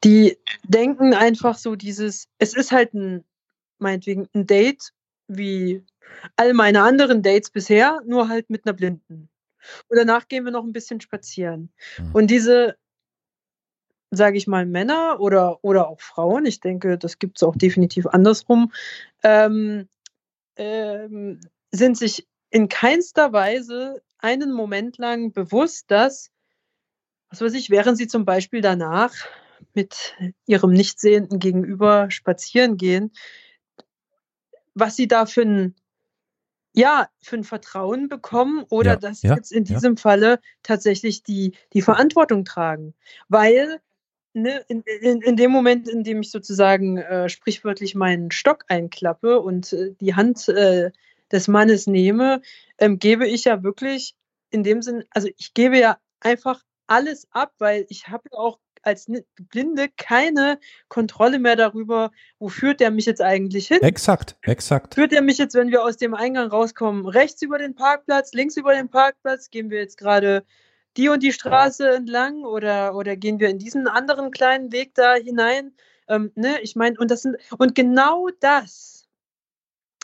Die 0.04 0.38
denken 0.64 1.14
einfach 1.14 1.58
so 1.58 1.76
dieses, 1.76 2.28
es 2.40 2.56
ist 2.56 2.72
halt 2.72 2.94
ein, 2.94 3.24
meinetwegen 3.78 4.28
ein 4.34 4.48
Date 4.48 4.92
wie 5.28 5.84
all 6.36 6.54
meine 6.54 6.82
anderen 6.82 7.22
Dates 7.22 7.50
bisher, 7.52 8.02
nur 8.06 8.30
halt 8.30 8.50
mit 8.50 8.66
einer 8.66 8.74
Blinden. 8.74 9.30
Und 9.88 9.98
danach 9.98 10.28
gehen 10.28 10.46
wir 10.46 10.52
noch 10.52 10.64
ein 10.64 10.74
bisschen 10.74 11.02
spazieren. 11.02 11.72
Mhm. 11.98 12.12
Und 12.14 12.28
diese, 12.28 12.76
sage 14.12 14.38
ich 14.38 14.48
mal, 14.48 14.66
Männer 14.66 15.20
oder, 15.20 15.64
oder 15.64 15.88
auch 15.88 16.02
Frauen, 16.02 16.46
ich 16.46 16.62
denke, 16.62 16.98
das 16.98 17.20
gibt 17.20 17.38
es 17.38 17.44
auch 17.44 17.56
definitiv 17.56 18.08
andersrum, 18.08 18.72
ähm, 19.24 19.88
ähm, 20.56 21.40
sind 21.72 21.98
sich 21.98 22.28
in 22.50 22.68
keinster 22.70 23.32
Weise 23.32 24.02
einen 24.18 24.52
Moment 24.52 24.98
lang 24.98 25.32
bewusst, 25.32 25.92
dass 25.92 26.32
was 27.30 27.42
weiß 27.42 27.54
ich, 27.54 27.70
während 27.70 27.98
sie 27.98 28.08
zum 28.08 28.26
Beispiel 28.26 28.62
danach 28.62 29.14
mit 29.74 30.16
ihrem 30.46 30.72
Nichtsehenden 30.72 31.40
Gegenüber 31.40 32.10
spazieren 32.12 32.78
gehen, 32.78 33.12
was 34.74 34.96
sie 34.96 35.08
da 35.08 35.26
für 35.26 35.42
ein, 35.42 35.76
ja, 36.74 37.10
für 37.22 37.38
ein 37.38 37.44
Vertrauen 37.44 38.10
bekommen 38.10 38.66
oder 38.70 38.92
ja, 38.92 38.96
dass 38.96 39.22
sie 39.22 39.28
ja, 39.28 39.36
jetzt 39.36 39.52
in 39.52 39.64
diesem 39.64 39.96
ja. 39.96 40.02
Falle 40.02 40.40
tatsächlich 40.64 41.24
die, 41.24 41.54
die 41.74 41.82
Verantwortung 41.82 42.46
tragen. 42.46 42.94
Weil 43.28 43.82
ne, 44.34 44.64
in, 44.68 44.82
in, 44.82 45.22
in 45.22 45.36
dem 45.36 45.52
Moment, 45.52 45.88
in 45.88 46.04
dem 46.04 46.22
ich 46.22 46.32
sozusagen 46.32 46.98
äh, 46.98 47.30
sprichwörtlich 47.30 47.96
meinen 47.96 48.32
Stock 48.32 48.66
einklappe 48.68 49.40
und 49.40 49.74
äh, 49.74 49.94
die 50.00 50.16
Hand 50.16 50.48
äh, 50.50 50.92
des 51.32 51.48
Mannes 51.48 51.88
nehme, 51.88 52.42
ähm, 52.78 52.98
gebe 53.00 53.28
ich 53.28 53.46
ja 53.46 53.64
wirklich 53.64 54.16
in 54.52 54.64
dem 54.64 54.82
Sinn, 54.82 55.04
also 55.12 55.30
ich 55.38 55.54
gebe 55.54 55.78
ja 55.78 56.00
einfach 56.22 56.64
alles 56.90 57.28
ab, 57.32 57.54
weil 57.60 57.86
ich 57.90 58.08
habe 58.08 58.30
auch 58.32 58.60
als 58.82 59.08
Blinde 59.52 59.90
keine 59.98 60.60
Kontrolle 60.88 61.40
mehr 61.40 61.56
darüber, 61.56 62.12
wo 62.40 62.50
führt 62.50 62.80
der 62.80 62.92
mich 62.92 63.06
jetzt 63.06 63.22
eigentlich 63.22 63.68
hin? 63.68 63.82
Exakt, 63.82 64.38
exakt. 64.44 64.96
Führt 64.96 65.14
er 65.14 65.22
mich 65.22 65.38
jetzt, 65.38 65.56
wenn 65.56 65.70
wir 65.70 65.84
aus 65.84 65.98
dem 65.98 66.14
Eingang 66.14 66.50
rauskommen, 66.50 67.06
rechts 67.06 67.42
über 67.42 67.58
den 67.58 67.76
Parkplatz, 67.76 68.34
links 68.34 68.58
über 68.58 68.74
den 68.74 68.90
Parkplatz? 68.90 69.50
Gehen 69.50 69.70
wir 69.70 69.80
jetzt 69.80 69.98
gerade 69.98 70.46
die 70.98 71.10
und 71.10 71.24
die 71.24 71.34
Straße 71.34 71.90
entlang 71.90 72.44
oder, 72.44 72.96
oder 72.96 73.16
gehen 73.16 73.40
wir 73.40 73.50
in 73.50 73.60
diesen 73.60 73.88
anderen 73.88 74.32
kleinen 74.32 74.72
Weg 74.72 74.96
da 74.96 75.16
hinein? 75.16 75.74
Ähm, 76.08 76.32
ne? 76.36 76.62
Ich 76.62 76.76
meine, 76.76 76.98
und 77.00 77.12
das 77.12 77.22
sind, 77.22 77.38
und 77.58 77.76
genau 77.76 78.30
das, 78.40 79.08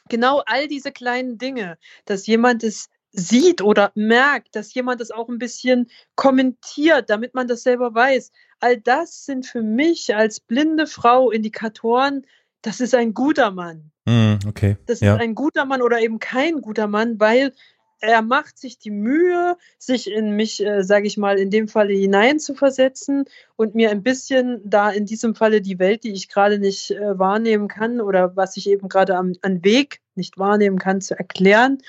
genau 0.09 0.43
all 0.45 0.67
diese 0.67 0.91
kleinen 0.91 1.37
Dinge, 1.37 1.77
dass 2.05 2.27
jemand 2.27 2.63
es 2.63 2.89
sieht 3.15 3.61
oder 3.61 3.91
merkt, 3.95 4.55
dass 4.55 4.73
jemand 4.73 5.01
das 5.01 5.11
auch 5.11 5.29
ein 5.29 5.37
bisschen 5.37 5.89
kommentiert, 6.15 7.09
damit 7.09 7.33
man 7.33 7.47
das 7.47 7.63
selber 7.63 7.93
weiß. 7.93 8.31
All 8.59 8.77
das 8.77 9.25
sind 9.25 9.45
für 9.45 9.61
mich 9.61 10.15
als 10.15 10.39
blinde 10.39 10.87
Frau 10.87 11.31
Indikatoren, 11.31 12.25
das 12.61 12.81
ist 12.81 12.95
ein 12.95 13.13
guter 13.13 13.51
Mann. 13.51 13.91
Mm, 14.05 14.35
okay. 14.47 14.77
Das 14.85 14.99
ja. 14.99 15.15
ist 15.15 15.21
ein 15.21 15.35
guter 15.35 15.65
Mann 15.65 15.81
oder 15.81 15.99
eben 15.99 16.19
kein 16.19 16.61
guter 16.61 16.87
Mann, 16.87 17.19
weil 17.19 17.53
er 17.99 18.21
macht 18.21 18.57
sich 18.57 18.77
die 18.77 18.91
Mühe, 18.91 19.57
sich 19.77 20.11
in 20.11 20.35
mich, 20.35 20.63
äh, 20.63 20.83
sage 20.83 21.07
ich 21.07 21.17
mal, 21.17 21.39
in 21.39 21.49
dem 21.49 21.67
Falle 21.67 21.93
hineinzuversetzen 21.93 23.25
und 23.55 23.75
mir 23.75 23.89
ein 23.89 24.03
bisschen 24.03 24.61
da 24.63 24.89
in 24.89 25.05
diesem 25.05 25.35
Falle 25.35 25.61
die 25.61 25.79
Welt, 25.79 26.03
die 26.03 26.11
ich 26.11 26.27
gerade 26.27 26.59
nicht 26.59 26.91
äh, 26.91 27.17
wahrnehmen 27.17 27.67
kann 27.67 28.01
oder 28.01 28.35
was 28.35 28.57
ich 28.57 28.69
eben 28.69 28.89
gerade 28.89 29.15
am 29.15 29.33
Weg 29.41 30.01
nicht 30.17 30.37
wahrnehmen 30.37 30.79
kann, 30.79 31.01
zu 31.01 31.17
erklären. 31.17 31.79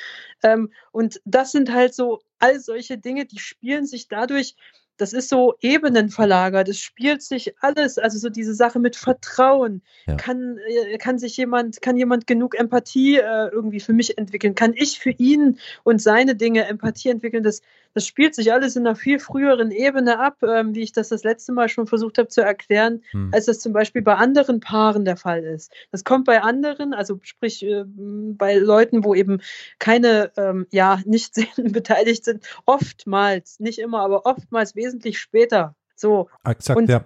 Ähm, 0.42 0.72
und 0.92 1.20
das 1.24 1.52
sind 1.52 1.72
halt 1.72 1.94
so 1.94 2.20
all 2.38 2.60
solche 2.60 2.98
Dinge, 2.98 3.26
die 3.26 3.38
spielen 3.38 3.86
sich 3.86 4.08
dadurch 4.08 4.56
das 4.96 5.12
ist 5.12 5.28
so 5.28 5.54
ebenenverlagert. 5.60 6.68
Es 6.68 6.80
spielt 6.80 7.22
sich 7.22 7.54
alles, 7.60 7.98
also 7.98 8.18
so 8.18 8.28
diese 8.28 8.54
Sache 8.54 8.78
mit 8.78 8.96
Vertrauen. 8.96 9.82
Ja. 10.06 10.16
Kann, 10.16 10.58
äh, 10.58 10.98
kann 10.98 11.18
sich 11.18 11.36
jemand, 11.36 11.82
kann 11.82 11.96
jemand 11.96 12.26
genug 12.26 12.58
Empathie 12.58 13.16
äh, 13.16 13.48
irgendwie 13.48 13.80
für 13.80 13.92
mich 13.92 14.16
entwickeln? 14.18 14.54
Kann 14.54 14.72
ich 14.74 14.98
für 14.98 15.10
ihn 15.10 15.58
und 15.84 16.00
seine 16.00 16.34
Dinge 16.34 16.66
Empathie 16.66 17.10
entwickeln? 17.10 17.42
Das, 17.42 17.62
das 17.94 18.06
spielt 18.06 18.34
sich 18.34 18.52
alles 18.52 18.76
in 18.76 18.86
einer 18.86 18.96
viel 18.96 19.18
früheren 19.18 19.70
Ebene 19.70 20.18
ab, 20.18 20.42
ähm, 20.42 20.74
wie 20.74 20.82
ich 20.82 20.92
das 20.92 21.08
das 21.08 21.24
letzte 21.24 21.52
Mal 21.52 21.68
schon 21.68 21.86
versucht 21.86 22.18
habe 22.18 22.28
zu 22.28 22.40
erklären, 22.40 23.02
hm. 23.10 23.30
als 23.32 23.46
das 23.46 23.58
zum 23.60 23.72
Beispiel 23.72 24.02
bei 24.02 24.14
anderen 24.14 24.60
Paaren 24.60 25.04
der 25.04 25.16
Fall 25.16 25.44
ist. 25.44 25.72
Das 25.92 26.04
kommt 26.04 26.24
bei 26.24 26.42
anderen, 26.42 26.94
also 26.94 27.18
sprich 27.22 27.62
äh, 27.64 27.84
bei 27.86 28.56
Leuten, 28.56 29.04
wo 29.04 29.14
eben 29.14 29.40
keine, 29.78 30.32
ähm, 30.36 30.66
ja, 30.70 31.00
nicht 31.04 31.34
beteiligt 31.56 32.24
sind, 32.24 32.46
oftmals, 32.64 33.60
nicht 33.60 33.78
immer, 33.78 34.00
aber 34.00 34.26
oftmals 34.26 34.74
wesentlich 34.74 34.85
wesentlich 34.86 35.18
später. 35.18 35.74
So. 35.94 36.28
Exakt, 36.44 36.78
und, 36.78 36.88
ja. 36.88 37.04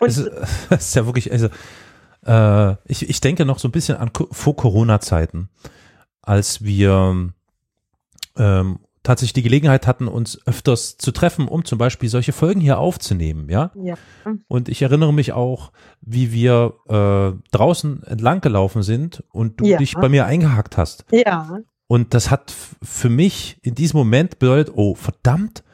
Und 0.00 0.08
es 0.08 0.18
ist, 0.18 0.30
es 0.70 0.80
ist 0.88 0.94
ja 0.94 1.06
wirklich, 1.06 1.30
also 1.32 1.48
äh, 2.26 2.76
ich, 2.86 3.08
ich 3.08 3.20
denke 3.20 3.44
noch 3.44 3.58
so 3.58 3.68
ein 3.68 3.72
bisschen 3.72 3.96
an 3.98 4.10
vor 4.30 4.56
Corona-Zeiten, 4.56 5.48
als 6.22 6.62
wir 6.62 7.32
ähm, 8.36 8.78
tatsächlich 9.02 9.32
die 9.32 9.42
Gelegenheit 9.42 9.86
hatten, 9.86 10.06
uns 10.06 10.38
öfters 10.46 10.98
zu 10.98 11.12
treffen, 11.12 11.48
um 11.48 11.64
zum 11.64 11.78
Beispiel 11.78 12.08
solche 12.08 12.32
Folgen 12.32 12.60
hier 12.60 12.78
aufzunehmen, 12.78 13.48
ja. 13.48 13.70
Ja. 13.74 13.94
Und 14.48 14.68
ich 14.68 14.82
erinnere 14.82 15.14
mich 15.14 15.32
auch, 15.32 15.72
wie 16.00 16.32
wir 16.32 16.74
äh, 16.88 17.40
draußen 17.50 18.02
entlang 18.04 18.40
gelaufen 18.40 18.82
sind 18.82 19.24
und 19.30 19.60
du 19.60 19.66
Ja. 19.66 19.78
dich 19.78 19.94
bei 19.94 20.08
mir 20.08 20.26
eingehakt 20.26 20.76
hast. 20.76 21.06
Ja. 21.10 21.58
Und 21.86 22.12
das 22.12 22.30
hat 22.30 22.52
für 22.82 23.08
mich 23.08 23.58
in 23.62 23.74
diesem 23.74 23.96
Moment 23.98 24.38
bedeutet, 24.38 24.74
oh 24.76 24.94
verdammt, 24.94 25.64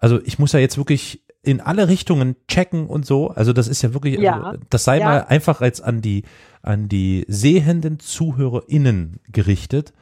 also 0.00 0.20
ich 0.24 0.38
muss 0.38 0.52
ja 0.52 0.58
jetzt 0.58 0.76
wirklich 0.76 1.22
in 1.42 1.60
alle 1.60 1.88
Richtungen 1.88 2.36
checken 2.48 2.86
und 2.86 3.06
so. 3.06 3.28
Also 3.30 3.52
das 3.52 3.68
ist 3.68 3.80
ja 3.82 3.94
wirklich, 3.94 4.18
Ja. 4.18 4.42
also 4.42 4.60
das 4.68 4.84
sei 4.84 4.98
Ja. 4.98 5.04
mal 5.06 5.24
einfach 5.24 5.60
jetzt 5.60 5.82
an 5.82 6.02
die 6.02 6.24
an 6.62 6.88
die 6.88 7.24
sehenden 7.28 7.98
ZuhörerInnen 8.00 9.20
gerichtet, 9.28 9.94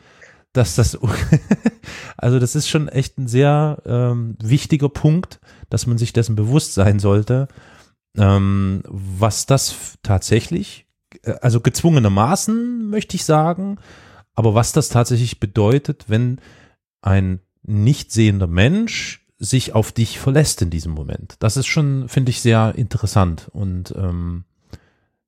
dass 0.53 0.75
das, 0.75 0.99
also 2.17 2.39
das 2.41 2.57
ist 2.57 2.69
schon 2.69 2.89
echt 2.89 3.19
ein 3.19 3.29
sehr 3.29 3.81
ähm, 3.87 4.37
wichtiger 4.43 4.89
Punkt, 4.89 5.39
dass 5.71 5.87
man 5.87 5.99
sich 5.99 6.13
dessen 6.13 6.35
bewusst 6.35 6.75
sein 6.75 6.99
sollte, 6.99 7.47
ähm, 8.17 8.83
was 8.89 9.47
das 9.47 9.99
tatsächlich, 10.03 10.87
äh, 11.23 11.35
also 11.43 11.61
gezwungenermaßen 11.61 12.89
möchte 12.91 13.15
ich 13.15 13.25
sagen, 13.25 13.79
aber 14.35 14.55
was 14.55 14.73
das 14.73 14.89
tatsächlich 14.89 15.39
bedeutet, 15.39 16.07
wenn 16.09 16.41
ein 17.03 17.39
nicht 17.63 18.11
sehender 18.11 18.49
Mensch 18.49 19.25
sich 19.39 19.75
auf 19.75 19.93
dich 19.93 20.19
verlässt 20.19 20.63
in 20.63 20.71
diesem 20.71 20.93
Moment. 20.93 21.37
Das 21.39 21.57
ist 21.57 21.67
schon, 21.67 22.09
finde 22.09 22.31
ich, 22.31 22.41
sehr 22.41 22.75
interessant 22.77 23.49
und 23.53 23.95
ähm, 23.97 24.45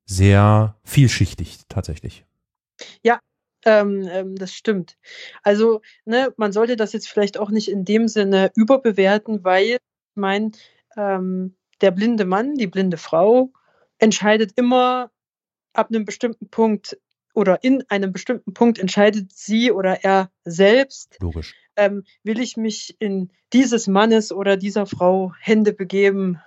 sehr 0.05 0.77
vielschichtig 0.85 1.61
tatsächlich. 1.69 2.25
Ähm, 3.65 4.09
ähm, 4.11 4.37
das 4.37 4.53
stimmt. 4.55 4.97
Also, 5.43 5.83
ne, 6.05 6.33
man 6.37 6.53
sollte 6.53 6.77
das 6.77 6.93
jetzt 6.93 7.09
vielleicht 7.09 7.39
auch 7.39 7.51
nicht 7.51 7.69
in 7.71 7.85
dem 7.85 8.09
Sinne 8.09 8.51
überbewerten, 8.55 9.45
weil, 9.45 9.65
ich 9.65 9.79
meine, 10.15 10.53
ähm, 10.97 11.57
der 11.81 11.91
blinde 11.91 12.25
Mann, 12.25 12.55
die 12.55 12.67
blinde 12.67 12.97
Frau 12.97 13.53
entscheidet 13.99 14.53
immer 14.57 15.11
ab 15.75 15.89
einem 15.91 16.05
bestimmten 16.05 16.49
Punkt 16.49 16.99
oder 17.41 17.65
in 17.65 17.83
einem 17.89 18.13
bestimmten 18.13 18.53
Punkt 18.53 18.79
entscheidet 18.79 19.33
sie 19.33 19.73
oder 19.73 20.05
er 20.05 20.31
selbst, 20.45 21.17
Logisch. 21.21 21.55
ähm, 21.77 22.05
will 22.23 22.39
ich 22.39 22.59
mich 22.59 22.97
in 22.99 23.31
dieses 23.55 23.87
Mannes 23.87 24.31
oder 24.31 24.59
dieser 24.59 24.85
Frau 24.85 25.33
Hände 25.41 25.73
begeben 25.73 26.39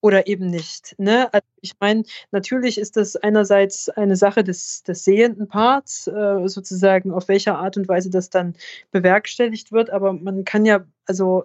oder 0.00 0.28
eben 0.28 0.46
nicht. 0.46 0.94
Ne? 0.98 1.32
Also 1.34 1.46
ich 1.60 1.72
meine, 1.80 2.04
natürlich 2.30 2.78
ist 2.78 2.96
das 2.96 3.16
einerseits 3.16 3.88
eine 3.88 4.14
Sache 4.14 4.44
des, 4.44 4.84
des 4.84 5.02
sehenden 5.04 5.48
Parts, 5.48 6.06
äh, 6.06 6.46
sozusagen, 6.46 7.10
auf 7.10 7.26
welcher 7.26 7.58
Art 7.58 7.76
und 7.76 7.88
Weise 7.88 8.08
das 8.08 8.30
dann 8.30 8.54
bewerkstelligt 8.92 9.72
wird, 9.72 9.90
aber 9.90 10.12
man 10.12 10.44
kann 10.44 10.64
ja, 10.64 10.86
also, 11.06 11.44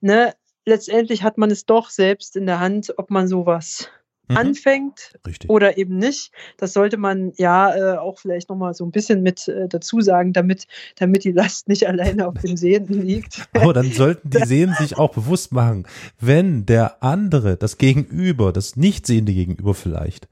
ne, 0.00 0.34
letztendlich 0.66 1.22
hat 1.22 1.38
man 1.38 1.50
es 1.52 1.64
doch 1.64 1.90
selbst 1.90 2.36
in 2.36 2.46
der 2.46 2.58
Hand, 2.58 2.92
ob 2.98 3.10
man 3.10 3.28
sowas 3.28 3.88
Mhm. 4.30 4.36
anfängt 4.36 5.12
Richtig. 5.26 5.50
oder 5.50 5.76
eben 5.76 5.98
nicht. 5.98 6.30
Das 6.56 6.72
sollte 6.72 6.96
man 6.96 7.32
ja 7.36 7.74
äh, 7.74 7.98
auch 7.98 8.18
vielleicht 8.18 8.48
nochmal 8.48 8.74
so 8.74 8.84
ein 8.84 8.92
bisschen 8.92 9.22
mit 9.22 9.48
äh, 9.48 9.68
dazu 9.68 10.00
sagen, 10.00 10.32
damit, 10.32 10.66
damit 10.96 11.24
die 11.24 11.32
Last 11.32 11.68
nicht 11.68 11.88
alleine 11.88 12.28
auf 12.28 12.34
dem 12.34 12.56
Sehenden 12.56 13.02
liegt. 13.06 13.48
Aber 13.52 13.72
dann 13.72 13.90
sollten 13.90 14.30
die 14.30 14.38
Sehenden 14.46 14.76
sich 14.76 14.96
auch 14.96 15.12
bewusst 15.12 15.52
machen, 15.52 15.86
wenn 16.20 16.64
der 16.64 17.02
andere, 17.02 17.56
das 17.56 17.76
Gegenüber, 17.76 18.52
das 18.52 18.76
nicht 18.76 19.06
sehende 19.06 19.34
Gegenüber 19.34 19.74
vielleicht, 19.74 20.28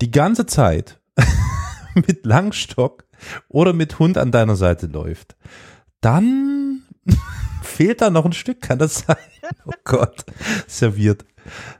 die 0.00 0.10
ganze 0.10 0.46
Zeit 0.46 0.98
mit 1.94 2.26
Langstock 2.26 3.04
oder 3.48 3.72
mit 3.72 3.98
Hund 3.98 4.18
an 4.18 4.32
deiner 4.32 4.56
Seite 4.56 4.86
läuft, 4.86 5.36
dann 6.00 6.82
fehlt 7.62 8.00
da 8.00 8.10
noch 8.10 8.24
ein 8.24 8.32
Stück, 8.32 8.60
kann 8.60 8.78
das 8.78 9.04
sein? 9.06 9.16
Oh 9.66 9.72
Gott, 9.84 10.24
serviert. 10.66 11.24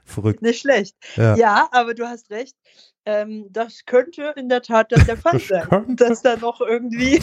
Verrückt. 0.05 0.41
Nicht 0.41 0.61
schlecht. 0.61 0.95
Ja. 1.15 1.35
Ja, 1.35 1.69
aber 1.71 1.93
du 1.93 2.07
hast 2.07 2.29
recht. 2.29 2.55
Ähm, 3.05 3.47
das 3.49 3.85
könnte 3.85 4.33
in 4.35 4.47
der 4.47 4.61
Tat 4.61 4.91
dann 4.91 5.05
der 5.05 5.17
Fall 5.17 5.39
sein, 5.39 5.67
könnte. 5.67 6.07
dass 6.07 6.21
da 6.21 6.35
noch 6.37 6.61
irgendwie, 6.61 7.19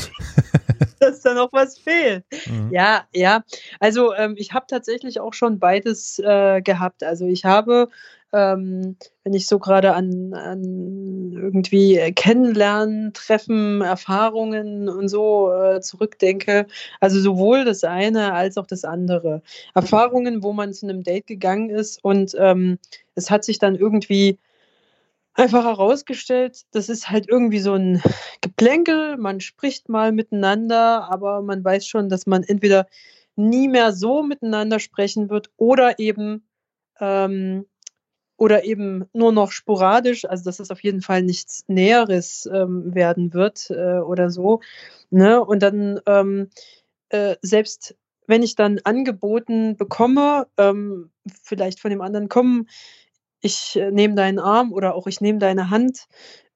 dass 1.00 1.20
da 1.20 1.34
noch 1.34 1.52
was 1.52 1.78
fehlt. 1.78 2.24
Mhm. 2.46 2.70
Ja, 2.72 3.06
ja. 3.14 3.44
Also 3.78 4.12
ähm, 4.14 4.34
ich 4.36 4.52
habe 4.52 4.66
tatsächlich 4.68 5.20
auch 5.20 5.34
schon 5.34 5.58
beides 5.58 6.18
äh, 6.18 6.60
gehabt. 6.62 7.04
Also 7.04 7.26
ich 7.26 7.44
habe, 7.44 7.88
ähm, 8.32 8.96
wenn 9.24 9.32
ich 9.34 9.46
so 9.46 9.58
gerade 9.58 9.94
an, 9.94 10.34
an 10.34 11.32
irgendwie 11.32 12.12
Kennenlernen, 12.14 13.12
Treffen, 13.14 13.80
Erfahrungen 13.80 14.88
und 14.88 15.08
so 15.08 15.52
äh, 15.52 15.80
zurückdenke, 15.80 16.66
also 17.00 17.20
sowohl 17.20 17.64
das 17.64 17.84
eine 17.84 18.34
als 18.34 18.58
auch 18.58 18.66
das 18.66 18.84
andere. 18.84 19.42
Erfahrungen, 19.74 20.42
wo 20.42 20.52
man 20.52 20.72
zu 20.72 20.86
einem 20.86 21.02
Date 21.02 21.26
gegangen 21.26 21.70
ist 21.70 22.04
und 22.04 22.34
ähm, 22.38 22.78
es 23.14 23.30
hat 23.30 23.44
sich 23.44 23.58
dann 23.58 23.76
irgendwie 23.76 24.38
einfach 25.34 25.64
herausgestellt, 25.64 26.62
das 26.72 26.88
ist 26.88 27.10
halt 27.10 27.28
irgendwie 27.28 27.60
so 27.60 27.74
ein 27.74 28.02
Geplänkel, 28.40 29.16
man 29.16 29.40
spricht 29.40 29.88
mal 29.88 30.12
miteinander, 30.12 31.08
aber 31.10 31.42
man 31.42 31.64
weiß 31.64 31.86
schon, 31.86 32.08
dass 32.08 32.26
man 32.26 32.42
entweder 32.42 32.86
nie 33.36 33.68
mehr 33.68 33.92
so 33.92 34.24
miteinander 34.24 34.80
sprechen 34.80 35.30
wird 35.30 35.50
oder 35.56 36.00
eben 36.00 36.44
ähm, 37.00 37.66
oder 38.38 38.64
eben 38.64 39.04
nur 39.12 39.32
noch 39.32 39.50
sporadisch, 39.50 40.24
also 40.24 40.44
dass 40.44 40.60
es 40.60 40.70
auf 40.70 40.82
jeden 40.82 41.02
Fall 41.02 41.22
nichts 41.22 41.64
Näheres 41.68 42.48
ähm, 42.50 42.94
werden 42.94 43.34
wird 43.34 43.68
äh, 43.70 43.98
oder 43.98 44.30
so. 44.30 44.60
Ne? 45.10 45.44
Und 45.44 45.62
dann 45.62 46.00
ähm, 46.06 46.48
äh, 47.10 47.36
selbst 47.42 47.96
wenn 48.28 48.42
ich 48.42 48.54
dann 48.54 48.78
angeboten 48.84 49.76
bekomme, 49.76 50.46
ähm, 50.58 51.10
vielleicht 51.42 51.80
von 51.80 51.90
dem 51.90 52.02
anderen 52.02 52.28
kommen, 52.28 52.68
ich 53.40 53.76
äh, 53.76 53.90
nehme 53.90 54.14
deinen 54.14 54.38
Arm 54.38 54.72
oder 54.72 54.94
auch 54.94 55.06
ich 55.06 55.20
nehme 55.20 55.38
deine 55.38 55.70
Hand, 55.70 56.06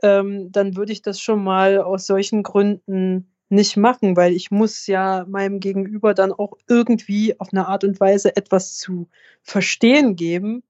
ähm, 0.02 0.52
dann 0.52 0.76
würde 0.76 0.92
ich 0.92 1.02
das 1.02 1.18
schon 1.18 1.42
mal 1.42 1.78
aus 1.78 2.06
solchen 2.06 2.42
Gründen 2.42 3.32
nicht 3.48 3.76
machen, 3.76 4.16
weil 4.16 4.32
ich 4.32 4.50
muss 4.50 4.86
ja 4.86 5.24
meinem 5.28 5.60
Gegenüber 5.60 6.14
dann 6.14 6.32
auch 6.32 6.54
irgendwie 6.68 7.38
auf 7.38 7.48
eine 7.52 7.68
Art 7.68 7.84
und 7.84 8.00
Weise 8.00 8.36
etwas 8.36 8.76
zu 8.76 9.08
verstehen 9.42 10.16
geben. 10.16 10.62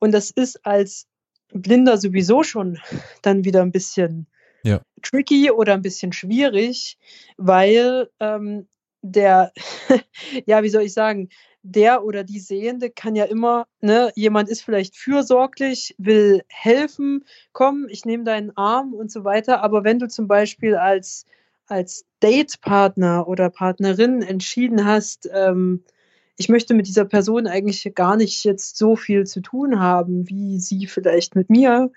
Und 0.00 0.12
das 0.12 0.30
ist 0.30 0.66
als 0.66 1.06
Blinder 1.52 1.98
sowieso 1.98 2.42
schon 2.42 2.78
dann 3.22 3.44
wieder 3.44 3.62
ein 3.62 3.72
bisschen 3.72 4.26
Ja. 4.64 4.80
tricky 5.02 5.50
oder 5.50 5.74
ein 5.74 5.82
bisschen 5.82 6.12
schwierig, 6.12 6.98
weil 7.36 8.10
ähm, 8.20 8.66
der, 9.02 9.52
ja, 10.46 10.62
wie 10.62 10.68
soll 10.68 10.82
ich 10.82 10.92
sagen, 10.92 11.28
der 11.62 12.04
oder 12.04 12.24
die 12.24 12.40
Sehende 12.40 12.90
kann 12.90 13.14
ja 13.14 13.24
immer, 13.24 13.66
ne, 13.80 14.12
jemand 14.14 14.48
ist 14.48 14.62
vielleicht 14.62 14.96
fürsorglich, 14.96 15.94
will 15.98 16.42
helfen, 16.48 17.24
komm, 17.52 17.86
ich 17.90 18.04
nehme 18.04 18.24
deinen 18.24 18.56
Arm 18.56 18.94
und 18.94 19.10
so 19.10 19.24
weiter. 19.24 19.62
Aber 19.62 19.84
wenn 19.84 19.98
du 19.98 20.08
zum 20.08 20.26
Beispiel 20.26 20.76
als, 20.76 21.26
als 21.66 22.04
Datepartner 22.20 23.28
oder 23.28 23.50
Partnerin 23.50 24.22
entschieden 24.22 24.86
hast, 24.86 25.28
ähm, 25.32 25.84
ich 26.36 26.48
möchte 26.48 26.74
mit 26.74 26.86
dieser 26.86 27.04
Person 27.04 27.46
eigentlich 27.46 27.92
gar 27.94 28.16
nicht 28.16 28.44
jetzt 28.44 28.76
so 28.76 28.96
viel 28.96 29.26
zu 29.26 29.40
tun 29.40 29.80
haben, 29.80 30.28
wie 30.28 30.58
sie 30.58 30.86
vielleicht 30.86 31.36
mit 31.36 31.50
mir, 31.50 31.90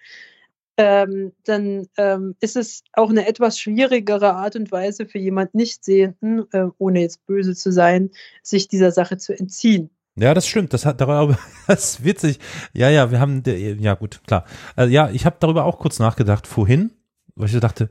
ähm, 0.76 1.34
dann 1.46 1.88
ähm, 1.98 2.36
ist 2.40 2.56
es 2.56 2.84
auch 2.94 3.10
eine 3.10 3.28
etwas 3.28 3.60
schwierigere 3.60 4.34
Art 4.34 4.56
und 4.56 4.72
Weise 4.72 5.06
für 5.06 5.20
jemand 5.20 5.54
Nichtsehenden, 5.54 6.46
äh, 6.52 6.66
ohne 6.80 7.02
jetzt 7.02 7.26
böse 7.28 7.56
zu 7.56 7.72
sein, 7.72 8.10
sich 8.42 8.68
dieser 8.68 8.92
Sache 8.92 9.18
zu 9.18 9.38
entziehen. 9.38 9.92
Ja, 10.16 10.34
das 10.34 10.48
stimmt. 10.48 10.74
Das 10.74 10.86
hat 10.86 11.00
darüber, 11.02 11.38
das 11.68 11.96
ist 11.96 12.04
witzig. 12.04 12.40
Ja, 12.74 12.90
ja, 12.90 13.12
wir 13.12 13.20
haben, 13.20 13.44
ja 13.46 13.94
gut, 13.94 14.22
klar. 14.26 14.46
Also, 14.76 14.92
ja, 14.92 15.10
ich 15.12 15.26
habe 15.26 15.38
darüber 15.40 15.66
auch 15.66 15.80
kurz 15.80 16.00
nachgedacht 16.00 16.48
vorhin, 16.48 16.92
weil 17.36 17.50
ich 17.50 17.60
dachte, 17.60 17.90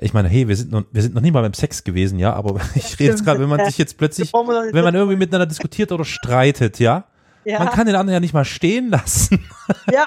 ich 0.00 0.12
meine, 0.12 0.28
hey, 0.28 0.48
wir 0.48 0.56
sind 0.56 0.72
noch, 0.72 0.84
wir 0.90 1.02
sind 1.02 1.14
noch 1.14 1.22
nie 1.22 1.30
mal 1.30 1.42
beim 1.42 1.54
Sex 1.54 1.84
gewesen, 1.84 2.18
ja, 2.18 2.32
aber 2.32 2.60
ich 2.74 2.98
rede 2.98 3.10
jetzt 3.10 3.24
gerade, 3.24 3.40
wenn 3.40 3.48
man 3.48 3.64
sich 3.64 3.78
jetzt 3.78 3.96
plötzlich, 3.98 4.32
wenn 4.32 4.84
man 4.84 4.94
irgendwie 4.94 5.16
miteinander 5.16 5.46
diskutiert 5.46 5.92
oder 5.92 6.04
streitet, 6.04 6.78
ja, 6.78 7.04
ja, 7.44 7.58
man 7.58 7.68
kann 7.68 7.86
den 7.86 7.94
anderen 7.94 8.14
ja 8.14 8.20
nicht 8.20 8.32
mal 8.32 8.44
stehen 8.44 8.88
lassen. 8.88 9.44
ja, 9.92 10.04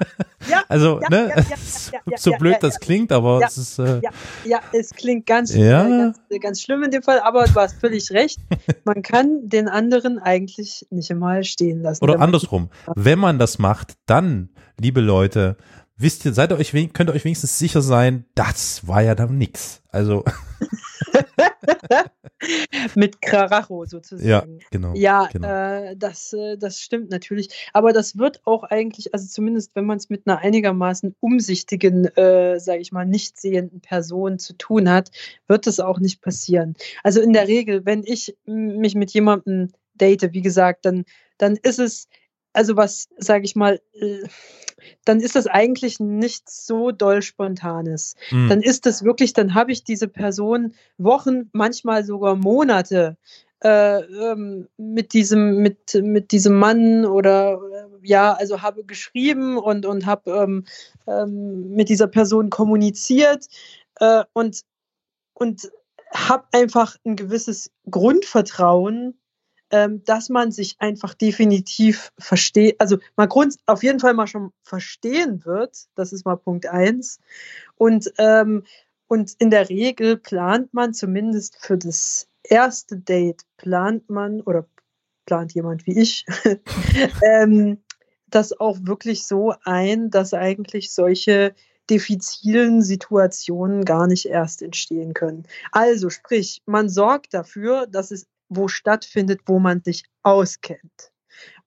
ja, 0.49 0.63
Also, 0.69 0.99
ja, 1.01 1.09
ne, 1.09 1.31
ja, 1.35 2.17
so 2.17 2.31
blöd 2.31 2.57
das 2.61 2.79
klingt, 2.79 3.11
aber 3.11 3.41
es 3.45 3.57
ist, 3.57 3.79
äh, 3.79 4.01
ja, 4.43 4.59
es 4.73 4.91
klingt 4.91 5.25
ganz, 5.27 5.53
Ja. 5.53 5.85
äh, 5.85 5.89
ganz, 5.89 6.19
äh, 6.29 6.39
ganz 6.39 6.61
schlimm 6.61 6.83
in 6.83 6.91
dem 6.91 7.03
Fall, 7.03 7.19
aber 7.19 7.45
du 7.45 7.53
hast 7.55 7.79
völlig 7.79 8.09
recht. 8.11 8.39
Man 8.85 9.03
kann 9.03 9.49
den 9.49 9.67
anderen 9.67 10.17
eigentlich 10.17 10.87
nicht 10.89 11.11
einmal 11.11 11.43
stehen 11.43 11.81
lassen. 11.81 12.03
Oder 12.03 12.19
andersrum. 12.19 12.69
Wenn 12.95 13.19
man 13.19 13.37
das 13.37 13.59
macht, 13.59 13.93
dann, 14.07 14.49
liebe 14.79 15.01
Leute, 15.01 15.57
wisst 15.97 16.25
ihr, 16.25 16.33
seid 16.33 16.51
ihr 16.51 16.57
euch, 16.57 16.71
könnt 16.93 17.09
ihr 17.09 17.13
euch 17.13 17.25
wenigstens 17.25 17.57
sicher 17.57 17.81
sein, 17.81 18.25
das 18.35 18.87
war 18.87 19.01
ja 19.01 19.15
dann 19.15 19.37
nix. 19.37 19.81
Also, 19.89 20.23
Mit 22.95 23.21
Kraracho 23.21 23.85
sozusagen. 23.85 24.27
Ja, 24.27 24.45
genau. 24.71 24.93
Ja, 24.95 25.27
genau. 25.31 25.47
Äh, 25.47 25.97
das, 25.97 26.33
äh, 26.33 26.57
das 26.57 26.79
stimmt 26.79 27.09
natürlich. 27.09 27.69
Aber 27.73 27.93
das 27.93 28.17
wird 28.17 28.41
auch 28.45 28.63
eigentlich, 28.63 29.13
also 29.13 29.27
zumindest 29.27 29.75
wenn 29.75 29.85
man 29.85 29.97
es 29.97 30.09
mit 30.09 30.23
einer 30.25 30.39
einigermaßen 30.39 31.15
umsichtigen, 31.19 32.05
äh, 32.15 32.59
sage 32.59 32.81
ich 32.81 32.91
mal, 32.91 33.05
nicht 33.05 33.39
sehenden 33.39 33.81
Person 33.81 34.39
zu 34.39 34.53
tun 34.53 34.89
hat, 34.89 35.11
wird 35.47 35.67
das 35.67 35.79
auch 35.79 35.99
nicht 35.99 36.21
passieren. 36.21 36.75
Also 37.03 37.21
in 37.21 37.33
der 37.33 37.47
Regel, 37.47 37.85
wenn 37.85 38.03
ich 38.03 38.35
mich 38.45 38.95
mit 38.95 39.11
jemandem 39.11 39.71
date, 39.95 40.33
wie 40.33 40.41
gesagt, 40.41 40.85
dann, 40.85 41.05
dann 41.37 41.57
ist 41.57 41.79
es, 41.79 42.07
also 42.57 42.75
was, 42.75 43.07
sage 43.17 43.45
ich 43.45 43.55
mal, 43.55 43.79
äh, 43.93 44.23
dann 45.05 45.19
ist 45.19 45.35
das 45.35 45.47
eigentlich 45.47 45.99
nicht 45.99 46.49
so 46.49 46.91
doll 46.91 47.21
spontanes. 47.21 48.15
Mhm. 48.31 48.49
Dann 48.49 48.61
ist 48.61 48.85
das 48.85 49.03
wirklich, 49.03 49.33
dann 49.33 49.53
habe 49.53 49.71
ich 49.71 49.83
diese 49.83 50.07
Person 50.07 50.73
Wochen, 50.97 51.49
manchmal 51.53 52.03
sogar 52.03 52.35
Monate 52.35 53.15
äh, 53.63 53.99
ähm, 53.99 54.67
mit 54.77 55.13
diesem 55.13 55.57
mit 55.57 55.95
mit 55.95 56.31
diesem 56.31 56.55
Mann 56.55 57.05
oder 57.05 57.59
ja 58.03 58.33
also 58.33 58.61
habe 58.61 58.83
geschrieben 58.83 59.57
und 59.57 59.85
und 59.85 60.05
habe 60.05 60.31
ähm, 60.31 60.65
ähm, 61.07 61.73
mit 61.73 61.89
dieser 61.89 62.07
Person 62.07 62.49
kommuniziert 62.51 63.47
äh, 63.99 64.23
und 64.33 64.61
und 65.33 65.71
habe 66.13 66.45
einfach 66.51 66.97
ein 67.03 67.15
gewisses 67.15 67.71
Grundvertrauen 67.89 69.17
dass 69.69 70.29
man 70.29 70.51
sich 70.51 70.75
einfach 70.79 71.13
definitiv 71.13 72.11
versteht, 72.17 72.79
also 72.79 72.97
mal 73.15 73.27
Grund, 73.27 73.55
auf 73.65 73.83
jeden 73.83 73.99
Fall 73.99 74.13
mal 74.13 74.27
schon 74.27 74.51
verstehen 74.63 75.45
wird. 75.45 75.87
Das 75.95 76.13
ist 76.13 76.25
mal 76.25 76.37
Punkt 76.37 76.67
eins. 76.67 77.19
Und, 77.75 78.11
ähm, 78.17 78.63
und 79.07 79.33
in 79.39 79.51
der 79.51 79.69
Regel 79.69 80.17
plant 80.17 80.73
man 80.73 80.93
zumindest 80.93 81.57
für 81.59 81.77
das 81.77 82.27
erste 82.43 82.97
Date, 82.97 83.43
plant 83.57 84.09
man 84.09 84.41
oder 84.41 84.65
plant 85.25 85.53
jemand 85.53 85.85
wie 85.85 85.99
ich, 85.99 86.25
ähm, 87.23 87.79
das 88.27 88.59
auch 88.59 88.77
wirklich 88.81 89.25
so 89.25 89.53
ein, 89.63 90.09
dass 90.09 90.33
eigentlich 90.33 90.91
solche 90.91 91.53
diffizilen 91.89 92.81
Situationen 92.81 93.85
gar 93.85 94.07
nicht 94.07 94.25
erst 94.25 94.61
entstehen 94.61 95.13
können. 95.13 95.45
Also 95.71 96.09
sprich, 96.09 96.61
man 96.65 96.89
sorgt 96.89 97.33
dafür, 97.33 97.87
dass 97.87 98.11
es 98.11 98.27
wo 98.49 98.67
stattfindet, 98.67 99.41
wo 99.45 99.59
man 99.59 99.81
sich 99.83 100.03
auskennt, 100.23 101.11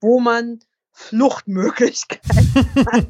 wo 0.00 0.20
man 0.20 0.60
Fluchtmöglichkeiten 0.92 2.74
hat, 2.92 3.06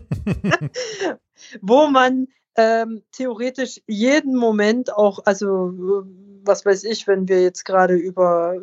wo 1.61 1.89
man 1.89 2.29
ähm, 2.57 3.03
theoretisch 3.13 3.81
jeden 3.87 4.37
Moment 4.37 4.93
auch, 4.93 5.21
also 5.25 6.05
was 6.45 6.65
weiß 6.65 6.85
ich, 6.85 7.07
wenn 7.07 7.29
wir 7.29 7.43
jetzt 7.43 7.65
gerade 7.65 7.95
über 7.95 8.57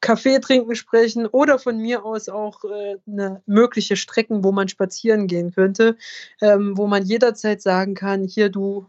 Kaffee 0.00 0.38
trinken 0.38 0.74
sprechen 0.74 1.26
oder 1.26 1.58
von 1.58 1.78
mir 1.78 2.04
aus 2.04 2.28
auch 2.28 2.64
äh, 2.64 2.96
eine 3.06 3.42
mögliche 3.46 3.96
Strecken, 3.96 4.44
wo 4.44 4.52
man 4.52 4.68
spazieren 4.68 5.26
gehen 5.26 5.52
könnte, 5.52 5.96
ähm, 6.40 6.76
wo 6.76 6.86
man 6.86 7.04
jederzeit 7.04 7.62
sagen 7.62 7.94
kann, 7.94 8.24
hier 8.24 8.48
du 8.48 8.86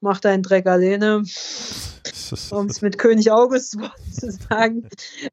mach 0.00 0.20
deinen 0.20 0.42
Dreck 0.42 0.66
alleine 0.66 1.22
um 2.50 2.66
es 2.66 2.82
mit 2.82 2.98
König 2.98 3.30
August 3.30 3.78
zu 4.12 4.30
sagen. 4.48 4.88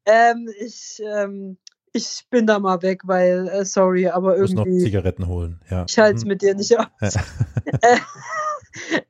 Ähm, 0.06 0.50
ich, 0.60 1.02
ähm, 1.06 1.58
ich 1.94 2.26
bin 2.30 2.46
da 2.46 2.60
mal 2.60 2.82
weg, 2.82 3.02
weil, 3.06 3.48
äh, 3.48 3.66
sorry, 3.66 4.08
aber 4.08 4.36
irgendwie. 4.38 4.56
Muss 4.56 4.68
noch 4.68 4.84
Zigaretten 4.84 5.28
holen, 5.28 5.60
ja. 5.70 5.86
Ich 5.88 5.98
halte 5.98 6.18
es 6.18 6.24
mhm. 6.24 6.30
mit 6.30 6.42
dir 6.42 6.56
nicht 6.56 6.78
aus. 6.78 6.88
Ja, 7.02 7.10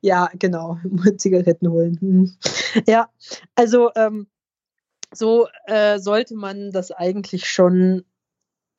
ja 0.00 0.30
genau, 0.38 0.78
Zigaretten 1.18 1.68
holen. 1.68 1.98
Mhm. 2.00 2.32
Ja, 2.86 3.10
also 3.54 3.90
ähm, 3.94 4.28
so 5.12 5.48
äh, 5.66 5.98
sollte 5.98 6.34
man 6.34 6.70
das 6.70 6.92
eigentlich 6.92 7.48
schon 7.48 8.04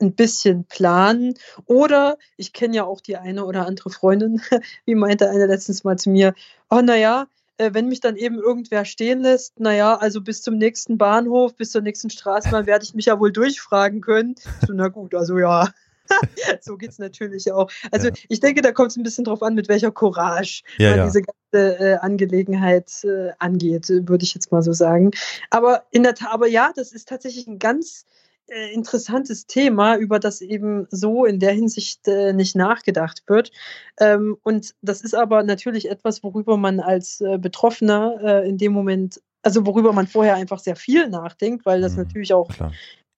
ein 0.02 0.16
bisschen 0.16 0.66
planen. 0.66 1.36
Oder 1.66 2.18
ich 2.38 2.54
kenne 2.54 2.76
ja 2.76 2.86
auch 2.86 3.02
die 3.02 3.18
eine 3.18 3.46
oder 3.46 3.68
andere 3.68 3.90
Freundin, 3.90 4.42
wie 4.86 4.96
meinte 4.96 5.30
eine 5.30 5.46
letztens 5.46 5.84
mal 5.84 5.98
zu 5.98 6.10
mir, 6.10 6.34
oh 6.70 6.82
naja, 6.82 7.28
äh, 7.62 7.74
wenn 7.74 7.88
mich 7.88 8.00
dann 8.00 8.16
eben 8.16 8.40
irgendwer 8.40 8.86
stehen 8.86 9.22
lässt, 9.22 9.60
naja, 9.60 9.96
also 9.96 10.22
bis 10.22 10.42
zum 10.42 10.58
nächsten 10.58 10.98
Bahnhof, 10.98 11.56
bis 11.56 11.72
zur 11.72 11.82
nächsten 11.82 12.10
Straßenbahn 12.10 12.66
werde 12.66 12.84
ich 12.84 12.96
mich 12.96 13.06
ja 13.06 13.20
wohl 13.20 13.32
durchfragen 13.32 14.02
können. 14.02 14.36
So, 14.66 14.74
na 14.74 14.88
gut, 14.88 15.14
also 15.14 15.38
ja. 15.38 15.70
so 16.62 16.76
geht 16.76 16.90
es 16.90 17.00
natürlich 17.00 17.52
auch. 17.52 17.72
Also 17.92 18.08
ja. 18.08 18.14
ich 18.28 18.40
denke, 18.40 18.62
da 18.62 18.72
kommt 18.72 18.92
es 18.92 18.98
ein 18.98 19.04
bisschen 19.04 19.24
drauf 19.24 19.44
an, 19.44 19.54
mit 19.54 19.70
welcher 19.70 19.92
Courage 19.92 20.64
ja, 20.78 20.90
man 20.90 21.00
ja. 21.00 21.06
diese 21.06 21.22
ganze 21.22 21.80
äh, 21.80 21.98
Angelegenheit 21.98 22.92
äh, 23.04 23.32
angeht, 23.40 23.90
würde 23.90 24.24
ich 24.24 24.34
jetzt 24.34 24.52
mal 24.52 24.64
so 24.64 24.74
sagen. 24.74 25.12
Aber 25.52 25.84
in 25.92 26.04
der 26.04 26.16
Tat, 26.16 26.34
aber 26.34 26.48
ja, 26.48 26.72
das 26.76 26.92
ist 26.92 27.08
tatsächlich 27.08 27.48
ein 27.48 27.60
ganz 27.60 28.06
äh, 28.52 28.74
interessantes 28.74 29.48
Thema, 29.48 29.96
über 29.96 30.20
das 30.20 30.42
eben 30.42 30.88
so 30.92 31.26
in 31.26 31.40
der 31.40 31.54
Hinsicht 31.54 32.08
äh, 32.08 32.34
nicht 32.34 32.56
nachgedacht 32.56 33.24
wird. 33.28 33.52
Ähm, 34.00 34.38
und 34.44 34.76
das 34.82 35.02
ist 35.02 35.16
aber 35.16 35.44
natürlich 35.44 35.90
etwas, 35.90 36.22
worüber 36.22 36.58
man 36.58 36.80
als 36.80 37.22
äh, 37.22 37.38
Betroffener 37.38 38.20
äh, 38.22 38.50
in 38.50 38.58
dem 38.58 38.74
Moment, 38.74 39.22
also 39.42 39.66
worüber 39.66 39.94
man 39.94 40.08
vorher 40.08 40.36
einfach 40.36 40.60
sehr 40.60 40.76
viel 40.76 41.08
nachdenkt, 41.10 41.66
weil 41.66 41.82
das 41.82 41.94
mhm, 41.94 42.04
natürlich 42.04 42.34
auch 42.34 42.50
klar 42.50 42.72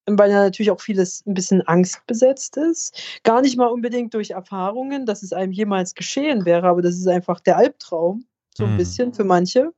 weil 0.05 0.31
ja 0.31 0.43
natürlich 0.43 0.69
auch 0.69 0.81
vieles 0.81 1.25
ein 1.25 1.33
bisschen 1.33 1.61
angstbesetzt 1.61 2.57
ist. 2.57 3.21
Gar 3.23 3.41
nicht 3.41 3.57
mal 3.57 3.67
unbedingt 3.67 4.13
durch 4.13 4.31
Erfahrungen, 4.31 5.05
dass 5.05 5.23
es 5.23 5.31
einem 5.31 5.53
jemals 5.53 5.95
geschehen 5.95 6.45
wäre, 6.45 6.67
aber 6.67 6.81
das 6.81 6.95
ist 6.95 7.07
einfach 7.07 7.39
der 7.39 7.57
Albtraum, 7.57 8.25
so 8.53 8.65
ein 8.65 8.73
mhm. 8.73 8.77
bisschen 8.77 9.13
für 9.13 9.23
manche. 9.23 9.71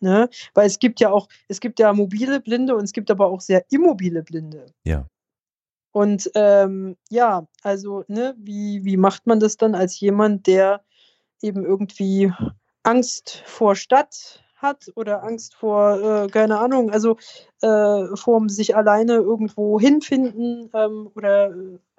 Ne? 0.00 0.28
Weil 0.54 0.66
es 0.66 0.78
gibt 0.78 1.00
ja 1.00 1.10
auch, 1.10 1.28
es 1.48 1.60
gibt 1.60 1.78
ja 1.78 1.92
mobile 1.92 2.40
Blinde 2.40 2.76
und 2.76 2.84
es 2.84 2.92
gibt 2.92 3.10
aber 3.10 3.26
auch 3.26 3.40
sehr 3.40 3.64
immobile 3.70 4.22
Blinde. 4.22 4.66
Ja. 4.84 5.06
Und 5.92 6.30
ähm, 6.34 6.96
ja, 7.08 7.46
also, 7.62 8.04
ne, 8.08 8.34
wie, 8.36 8.84
wie 8.84 8.98
macht 8.98 9.26
man 9.26 9.40
das 9.40 9.56
dann 9.56 9.74
als 9.74 9.98
jemand, 9.98 10.46
der 10.46 10.82
eben 11.40 11.64
irgendwie 11.64 12.30
Angst 12.82 13.42
vor 13.46 13.76
Stadt 13.76 14.44
hat 14.56 14.90
oder 14.94 15.22
Angst 15.22 15.54
vor, 15.54 16.24
äh, 16.24 16.26
keine 16.28 16.58
Ahnung, 16.58 16.90
also 16.90 17.16
äh, 17.62 18.14
vor 18.14 18.46
sich 18.48 18.76
alleine 18.76 19.14
irgendwo 19.14 19.80
hinfinden 19.80 20.70
ähm, 20.74 21.10
oder 21.14 21.54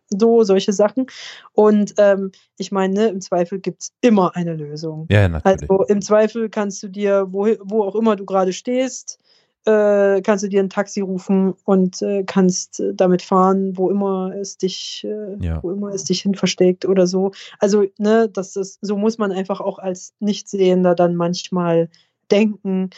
so, 0.09 0.43
solche 0.43 0.73
Sachen. 0.73 1.07
Und 1.53 1.93
ähm, 1.97 2.31
ich 2.57 2.71
meine, 2.71 2.93
ne, 2.93 3.07
im 3.07 3.21
Zweifel 3.21 3.59
gibt 3.59 3.83
es 3.83 3.91
immer 4.01 4.35
eine 4.35 4.55
Lösung. 4.55 5.07
Ja, 5.09 5.27
natürlich. 5.27 5.69
Also 5.69 5.83
im 5.85 6.01
Zweifel 6.01 6.49
kannst 6.49 6.81
du 6.83 6.87
dir, 6.87 7.27
wo, 7.29 7.47
wo 7.61 7.83
auch 7.83 7.95
immer 7.95 8.15
du 8.15 8.25
gerade 8.25 8.53
stehst, 8.53 9.19
äh, 9.67 10.21
kannst 10.21 10.45
du 10.45 10.47
dir 10.47 10.61
ein 10.61 10.69
Taxi 10.69 11.01
rufen 11.01 11.53
und 11.65 12.01
äh, 12.01 12.23
kannst 12.23 12.81
damit 12.93 13.21
fahren, 13.21 13.77
wo 13.77 13.89
immer 13.89 14.33
es 14.33 14.57
dich, 14.57 15.05
äh, 15.05 15.35
ja. 15.45 15.61
wo 15.61 15.71
immer 15.71 15.89
es 15.89 16.05
dich 16.05 16.21
hin 16.21 16.35
versteckt 16.35 16.85
oder 16.85 17.05
so. 17.05 17.31
Also, 17.59 17.85
ne, 17.97 18.29
das 18.29 18.55
ist, 18.55 18.79
so 18.81 18.95
muss 18.95 19.17
man 19.17 19.33
einfach 19.33 19.59
auch 19.59 19.77
als 19.77 20.13
Nichtsehender 20.19 20.95
dann 20.95 21.17
manchmal 21.17 21.89
denken. 22.31 22.91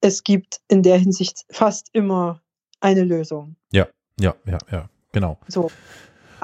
Es 0.00 0.24
gibt 0.24 0.60
in 0.66 0.82
der 0.82 0.98
Hinsicht 0.98 1.44
fast 1.48 1.90
immer 1.92 2.42
eine 2.80 3.04
Lösung. 3.04 3.54
Ja, 3.72 3.86
ja, 4.18 4.34
ja, 4.46 4.58
ja, 4.70 4.88
genau. 5.12 5.38
So. 5.46 5.70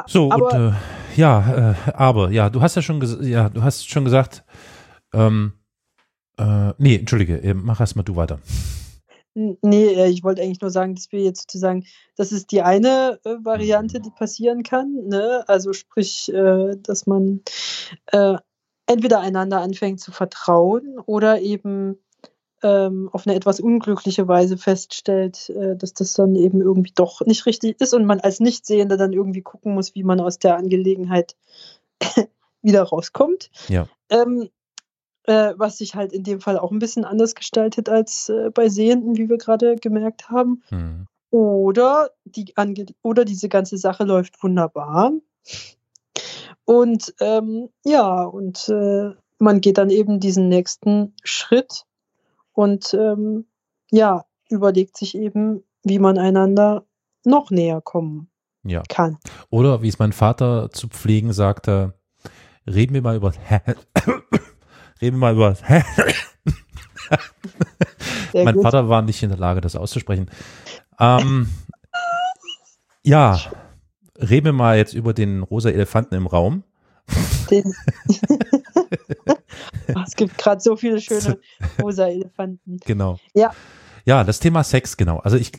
So, 0.06 0.30
aber, 0.30 0.52
und, 0.52 0.72
äh, 0.72 0.72
ja, 1.16 1.72
äh, 1.72 1.92
aber, 1.92 2.30
ja, 2.30 2.50
du 2.50 2.60
hast 2.60 2.76
ja 2.76 2.82
schon, 2.82 3.00
ja, 3.22 3.48
du 3.48 3.62
hast 3.62 3.88
schon 3.88 4.04
gesagt, 4.04 4.44
ähm, 5.12 5.52
äh, 6.38 6.72
nee, 6.78 6.96
entschuldige, 6.96 7.42
äh, 7.42 7.54
mach 7.54 7.80
erstmal 7.80 8.04
du 8.04 8.16
weiter. 8.16 8.40
Nee, 9.34 9.94
äh, 9.94 10.08
ich 10.08 10.22
wollte 10.22 10.42
eigentlich 10.42 10.60
nur 10.60 10.70
sagen, 10.70 10.94
dass 10.94 11.10
wir 11.10 11.20
jetzt 11.20 11.42
sozusagen, 11.42 11.86
das 12.16 12.32
ist 12.32 12.52
die 12.52 12.62
eine 12.62 13.18
äh, 13.24 13.36
Variante, 13.42 14.00
die 14.00 14.10
passieren 14.10 14.62
kann, 14.62 14.92
ne? 15.06 15.44
Also 15.46 15.72
sprich, 15.72 16.30
äh, 16.32 16.76
dass 16.76 17.06
man 17.06 17.40
äh, 18.12 18.36
entweder 18.86 19.20
einander 19.20 19.60
anfängt 19.60 20.00
zu 20.00 20.12
vertrauen 20.12 20.98
oder 21.06 21.40
eben 21.40 21.98
ähm, 22.62 23.08
auf 23.12 23.26
eine 23.26 23.36
etwas 23.36 23.60
unglückliche 23.60 24.28
Weise 24.28 24.56
feststellt, 24.56 25.50
äh, 25.50 25.76
dass 25.76 25.94
das 25.94 26.14
dann 26.14 26.34
eben 26.34 26.60
irgendwie 26.60 26.92
doch 26.94 27.20
nicht 27.22 27.46
richtig 27.46 27.80
ist 27.80 27.94
und 27.94 28.04
man 28.04 28.20
als 28.20 28.40
Nichtsehender 28.40 28.96
dann 28.96 29.12
irgendwie 29.12 29.42
gucken 29.42 29.74
muss, 29.74 29.94
wie 29.94 30.04
man 30.04 30.20
aus 30.20 30.38
der 30.38 30.56
Angelegenheit 30.56 31.36
wieder 32.62 32.82
rauskommt. 32.82 33.50
Ja. 33.68 33.88
Ähm, 34.10 34.48
äh, 35.24 35.54
was 35.56 35.78
sich 35.78 35.94
halt 35.94 36.12
in 36.12 36.24
dem 36.24 36.40
Fall 36.40 36.58
auch 36.58 36.72
ein 36.72 36.78
bisschen 36.78 37.04
anders 37.04 37.34
gestaltet 37.34 37.88
als 37.88 38.28
äh, 38.28 38.50
bei 38.50 38.68
Sehenden, 38.68 39.16
wie 39.16 39.28
wir 39.28 39.38
gerade 39.38 39.76
gemerkt 39.76 40.30
haben. 40.30 40.62
Mhm. 40.70 41.06
Oder, 41.30 42.10
die 42.24 42.56
Ange 42.56 42.86
oder 43.02 43.24
diese 43.24 43.48
ganze 43.48 43.78
Sache 43.78 44.04
läuft 44.04 44.42
wunderbar. 44.42 45.12
Und 46.64 47.14
ähm, 47.20 47.70
ja, 47.84 48.24
und 48.24 48.68
äh, 48.68 49.10
man 49.38 49.60
geht 49.60 49.78
dann 49.78 49.90
eben 49.90 50.20
diesen 50.20 50.48
nächsten 50.48 51.14
Schritt 51.24 51.84
und 52.52 52.94
ähm, 52.94 53.46
ja, 53.90 54.24
überlegt 54.48 54.96
sich 54.96 55.16
eben, 55.16 55.62
wie 55.82 55.98
man 55.98 56.18
einander 56.18 56.84
noch 57.24 57.50
näher 57.50 57.80
kommen 57.80 58.30
ja. 58.64 58.82
kann. 58.88 59.18
Oder 59.50 59.82
wie 59.82 59.88
es 59.88 59.98
mein 59.98 60.12
Vater 60.12 60.70
zu 60.70 60.88
pflegen 60.88 61.32
sagte, 61.32 61.94
reden 62.66 62.94
wir 62.94 63.02
mal 63.02 63.16
über 63.16 63.32
reden 65.00 65.16
wir 65.16 65.18
mal 65.18 65.34
über 65.34 65.56
mein 68.32 68.54
gut. 68.54 68.62
Vater 68.62 68.88
war 68.88 69.02
nicht 69.02 69.22
in 69.22 69.30
der 69.30 69.38
Lage, 69.38 69.60
das 69.60 69.76
auszusprechen. 69.76 70.30
Ähm, 70.98 71.48
ja, 73.02 73.38
reden 74.16 74.46
wir 74.46 74.52
mal 74.52 74.76
jetzt 74.76 74.94
über 74.94 75.12
den 75.12 75.42
rosa 75.42 75.70
Elefanten 75.70 76.14
im 76.14 76.26
Raum. 76.26 76.64
Den 77.50 77.74
es 80.06 80.16
gibt 80.16 80.38
gerade 80.38 80.60
so 80.60 80.76
viele 80.76 81.00
schöne 81.00 81.38
rosa 81.82 82.06
Elefanten. 82.06 82.78
Genau. 82.84 83.18
Ja. 83.34 83.52
Ja, 84.04 84.24
das 84.24 84.40
Thema 84.40 84.64
Sex, 84.64 84.96
genau. 84.96 85.18
Also 85.18 85.36
ich, 85.36 85.52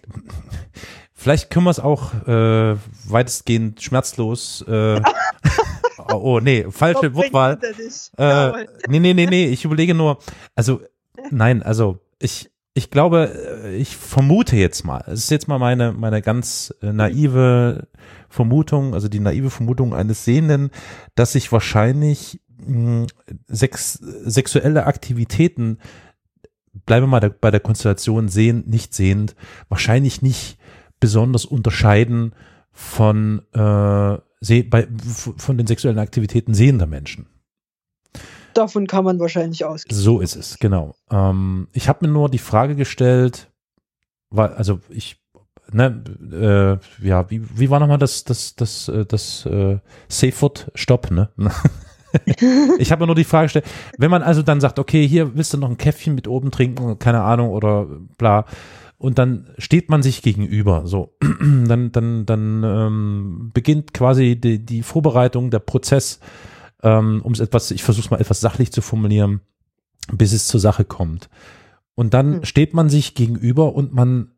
vielleicht 1.14 1.50
können 1.50 1.66
wir 1.66 1.72
es 1.72 1.80
auch 1.80 2.14
äh, 2.28 2.76
weitestgehend 3.08 3.82
schmerzlos. 3.82 4.64
Äh, 4.68 5.02
oh, 6.12 6.40
nee, 6.42 6.66
falsche 6.70 7.14
Wortwahl. 7.14 7.58
Äh, 8.18 8.66
nee, 8.90 9.00
nee, 9.00 9.14
nee, 9.14 9.28
nee. 9.28 9.48
Ich 9.48 9.64
überlege 9.64 9.94
nur. 9.94 10.18
Also 10.56 10.82
nein, 11.32 11.64
also 11.64 12.00
ich, 12.20 12.52
ich 12.74 12.90
glaube, 12.90 13.62
äh, 13.64 13.76
ich 13.76 13.96
vermute 13.96 14.56
jetzt 14.58 14.84
mal. 14.84 15.04
Es 15.08 15.20
ist 15.20 15.32
jetzt 15.32 15.48
mal 15.48 15.60
meine 15.60 15.94
meine 15.94 16.22
ganz 16.22 16.74
äh, 16.82 16.92
naive 16.92 17.88
Vermutung, 18.30 18.94
also 18.94 19.08
die 19.08 19.20
naive 19.20 19.52
Vermutung 19.52 19.94
eines 19.94 20.26
Sehenden, 20.26 20.72
dass 21.16 21.34
sich 21.34 21.52
wahrscheinlich 21.52 22.42
mh, 22.66 23.02
hm, 23.02 23.08
sex, 23.48 23.94
sexuelle 23.94 24.86
Aktivitäten 24.86 25.78
bleiben 26.86 27.04
wir 27.04 27.10
mal 27.10 27.20
da, 27.20 27.30
bei 27.30 27.52
der 27.52 27.60
Konstellation 27.60 28.28
sehend, 28.30 28.68
nicht 28.68 28.94
sehend, 28.94 29.36
wahrscheinlich 29.70 30.22
nicht 30.22 30.58
besonders 31.00 31.46
unterscheiden 31.46 32.34
von, 32.72 33.42
äh, 33.54 34.18
seh, 34.42 34.64
bei, 34.64 34.88
von 35.38 35.58
den 35.58 35.68
sexuellen 35.68 36.00
Aktivitäten 36.00 36.54
sehender 36.54 36.88
Menschen. 36.88 37.28
Davon 38.54 38.88
kann 38.88 39.04
man 39.04 39.20
wahrscheinlich 39.20 39.66
ausgehen. 39.66 39.96
So 39.96 40.20
ist 40.20 40.36
es, 40.36 40.60
genau. 40.60 40.96
Ähm, 41.10 41.68
ich 41.74 41.90
habe 41.90 42.06
mir 42.06 42.12
nur 42.12 42.30
die 42.30 42.40
Frage 42.40 42.76
gestellt, 42.76 43.52
weil, 44.30 44.50
also 44.54 44.80
ich, 44.90 45.18
ne, 45.72 46.04
äh, 47.02 47.06
ja, 47.06 47.30
wie, 47.30 47.42
wie 47.58 47.70
war 47.70 47.80
nochmal 47.80 47.98
das, 47.98 48.24
das, 48.24 48.56
das, 48.56 48.86
das, 48.86 49.08
das 49.08 49.46
äh, 49.46 49.80
Safe 50.08 50.32
Food 50.32 50.72
Stopp, 50.76 51.12
ne? 51.12 51.30
ich 52.78 52.92
habe 52.92 53.02
mir 53.02 53.08
nur 53.08 53.16
die 53.16 53.24
Frage 53.24 53.46
gestellt, 53.46 53.66
wenn 53.98 54.12
man 54.12 54.24
also 54.24 54.42
dann 54.42 54.62
sagt, 54.62 54.80
okay, 54.80 55.08
hier 55.08 55.36
willst 55.36 55.54
du 55.54 55.58
noch 55.58 55.70
ein 55.70 55.78
Käffchen 55.78 56.16
mit 56.16 56.28
oben 56.28 56.52
trinken, 56.52 57.00
keine 57.00 57.22
Ahnung, 57.22 57.50
oder 57.50 57.88
bla, 58.18 58.46
und 59.04 59.20
dann 59.20 59.50
steht 59.58 59.90
man 59.90 60.02
sich 60.02 60.22
gegenüber, 60.22 60.88
so, 60.88 61.18
dann, 61.42 61.92
dann, 61.92 62.26
dann 62.26 62.64
ähm, 62.64 63.52
beginnt 63.54 63.94
quasi 63.94 64.40
die, 64.40 64.64
die 64.64 64.82
Vorbereitung, 64.82 65.50
der 65.50 65.60
Prozess, 65.60 66.22
ähm, 66.84 67.22
um 67.22 67.34
es 67.34 67.42
etwas, 67.42 67.72
ich 67.72 67.84
versuche 67.84 68.06
es 68.06 68.12
mal 68.12 68.22
etwas 68.22 68.40
sachlich 68.40 68.72
zu 68.72 68.82
formulieren, 68.82 69.42
bis 70.12 70.32
es 70.32 70.48
zur 70.48 70.62
Sache 70.62 70.86
kommt. 70.86 71.30
Und 71.96 72.14
dann 72.14 72.36
hm. 72.36 72.46
steht 72.46 72.74
man 72.74 72.90
sich 72.90 73.14
gegenüber 73.14 73.76
und 73.76 73.94
man 73.94 74.32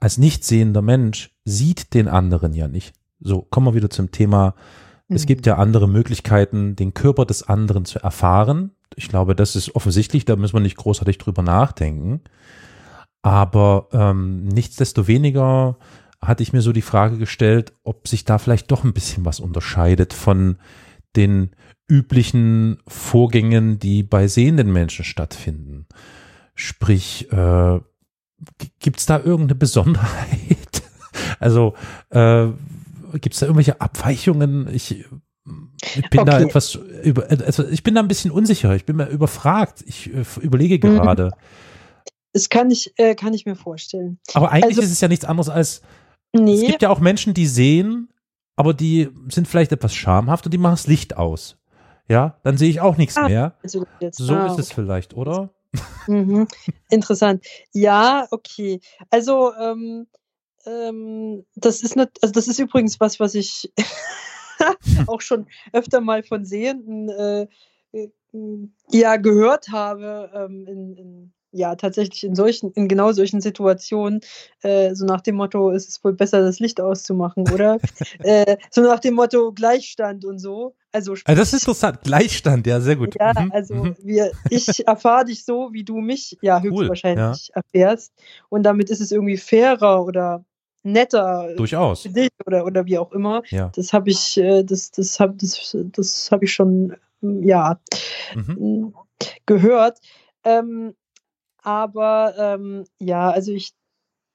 als 0.00 0.16
nicht 0.16 0.44
sehender 0.44 0.80
Mensch 0.80 1.36
sieht 1.44 1.92
den 1.92 2.08
anderen 2.08 2.54
ja 2.54 2.68
nicht. 2.68 2.94
So, 3.20 3.42
kommen 3.42 3.66
wir 3.66 3.74
wieder 3.74 3.90
zum 3.90 4.12
Thema 4.12 4.54
es 5.08 5.26
gibt 5.26 5.46
ja 5.46 5.56
andere 5.56 5.88
Möglichkeiten, 5.88 6.76
den 6.76 6.94
Körper 6.94 7.24
des 7.24 7.42
anderen 7.42 7.84
zu 7.84 7.98
erfahren. 7.98 8.72
Ich 8.94 9.08
glaube, 9.08 9.34
das 9.34 9.56
ist 9.56 9.74
offensichtlich, 9.74 10.24
da 10.24 10.36
müssen 10.36 10.54
wir 10.54 10.60
nicht 10.60 10.76
großartig 10.76 11.18
drüber 11.18 11.42
nachdenken. 11.42 12.20
Aber 13.22 13.88
ähm, 13.92 14.44
nichtsdestoweniger 14.44 15.76
hatte 16.20 16.42
ich 16.42 16.52
mir 16.52 16.62
so 16.62 16.72
die 16.72 16.82
Frage 16.82 17.16
gestellt, 17.16 17.72
ob 17.84 18.08
sich 18.08 18.24
da 18.24 18.38
vielleicht 18.38 18.70
doch 18.70 18.84
ein 18.84 18.92
bisschen 18.92 19.24
was 19.24 19.40
unterscheidet 19.40 20.12
von 20.12 20.58
den 21.16 21.50
üblichen 21.88 22.78
Vorgängen, 22.86 23.78
die 23.78 24.02
bei 24.02 24.28
sehenden 24.28 24.72
Menschen 24.72 25.04
stattfinden. 25.04 25.86
Sprich, 26.54 27.32
äh, 27.32 27.80
gibt 28.78 29.00
es 29.00 29.06
da 29.06 29.18
irgendeine 29.18 29.54
Besonderheit? 29.54 30.82
also 31.40 31.74
äh, 32.10 32.48
Gibt 33.14 33.34
es 33.34 33.40
da 33.40 33.46
irgendwelche 33.46 33.80
Abweichungen? 33.80 34.68
Ich, 34.72 34.90
ich 34.92 36.10
bin 36.10 36.20
okay. 36.20 36.30
da 36.30 36.40
etwas 36.40 36.74
über, 36.74 37.28
also 37.30 37.66
ich 37.66 37.82
bin 37.82 37.94
da 37.94 38.00
ein 38.00 38.08
bisschen 38.08 38.30
unsicher. 38.30 38.74
Ich 38.74 38.84
bin 38.84 38.96
mir 38.96 39.08
überfragt. 39.08 39.82
Ich 39.86 40.12
äh, 40.12 40.24
überlege 40.40 40.74
mhm. 40.86 40.96
gerade. 40.96 41.32
Das 42.32 42.48
kann 42.48 42.70
ich, 42.70 42.92
äh, 42.98 43.14
kann 43.14 43.34
ich 43.34 43.46
mir 43.46 43.56
vorstellen. 43.56 44.18
Aber 44.34 44.50
eigentlich 44.50 44.76
also, 44.76 44.82
ist 44.82 44.92
es 44.92 45.00
ja 45.00 45.08
nichts 45.08 45.24
anderes 45.24 45.48
als, 45.48 45.82
nee. 46.32 46.54
es 46.54 46.66
gibt 46.66 46.82
ja 46.82 46.90
auch 46.90 47.00
Menschen, 47.00 47.34
die 47.34 47.46
sehen, 47.46 48.12
aber 48.56 48.74
die 48.74 49.08
sind 49.28 49.48
vielleicht 49.48 49.72
etwas 49.72 49.94
schamhaft 49.94 50.44
und 50.44 50.52
die 50.52 50.58
machen 50.58 50.74
das 50.74 50.86
Licht 50.86 51.16
aus. 51.16 51.56
Ja, 52.08 52.38
dann 52.42 52.56
sehe 52.56 52.70
ich 52.70 52.80
auch 52.80 52.96
nichts 52.96 53.16
ah, 53.16 53.28
mehr. 53.28 53.54
Also 53.62 53.86
so 54.12 54.34
ah, 54.34 54.46
ist 54.46 54.58
es 54.58 54.72
vielleicht, 54.72 55.14
oder? 55.14 55.50
Mhm. 56.06 56.48
Interessant. 56.90 57.44
Ja, 57.72 58.26
okay. 58.30 58.80
Also 59.10 59.52
ähm, 59.54 60.06
ähm, 60.66 61.44
das 61.54 61.82
ist 61.82 61.96
nicht, 61.96 62.10
also 62.22 62.32
das 62.32 62.48
ist 62.48 62.58
übrigens 62.58 63.00
was, 63.00 63.20
was 63.20 63.34
ich 63.34 63.72
auch 65.06 65.20
schon 65.20 65.46
öfter 65.72 66.00
mal 66.00 66.22
von 66.22 66.44
Sehenden 66.44 67.08
äh, 67.08 67.46
äh, 67.92 68.08
ja 68.90 69.16
gehört 69.16 69.68
habe 69.70 70.30
ähm, 70.34 70.66
in, 70.66 70.96
in, 70.96 71.32
ja 71.52 71.74
tatsächlich 71.76 72.24
in 72.24 72.34
solchen, 72.34 72.72
in 72.72 72.88
genau 72.88 73.12
solchen 73.12 73.40
Situationen, 73.40 74.20
äh, 74.62 74.94
so 74.94 75.06
nach 75.06 75.20
dem 75.20 75.36
Motto, 75.36 75.70
ist 75.70 75.88
es 75.88 76.02
wohl 76.04 76.12
besser, 76.12 76.42
das 76.42 76.58
Licht 76.58 76.80
auszumachen, 76.80 77.50
oder? 77.50 77.78
äh, 78.20 78.56
so 78.70 78.82
nach 78.82 79.00
dem 79.00 79.14
Motto 79.14 79.52
Gleichstand 79.52 80.24
und 80.24 80.38
so. 80.38 80.74
Also, 80.92 81.12
also 81.12 81.40
das 81.40 81.52
ist 81.52 81.62
interessant, 81.62 82.00
Gleichstand, 82.02 82.66
ja, 82.66 82.80
sehr 82.80 82.96
gut. 82.96 83.14
Ja, 83.18 83.32
mhm. 83.38 83.52
also 83.52 83.74
mhm. 83.74 83.96
wir, 84.02 84.32
ich 84.50 84.66
erfahre 84.86 85.26
dich 85.26 85.44
so, 85.44 85.70
wie 85.72 85.84
du 85.84 85.98
mich 85.98 86.36
ja 86.40 86.60
höchstwahrscheinlich 86.60 87.50
cool, 87.50 87.54
ja. 87.54 87.62
erfährst. 87.62 88.12
Und 88.48 88.62
damit 88.62 88.90
ist 88.90 89.00
es 89.00 89.12
irgendwie 89.12 89.36
fairer 89.36 90.04
oder 90.04 90.44
netter 90.92 91.54
Durchaus. 91.56 92.02
für 92.02 92.10
dich 92.10 92.30
oder, 92.46 92.64
oder 92.64 92.86
wie 92.86 92.98
auch 92.98 93.12
immer. 93.12 93.42
Ja. 93.48 93.70
Das 93.74 93.92
habe 93.92 94.10
ich, 94.10 94.36
äh, 94.36 94.62
das, 94.62 94.90
das 94.90 95.20
habe 95.20 95.34
das, 95.36 95.76
das 95.92 96.30
hab 96.30 96.42
ich 96.42 96.52
schon 96.52 96.96
ja 97.20 97.80
mhm. 98.34 98.94
gehört. 99.46 99.98
Ähm, 100.44 100.94
aber 101.62 102.34
ähm, 102.38 102.84
ja, 102.98 103.30
also 103.30 103.52
ich 103.52 103.72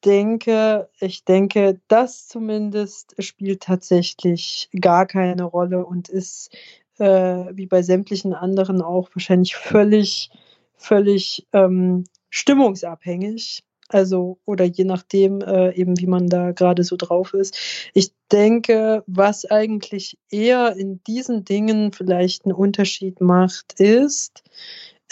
denke, 0.06 0.90
ich 1.00 1.24
denke, 1.24 1.80
das 1.88 2.28
zumindest 2.28 3.16
spielt 3.20 3.64
tatsächlich 3.64 4.70
gar 4.80 5.06
keine 5.06 5.44
Rolle 5.44 5.86
und 5.86 6.10
ist 6.10 6.56
äh, 6.98 7.06
wie 7.06 7.66
bei 7.66 7.82
sämtlichen 7.82 8.34
anderen 8.34 8.82
auch 8.82 9.10
wahrscheinlich 9.14 9.56
völlig, 9.56 10.30
völlig 10.76 11.48
ähm, 11.54 12.04
stimmungsabhängig. 12.30 13.64
Also, 13.90 14.40
oder 14.46 14.66
je 14.66 14.86
nachdem, 14.86 15.42
äh, 15.42 15.74
eben 15.76 16.00
wie 16.00 16.08
man 16.08 16.28
da 16.28 16.52
gerade 16.52 16.84
so 16.84 16.96
drauf 16.96 17.34
ist. 17.34 17.58
Ich 17.94 18.14
denke, 18.32 19.04
was 19.08 19.46
eigentlich 19.46 20.18
eher 20.30 20.76
in 20.76 21.04
diesen 21.04 21.46
Dingen 21.46 21.92
vielleicht 21.92 22.46
einen 22.46 22.54
Unterschied 22.54 23.22
macht, 23.22 23.80
ist, 23.80 24.44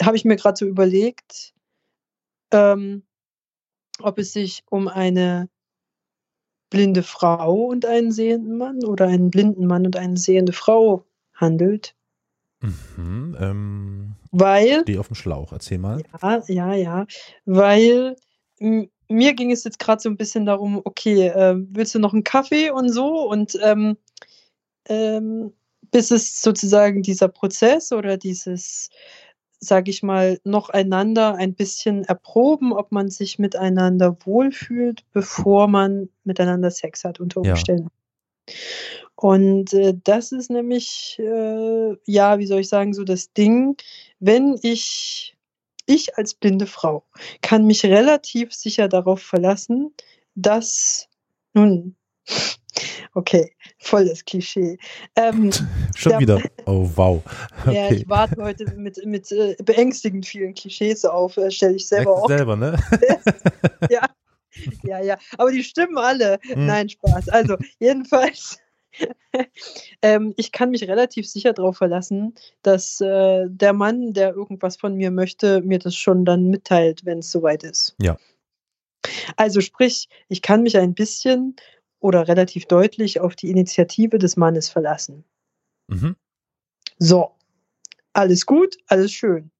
habe 0.02 0.16
ich 0.16 0.24
mir 0.24 0.36
gerade 0.36 0.56
so 0.56 0.66
überlegt, 0.66 1.54
ähm, 2.52 3.02
ob 4.00 4.18
es 4.18 4.32
sich 4.32 4.64
um 4.68 4.88
eine 4.88 5.48
blinde 6.70 7.02
Frau 7.02 7.66
und 7.66 7.84
einen 7.84 8.10
sehenden 8.10 8.56
Mann 8.56 8.84
oder 8.84 9.06
einen 9.06 9.30
blinden 9.30 9.66
Mann 9.66 9.84
und 9.86 9.96
eine 9.96 10.16
sehende 10.16 10.52
Frau 10.52 11.04
handelt. 11.34 11.94
Mhm, 12.60 13.36
ähm, 13.38 14.16
weil. 14.30 14.84
Die 14.84 14.98
auf 14.98 15.08
dem 15.08 15.16
Schlauch, 15.16 15.52
erzähl 15.52 15.78
mal. 15.78 16.02
Ja, 16.22 16.42
ja, 16.48 16.74
ja. 16.74 17.06
Weil 17.44 18.16
mir 19.08 19.34
ging 19.34 19.50
es 19.50 19.64
jetzt 19.64 19.78
gerade 19.78 20.00
so 20.00 20.08
ein 20.08 20.16
bisschen 20.16 20.46
darum, 20.46 20.80
okay, 20.84 21.28
äh, 21.28 21.54
willst 21.56 21.94
du 21.94 21.98
noch 21.98 22.12
einen 22.12 22.24
Kaffee 22.24 22.70
und 22.70 22.90
so? 22.90 23.28
Und 23.28 23.58
ähm, 23.62 23.96
ähm, 24.88 25.52
bis 25.90 26.10
es 26.10 26.40
sozusagen 26.40 27.02
dieser 27.02 27.28
Prozess 27.28 27.92
oder 27.92 28.16
dieses, 28.16 28.88
sage 29.60 29.90
ich 29.90 30.02
mal, 30.02 30.40
noch 30.44 30.70
einander 30.70 31.34
ein 31.34 31.54
bisschen 31.54 32.04
erproben, 32.04 32.72
ob 32.72 32.90
man 32.92 33.10
sich 33.10 33.38
miteinander 33.38 34.16
wohlfühlt, 34.24 35.04
bevor 35.12 35.68
man 35.68 36.08
miteinander 36.24 36.70
Sex 36.70 37.04
hat 37.04 37.20
unter 37.20 37.40
Umständen. 37.40 37.90
Ja. 38.48 38.54
Und 39.14 39.72
äh, 39.74 39.94
das 40.02 40.32
ist 40.32 40.50
nämlich, 40.50 41.16
äh, 41.20 41.96
ja, 42.06 42.38
wie 42.38 42.46
soll 42.46 42.60
ich 42.60 42.68
sagen, 42.68 42.92
so 42.92 43.04
das 43.04 43.32
Ding, 43.32 43.76
wenn 44.18 44.58
ich 44.62 45.36
ich 45.86 46.16
als 46.16 46.34
blinde 46.34 46.66
Frau 46.66 47.04
kann 47.40 47.66
mich 47.66 47.84
relativ 47.84 48.52
sicher 48.52 48.88
darauf 48.88 49.22
verlassen, 49.22 49.94
dass 50.34 51.08
nun 51.54 51.96
Okay, 53.14 53.52
volles 53.78 54.24
Klischee. 54.24 54.78
Ähm, 55.16 55.50
Schon 55.94 56.10
der, 56.10 56.20
wieder. 56.20 56.42
Oh, 56.66 56.88
wow. 56.94 57.22
Okay. 57.66 57.74
Ja, 57.74 57.90
ich 57.90 58.08
warte 58.08 58.42
heute 58.42 58.64
mit, 58.76 59.04
mit 59.04 59.30
äh, 59.32 59.56
beängstigend 59.62 60.26
vielen 60.26 60.54
Klischees 60.54 61.04
auf, 61.04 61.36
äh, 61.36 61.50
stelle 61.50 61.74
ich 61.74 61.86
selber 61.86 62.22
auch. 62.22 62.28
Selber, 62.28 62.56
ne? 62.56 62.78
ja. 63.90 64.06
ja, 64.84 65.00
ja. 65.02 65.18
Aber 65.36 65.50
die 65.50 65.62
stimmen 65.62 65.98
alle. 65.98 66.38
Hm. 66.42 66.66
Nein, 66.66 66.88
Spaß. 66.88 67.28
Also, 67.28 67.56
jedenfalls, 67.78 68.58
ähm, 70.02 70.34
ich 70.36 70.52
kann 70.52 70.70
mich 70.70 70.86
relativ 70.88 71.28
sicher 71.28 71.52
darauf 71.52 71.76
verlassen, 71.76 72.34
dass 72.62 73.00
äh, 73.00 73.46
der 73.48 73.72
Mann, 73.72 74.12
der 74.12 74.34
irgendwas 74.34 74.76
von 74.76 74.94
mir 74.94 75.10
möchte, 75.10 75.62
mir 75.62 75.78
das 75.78 75.96
schon 75.96 76.24
dann 76.24 76.48
mitteilt, 76.48 77.04
wenn 77.04 77.18
es 77.18 77.30
soweit 77.30 77.62
ist. 77.62 77.94
Ja. 78.00 78.18
Also 79.36 79.60
sprich, 79.60 80.08
ich 80.28 80.42
kann 80.42 80.62
mich 80.62 80.78
ein 80.78 80.94
bisschen 80.94 81.56
oder 82.00 82.28
relativ 82.28 82.66
deutlich 82.66 83.20
auf 83.20 83.36
die 83.36 83.50
Initiative 83.50 84.18
des 84.18 84.36
Mannes 84.36 84.68
verlassen. 84.68 85.24
Mhm. 85.88 86.16
So, 86.98 87.32
alles 88.12 88.46
gut, 88.46 88.76
alles 88.86 89.12
schön. 89.12 89.50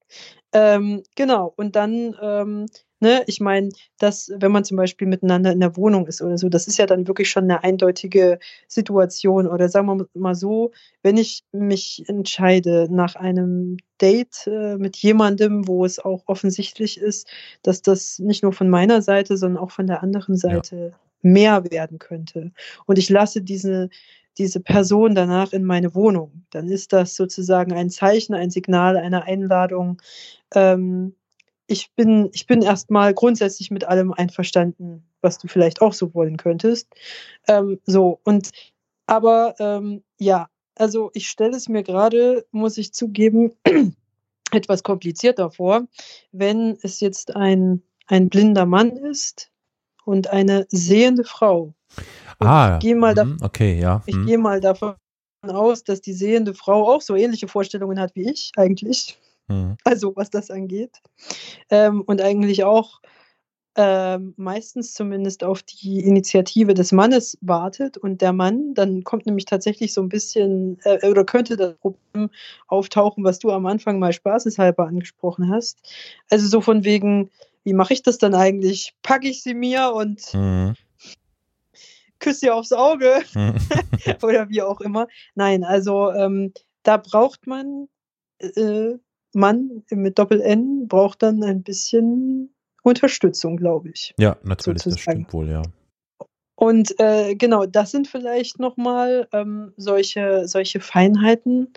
Ähm, 0.53 1.03
genau, 1.15 1.53
und 1.57 1.77
dann 1.77 2.17
ähm, 2.21 2.67
Ne, 3.03 3.25
ich 3.27 3.41
meine, 3.41 3.71
dass, 3.99 4.31
wenn 4.33 4.53
man 4.53 4.63
zum 4.63 4.77
Beispiel 4.77 5.09
miteinander 5.09 5.51
in 5.51 5.59
der 5.59 5.77
Wohnung 5.77 6.07
ist 6.07 6.23
oder 6.23 6.39
so, 6.39 6.49
das 6.49 6.69
ist 6.69 6.79
ja 6.79 6.87
dann 6.87 7.09
wirklich 7.09 7.29
schon 7.29 7.43
eine 7.43 7.65
eindeutige 7.65 8.39
Situation. 8.69 9.49
Oder 9.49 9.69
sagen 9.69 9.89
wir 9.89 10.07
mal 10.15 10.37
so, 10.37 10.71
wenn 11.03 11.17
ich 11.17 11.43
mich 11.51 12.05
entscheide 12.07 12.87
nach 12.93 13.17
einem 13.17 13.79
Date 14.01 14.47
äh, 14.47 14.77
mit 14.77 14.97
jemandem, 14.99 15.67
wo 15.67 15.85
es 15.85 15.99
auch 15.99 16.23
offensichtlich 16.27 16.97
ist, 16.97 17.27
dass 17.65 17.83
das 17.83 18.21
nicht 18.21 18.45
nur 18.45 18.53
von 18.53 18.71
meiner 18.71 19.03
Seite, 19.03 19.37
sondern 19.37 19.61
auch 19.61 19.73
von 19.73 19.89
der 19.89 20.05
anderen 20.05 20.37
Seite 20.37 20.77
ja. 20.93 20.99
mehr 21.23 21.69
werden 21.73 21.99
könnte. 21.99 22.53
Und 22.87 23.01
ich 23.01 23.09
lasse 23.09 23.43
diese, 23.43 23.89
diese 24.39 24.61
Person 24.61 25.17
danach 25.17 25.53
in 25.53 25.65
meine 25.65 25.93
Wohnung. 25.97 26.45
Dann 26.51 26.69
ist 26.69 26.93
das 26.93 27.17
sozusagen 27.17 27.73
ein 27.73 27.91
Zeichen, 27.91 28.35
ein 28.35 28.51
Signal, 28.51 28.97
eine 28.97 29.25
Einladung. 29.25 30.01
Ähm, 30.55 31.17
ich 31.73 31.91
bin, 31.95 32.29
ich 32.33 32.47
bin 32.47 32.63
erstmal 32.63 33.15
grundsätzlich 33.15 33.71
mit 33.71 33.85
allem 33.85 34.13
einverstanden, 34.13 35.03
was 35.23 35.39
du 35.39 35.49
vielleicht 35.49 35.81
auch 35.81 35.95
so 35.95 36.15
wollen 36.15 36.37
könntest. 36.37 36.89
Ähm, 37.49 37.81
so, 37.85 38.21
und 38.25 38.51
aber 39.07 39.55
ähm, 39.59 40.03
ja, 40.19 40.49
also 40.77 41.11
ich 41.15 41.29
stelle 41.29 41.57
es 41.57 41.69
mir 41.69 41.83
gerade, 41.83 42.47
muss 42.53 42.79
ich 42.79 42.93
zugeben, 42.93 43.53
etwas 44.53 44.83
komplizierter 44.83 45.51
vor, 45.51 45.87
wenn 46.31 46.77
es 46.83 47.01
jetzt 47.01 47.35
ein, 47.35 47.83
ein 48.07 48.29
blinder 48.29 48.67
Mann 48.67 48.91
ist 48.91 49.51
und 50.05 50.29
eine 50.29 50.67
sehende 50.69 51.25
Frau. 51.25 51.75
Und 52.39 52.47
ah, 52.47 52.75
ich 52.75 52.81
gehe 52.81 52.97
mal, 52.97 53.15
mh, 53.15 53.39
okay, 53.41 53.81
ja. 53.81 54.03
Ich 54.07 54.17
gehe 54.27 54.39
mal 54.39 54.61
davon 54.61 54.95
aus, 55.43 55.85
dass 55.85 56.01
die 56.01 56.13
sehende 56.13 56.55
Frau 56.55 56.89
auch 56.89 57.01
so 57.01 57.17
ähnliche 57.17 57.49
Vorstellungen 57.49 57.99
hat 57.99 58.15
wie 58.15 58.31
ich 58.31 58.53
eigentlich. 58.57 59.19
Mhm. 59.49 59.77
Also 59.85 60.15
was 60.17 60.31
das 60.31 60.51
angeht. 60.51 60.99
Ähm, 61.71 62.03
und 62.03 62.21
eigentlich 62.21 62.65
auch 62.65 63.01
ähm, 63.75 64.35
meistens 64.37 64.93
zumindest 64.93 65.45
auf 65.45 65.63
die 65.63 66.01
Initiative 66.01 66.75
des 66.75 66.93
Mannes 66.93 67.39
wartet 67.41 67.97
und 67.97 68.21
der 68.21 68.35
Mann, 68.35 68.75
dann 68.75 69.03
kommt 69.03 69.25
nämlich 69.25 69.47
tatsächlich 69.47 69.95
so 69.95 70.03
ein 70.03 70.11
bisschen 70.11 70.79
äh, 70.85 71.09
oder 71.09 71.25
könnte 71.25 71.57
das 71.57 71.75
Problem 71.77 72.29
auftauchen, 72.67 73.25
was 73.25 73.39
du 73.39 73.51
am 73.51 73.65
Anfang 73.65 73.99
mal 73.99 74.13
spaßeshalber 74.13 74.87
angesprochen 74.87 75.51
hast. 75.51 75.79
Also 76.29 76.49
so 76.49 76.61
von 76.61 76.85
wegen, 76.85 77.31
wie 77.65 77.73
mache 77.73 77.95
ich 77.95 78.03
das 78.03 78.19
dann 78.19 78.35
eigentlich? 78.35 78.95
Packe 79.03 79.29
ich 79.29 79.43
sie 79.43 79.55
mir 79.55 79.93
und 79.95 80.35
mhm. 80.35 80.75
küsse 82.19 82.41
sie 82.41 82.51
aufs 82.51 82.73
Auge 82.73 83.23
mhm. 83.35 83.57
oder 84.23 84.51
wie 84.51 84.61
auch 84.61 84.83
immer. 84.83 85.09
Nein, 85.35 85.65
also 85.65 86.13
ähm, 86.13 86.53
da 86.83 86.99
braucht 86.99 87.47
man 87.47 87.89
äh, 88.39 88.99
Mann 89.35 89.83
mit 89.91 90.19
Doppel-N 90.19 90.89
braucht 90.89 91.23
dann 91.23 91.43
ein 91.43 91.63
bisschen 91.63 92.55
Unterstützung, 92.83 93.57
glaube 93.57 93.91
ich. 93.91 94.15
Ja, 94.19 94.37
natürlich, 94.43 94.83
sozusagen. 94.83 94.95
das 94.95 95.01
stimmt 95.03 95.33
wohl, 95.33 95.49
ja. 95.49 95.63
Und 96.55 96.99
äh, 97.01 97.35
genau, 97.35 97.67
das 97.67 97.91
sind 97.91 98.07
vielleicht 98.09 98.59
nochmal 98.61 99.29
ähm, 99.33 99.73
solche, 99.77 100.47
solche 100.47 100.81
Feinheiten. 100.81 101.73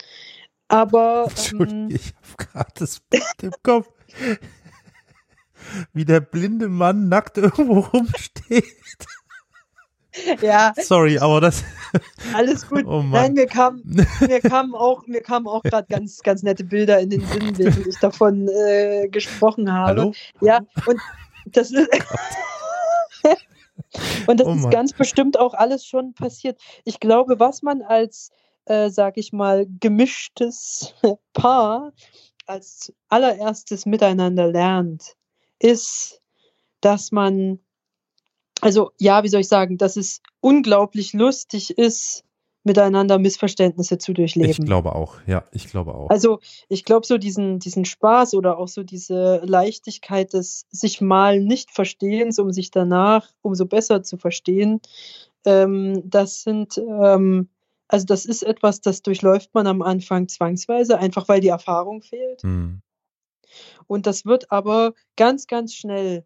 Aber. 0.67 1.27
Ähm, 1.59 1.89
ich 1.89 2.07
habe 2.07 2.49
gerade 2.51 2.71
das 2.75 2.99
Bild 2.99 3.43
im 3.43 3.53
Kopf. 3.63 3.87
Wie 5.93 6.05
der 6.05 6.19
blinde 6.19 6.67
Mann 6.67 7.09
nackt 7.09 7.37
irgendwo 7.37 7.79
rumsteht. 7.79 8.65
Ja. 10.41 10.73
Sorry, 10.77 11.19
aber 11.19 11.41
das. 11.41 11.63
Alles 12.33 12.67
gut. 12.67 12.85
Oh 12.85 13.01
Nein, 13.01 13.33
mir 13.33 13.47
kamen 13.47 13.81
mir 14.21 14.41
kam 14.41 14.75
auch, 14.75 15.05
mir 15.07 15.21
kamen 15.21 15.47
auch 15.47 15.63
gerade 15.63 15.87
ganz, 15.87 16.21
ganz 16.21 16.43
nette 16.43 16.63
Bilder 16.63 16.99
in 16.99 17.09
den 17.09 17.25
Sinn, 17.25 17.57
während 17.57 17.87
ich 17.87 17.97
davon 17.99 18.47
äh, 18.47 19.07
gesprochen 19.09 19.71
habe. 19.71 20.01
Hallo? 20.01 20.13
Ja, 20.41 20.59
und 20.85 20.99
das 21.45 21.71
ist. 21.71 21.89
und 24.27 24.39
das 24.39 24.47
oh 24.47 24.53
ist 24.53 24.71
ganz 24.71 24.93
bestimmt 24.93 25.39
auch 25.39 25.53
alles 25.53 25.85
schon 25.85 26.13
passiert. 26.13 26.59
Ich 26.83 26.99
glaube, 26.99 27.39
was 27.39 27.61
man 27.61 27.81
als, 27.81 28.31
äh, 28.65 28.89
sag 28.89 29.17
ich 29.17 29.33
mal, 29.33 29.65
gemischtes 29.79 30.93
Paar 31.33 31.93
als 32.47 32.93
allererstes 33.09 33.85
miteinander 33.85 34.47
lernt, 34.47 35.15
ist, 35.59 36.21
dass 36.81 37.11
man 37.11 37.59
also 38.61 38.91
ja, 38.99 39.23
wie 39.23 39.29
soll 39.29 39.41
ich 39.41 39.47
sagen, 39.47 39.77
dass 39.77 39.95
es 39.95 40.21
unglaublich 40.41 41.13
lustig 41.13 41.77
ist, 41.77 42.23
miteinander 42.65 43.19
Missverständnisse 43.19 43.99
zu 43.99 44.13
durchleben. 44.13 44.49
Ich 44.49 44.57
glaube 44.57 44.95
auch, 44.95 45.17
ja, 45.27 45.45
ich 45.51 45.69
glaube 45.69 45.93
auch. 45.93 46.09
Also 46.09 46.39
ich 46.67 46.83
glaube 46.83 47.05
so 47.05 47.19
diesen, 47.19 47.59
diesen 47.59 47.85
Spaß 47.85 48.33
oder 48.33 48.57
auch 48.57 48.67
so 48.67 48.81
diese 48.81 49.41
Leichtigkeit 49.45 50.33
des 50.33 50.65
sich 50.71 50.99
mal 50.99 51.39
nicht 51.39 51.69
Verstehens, 51.69 52.39
um 52.39 52.51
sich 52.51 52.71
danach 52.71 53.29
umso 53.43 53.67
besser 53.67 54.01
zu 54.01 54.17
verstehen, 54.17 54.81
ähm, 55.45 56.01
das 56.09 56.41
sind, 56.41 56.79
ähm, 56.79 57.49
also 57.87 58.07
das 58.07 58.25
ist 58.25 58.41
etwas, 58.41 58.81
das 58.81 59.03
durchläuft 59.03 59.53
man 59.53 59.67
am 59.67 59.83
Anfang 59.83 60.27
zwangsweise, 60.27 60.97
einfach 60.97 61.27
weil 61.27 61.41
die 61.41 61.49
Erfahrung 61.49 62.01
fehlt. 62.01 62.41
Hm. 62.41 62.81
Und 63.85 64.07
das 64.07 64.25
wird 64.25 64.51
aber 64.51 64.93
ganz, 65.15 65.45
ganz 65.45 65.75
schnell 65.75 66.25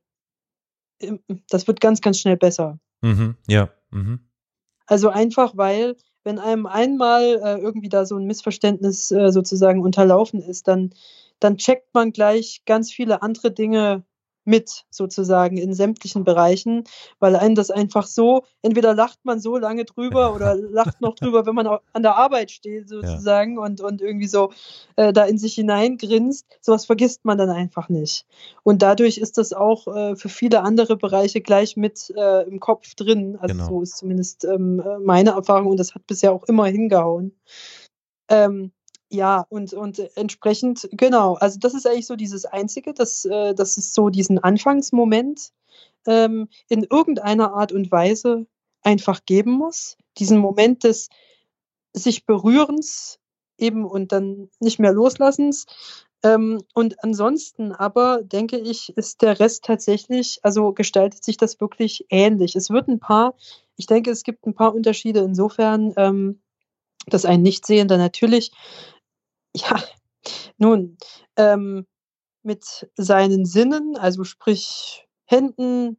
das 1.50 1.68
wird 1.68 1.82
ganz, 1.82 2.02
ganz 2.02 2.20
schnell 2.20 2.38
besser. 2.38 2.80
Mhm, 3.02 3.36
ja. 3.48 3.70
Mhm. 3.92 4.20
Also 4.86 5.10
einfach, 5.10 5.56
weil, 5.56 5.96
wenn 6.24 6.40
einem 6.40 6.66
einmal 6.66 7.40
äh, 7.44 7.58
irgendwie 7.60 7.90
da 7.90 8.06
so 8.06 8.18
ein 8.18 8.26
Missverständnis 8.26 9.12
äh, 9.12 9.32
sozusagen 9.32 9.82
unterlaufen 9.82 10.42
ist, 10.42 10.68
dann, 10.68 10.92
dann 11.40 11.58
checkt 11.58 11.94
man 11.94 12.12
gleich 12.12 12.64
ganz 12.66 12.92
viele 12.92 13.22
andere 13.22 13.52
Dinge 13.52 14.04
mit 14.46 14.86
sozusagen 14.90 15.58
in 15.58 15.74
sämtlichen 15.74 16.24
Bereichen, 16.24 16.84
weil 17.20 17.36
einen 17.36 17.56
das 17.56 17.72
einfach 17.72 18.08
so, 18.08 18.44
entweder 18.62 18.94
lacht 18.94 19.20
man 19.24 19.40
so 19.40 19.58
lange 19.58 19.86
drüber 19.86 20.34
oder 20.36 20.56
lacht 20.56 21.02
noch 21.02 21.16
drüber, 21.16 21.46
wenn 21.46 21.56
man 21.56 21.68
an 21.68 22.04
der 22.04 22.16
Arbeit 22.16 22.52
steht 22.52 22.90
sozusagen 22.90 23.56
ja. 23.56 23.64
und, 23.64 23.82
und 23.82 24.02
irgendwie 24.02 24.28
so 24.28 24.52
äh, 24.96 25.14
da 25.14 25.26
in 25.26 25.38
sich 25.38 25.56
hineingrinst, 25.56 26.46
sowas 26.62 26.86
vergisst 26.86 27.26
man 27.26 27.38
dann 27.38 27.50
einfach 27.50 27.90
nicht. 27.90 28.26
Und 28.64 28.82
dadurch 28.82 29.18
ist 29.18 29.38
das 29.38 29.54
auch 29.54 29.88
äh, 29.88 30.16
für 30.16 30.30
viele 30.30 30.62
andere 30.62 30.98
Bereiche 30.98 31.42
gleich 31.42 31.78
mit 31.78 32.12
äh, 32.16 32.44
im 32.48 32.60
Kopf 32.60 32.96
drin. 32.96 33.38
Also 33.40 33.56
genau. 33.56 33.68
so 33.68 33.82
ist 33.82 33.98
zumindest 33.98 34.46
ähm, 34.46 34.82
meine 35.04 35.32
Erfahrung 35.32 35.68
und 35.68 35.80
das 35.80 35.96
hat 35.96 36.08
bisher 36.08 36.32
auch 36.32 36.44
immer 36.44 36.66
hingehauen. 36.66 37.34
Ähm, 38.30 38.72
ja, 39.10 39.46
und, 39.50 39.74
und 39.74 40.00
entsprechend, 40.16 40.88
genau, 40.92 41.34
also 41.36 41.58
das 41.60 41.74
ist 41.74 41.88
eigentlich 41.88 42.06
so 42.06 42.16
dieses 42.16 42.46
Einzige, 42.46 42.94
dass, 42.94 43.26
äh, 43.26 43.56
dass 43.56 43.78
es 43.78 43.94
so 43.94 44.10
diesen 44.10 44.38
Anfangsmoment 44.40 45.52
ähm, 46.06 46.48
in 46.70 46.84
irgendeiner 46.84 47.54
Art 47.54 47.72
und 47.72 47.92
Weise 47.92 48.46
einfach 48.84 49.26
geben 49.26 49.52
muss. 49.52 49.98
Diesen 50.18 50.38
Moment 50.38 50.84
des 50.84 51.10
sich 51.94 52.26
Berührens 52.26 53.20
eben 53.58 53.86
und 53.86 54.12
dann 54.12 54.50
nicht 54.60 54.80
mehr 54.80 54.94
Loslassens. 54.94 55.66
Ähm, 56.22 56.62
und 56.74 57.04
ansonsten 57.04 57.72
aber, 57.72 58.22
denke 58.24 58.58
ich, 58.58 58.96
ist 58.96 59.22
der 59.22 59.40
Rest 59.40 59.66
tatsächlich, 59.66 60.40
also 60.44 60.74
gestaltet 60.74 61.24
sich 61.24 61.38
das 61.38 61.60
wirklich 61.60 62.06
ähnlich. 62.10 62.56
Es 62.56 62.70
wird 62.70 62.88
ein 62.88 63.00
paar, 63.00 63.36
ich 63.76 63.88
denke, 63.88 64.12
es 64.12 64.24
gibt 64.24 64.46
ein 64.46 64.54
paar 64.54 64.76
Unterschiede 64.76 65.22
insofern, 65.22 65.94
ähm, 65.98 66.42
dass 67.08 67.26
ein 67.26 67.42
Nichtsehender 67.42 67.98
natürlich 67.98 68.52
ja, 69.56 69.82
nun, 70.58 70.98
ähm, 71.38 71.86
mit 72.44 72.90
seinen 72.96 73.46
Sinnen, 73.46 73.98
also 73.98 74.24
sprich 74.24 75.08
Händen, 75.26 75.98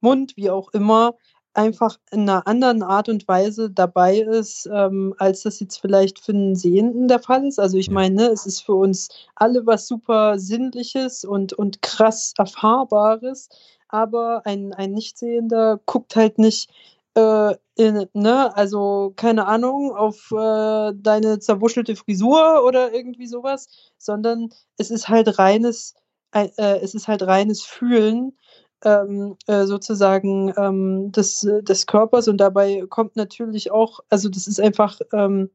Mund, 0.00 0.36
wie 0.36 0.50
auch 0.50 0.70
immer, 0.72 1.14
einfach 1.54 1.98
in 2.10 2.28
einer 2.28 2.46
anderen 2.46 2.82
Art 2.82 3.08
und 3.08 3.26
Weise 3.28 3.70
dabei 3.70 4.18
ist, 4.18 4.68
ähm, 4.72 5.14
als 5.18 5.42
das 5.42 5.58
jetzt 5.60 5.78
vielleicht 5.78 6.18
für 6.18 6.32
einen 6.32 6.54
Sehenden 6.54 7.08
der 7.08 7.20
Fall 7.20 7.46
ist. 7.46 7.58
Also 7.58 7.78
ich 7.78 7.90
meine, 7.90 8.14
ne, 8.14 8.26
es 8.28 8.46
ist 8.46 8.60
für 8.60 8.74
uns 8.74 9.08
alle 9.34 9.66
was 9.66 9.88
super 9.88 10.38
Sinnliches 10.38 11.24
und, 11.24 11.54
und 11.54 11.82
krass 11.82 12.34
Erfahrbares, 12.36 13.48
aber 13.88 14.42
ein, 14.44 14.74
ein 14.74 14.92
Nichtsehender 14.92 15.80
guckt 15.86 16.16
halt 16.16 16.38
nicht 16.38 16.70
äh, 17.16 17.56
in, 17.76 18.06
ne, 18.12 18.54
also 18.56 19.12
keine 19.16 19.46
Ahnung, 19.46 19.94
auf 19.96 20.30
äh, 20.32 20.92
deine 20.94 21.38
zerwuschelte 21.38 21.96
Frisur 21.96 22.62
oder 22.64 22.92
irgendwie 22.92 23.26
sowas, 23.26 23.68
sondern 23.98 24.50
es 24.76 24.90
ist 24.90 25.08
halt 25.08 25.38
reines, 25.38 25.94
äh, 26.32 26.48
es 26.56 26.94
ist 26.94 27.08
halt 27.08 27.22
reines 27.22 27.62
Fühlen 27.62 28.36
ähm, 28.84 29.36
äh, 29.46 29.64
sozusagen 29.64 30.52
ähm, 30.58 31.10
des, 31.12 31.40
des 31.62 31.86
Körpers 31.86 32.28
und 32.28 32.36
dabei 32.38 32.84
kommt 32.88 33.16
natürlich 33.16 33.70
auch, 33.70 34.00
also 34.10 34.28
das 34.28 34.46
ist 34.46 34.60
einfach 34.60 35.00
ähm, 35.12 35.50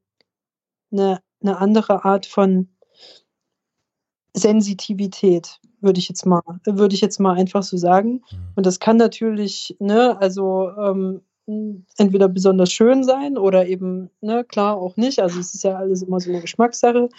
eine, 0.91 1.21
eine 1.41 1.57
andere 1.59 2.03
Art 2.05 2.25
von 2.25 2.69
Sensitivität, 4.33 5.59
würde 5.79 5.99
ich 5.99 6.09
jetzt 6.09 6.25
mal, 6.25 6.41
würde 6.65 6.95
ich 6.95 7.01
jetzt 7.01 7.19
mal 7.19 7.37
einfach 7.37 7.63
so 7.63 7.77
sagen. 7.77 8.23
Mhm. 8.31 8.53
Und 8.55 8.65
das 8.65 8.79
kann 8.79 8.97
natürlich, 8.97 9.75
ne, 9.79 10.17
also 10.19 10.69
ähm, 10.71 11.21
entweder 11.97 12.27
besonders 12.27 12.71
schön 12.71 13.03
sein 13.03 13.37
oder 13.37 13.67
eben, 13.67 14.09
ne, 14.21 14.43
klar 14.43 14.77
auch 14.77 14.97
nicht. 14.97 15.19
Also 15.19 15.39
es 15.39 15.53
ist 15.53 15.63
ja 15.63 15.75
alles 15.75 16.01
immer 16.01 16.19
so 16.19 16.29
eine 16.29 16.41
Geschmackssache. 16.41 17.09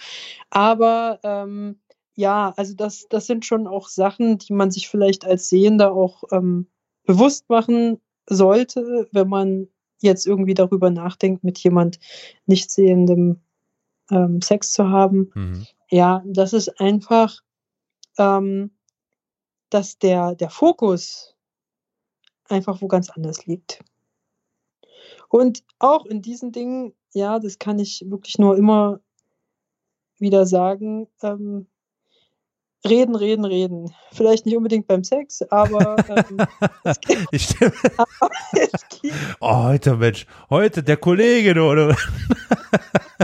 Aber 0.49 1.19
ähm, 1.23 1.79
ja, 2.15 2.53
also 2.57 2.75
das, 2.75 3.07
das 3.09 3.25
sind 3.25 3.45
schon 3.45 3.67
auch 3.67 3.87
Sachen, 3.87 4.37
die 4.37 4.53
man 4.53 4.71
sich 4.71 4.89
vielleicht 4.89 5.25
als 5.25 5.49
Sehender 5.49 5.93
auch 5.93 6.23
ähm, 6.31 6.67
bewusst 7.05 7.49
machen 7.49 7.99
sollte, 8.27 9.07
wenn 9.11 9.29
man 9.29 9.67
jetzt 9.99 10.27
irgendwie 10.27 10.53
darüber 10.53 10.89
nachdenkt, 10.89 11.43
mit 11.43 11.59
jemand 11.59 11.99
nicht 12.45 12.71
sehendem 12.71 13.41
ähm, 14.11 14.41
Sex 14.41 14.73
zu 14.73 14.89
haben. 14.89 15.31
Mhm. 15.33 15.67
Ja, 15.89 16.23
das 16.25 16.53
ist 16.53 16.79
einfach, 16.79 17.39
ähm, 18.17 18.71
dass 19.69 19.97
der, 19.97 20.35
der 20.35 20.49
Fokus 20.49 21.35
einfach 22.49 22.81
wo 22.81 22.87
ganz 22.87 23.09
anders 23.09 23.45
liegt. 23.45 23.83
Und 25.33 25.63
auch 25.79 26.05
in 26.05 26.21
diesen 26.21 26.51
Dingen, 26.51 26.93
ja, 27.11 27.39
das 27.39 27.57
kann 27.57 27.79
ich 27.79 28.05
wirklich 28.07 28.37
nur 28.37 28.55
immer 28.55 28.99
wieder 30.19 30.45
sagen, 30.45 31.07
ähm, 31.23 31.65
reden, 32.87 33.15
reden, 33.15 33.43
reden. 33.43 33.95
Vielleicht 34.11 34.45
nicht 34.45 34.55
unbedingt 34.55 34.85
beim 34.85 35.03
Sex, 35.03 35.41
aber 35.41 35.95
ähm, 36.07 36.37
es 36.83 37.01
gibt, 37.01 37.25
ich 37.31 37.45
stimme. 37.45 37.73
oh, 39.39 39.63
heute, 39.63 39.95
Mensch, 39.95 40.27
heute 40.51 40.83
der 40.83 40.97
Kollege, 40.97 41.59
oder? 41.59 41.97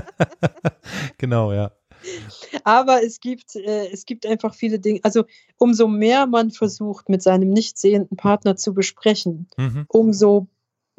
genau, 1.19 1.53
ja. 1.53 1.71
Aber 2.63 3.03
es 3.03 3.19
gibt, 3.19 3.55
äh, 3.55 3.87
es 3.91 4.07
gibt 4.07 4.25
einfach 4.25 4.55
viele 4.55 4.79
Dinge. 4.79 4.99
Also 5.03 5.25
umso 5.59 5.87
mehr 5.87 6.25
man 6.25 6.49
versucht, 6.49 7.07
mit 7.07 7.21
seinem 7.21 7.49
nicht 7.51 7.77
sehenden 7.77 8.17
Partner 8.17 8.55
zu 8.55 8.73
besprechen, 8.73 9.47
mhm. 9.57 9.85
umso 9.89 10.47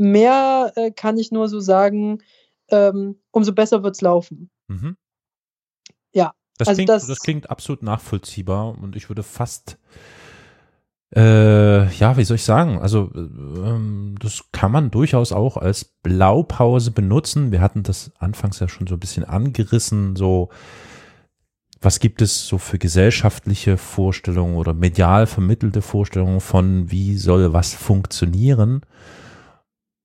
mehr 0.01 0.73
äh, 0.77 0.91
kann 0.91 1.19
ich 1.19 1.31
nur 1.31 1.49
so 1.49 1.61
sagen, 1.61 2.23
ähm, 2.71 3.21
umso 3.31 3.53
besser 3.53 3.83
wird 3.83 3.97
es 3.97 4.01
laufen. 4.01 4.51
Mhm. 4.69 4.97
Ja. 6.13 6.33
Das, 6.57 6.69
also 6.69 6.79
klingt, 6.79 6.89
das, 6.89 7.07
das, 7.07 7.21
klingt 7.21 7.51
absolut 7.51 7.83
nachvollziehbar 7.83 8.79
und 8.79 8.97
ich 8.97 9.09
würde 9.09 9.23
fast, 9.23 9.79
äh, 11.15 11.87
ja, 11.95 12.17
wie 12.17 12.25
soll 12.25 12.37
ich 12.37 12.45
sagen, 12.45 12.79
also 12.79 13.11
ähm, 13.15 14.17
das 14.21 14.45
kann 14.53 14.73
man 14.73 14.91
durchaus 14.91 15.33
auch 15.33 15.57
als 15.57 15.85
Blaupause 15.85 16.91
benutzen. 16.91 17.53
Wir 17.53 17.61
hatten 17.61 17.83
das 17.83 18.13
anfangs 18.19 18.59
ja 18.59 18.69
schon 18.69 18.87
so 18.87 18.95
ein 18.95 19.01
bisschen 19.01 19.25
angerissen, 19.25 20.17
so 20.17 20.49
was 21.83 21.99
gibt 21.99 22.21
es 22.21 22.47
so 22.47 22.59
für 22.59 22.79
gesellschaftliche 22.79 23.79
Vorstellungen 23.79 24.57
oder 24.57 24.75
medial 24.75 25.27
vermittelte 25.27 25.81
Vorstellungen 25.81 26.41
von, 26.41 26.91
wie 26.91 27.17
soll 27.17 27.55
was 27.55 27.75
funktionieren? 27.75 28.83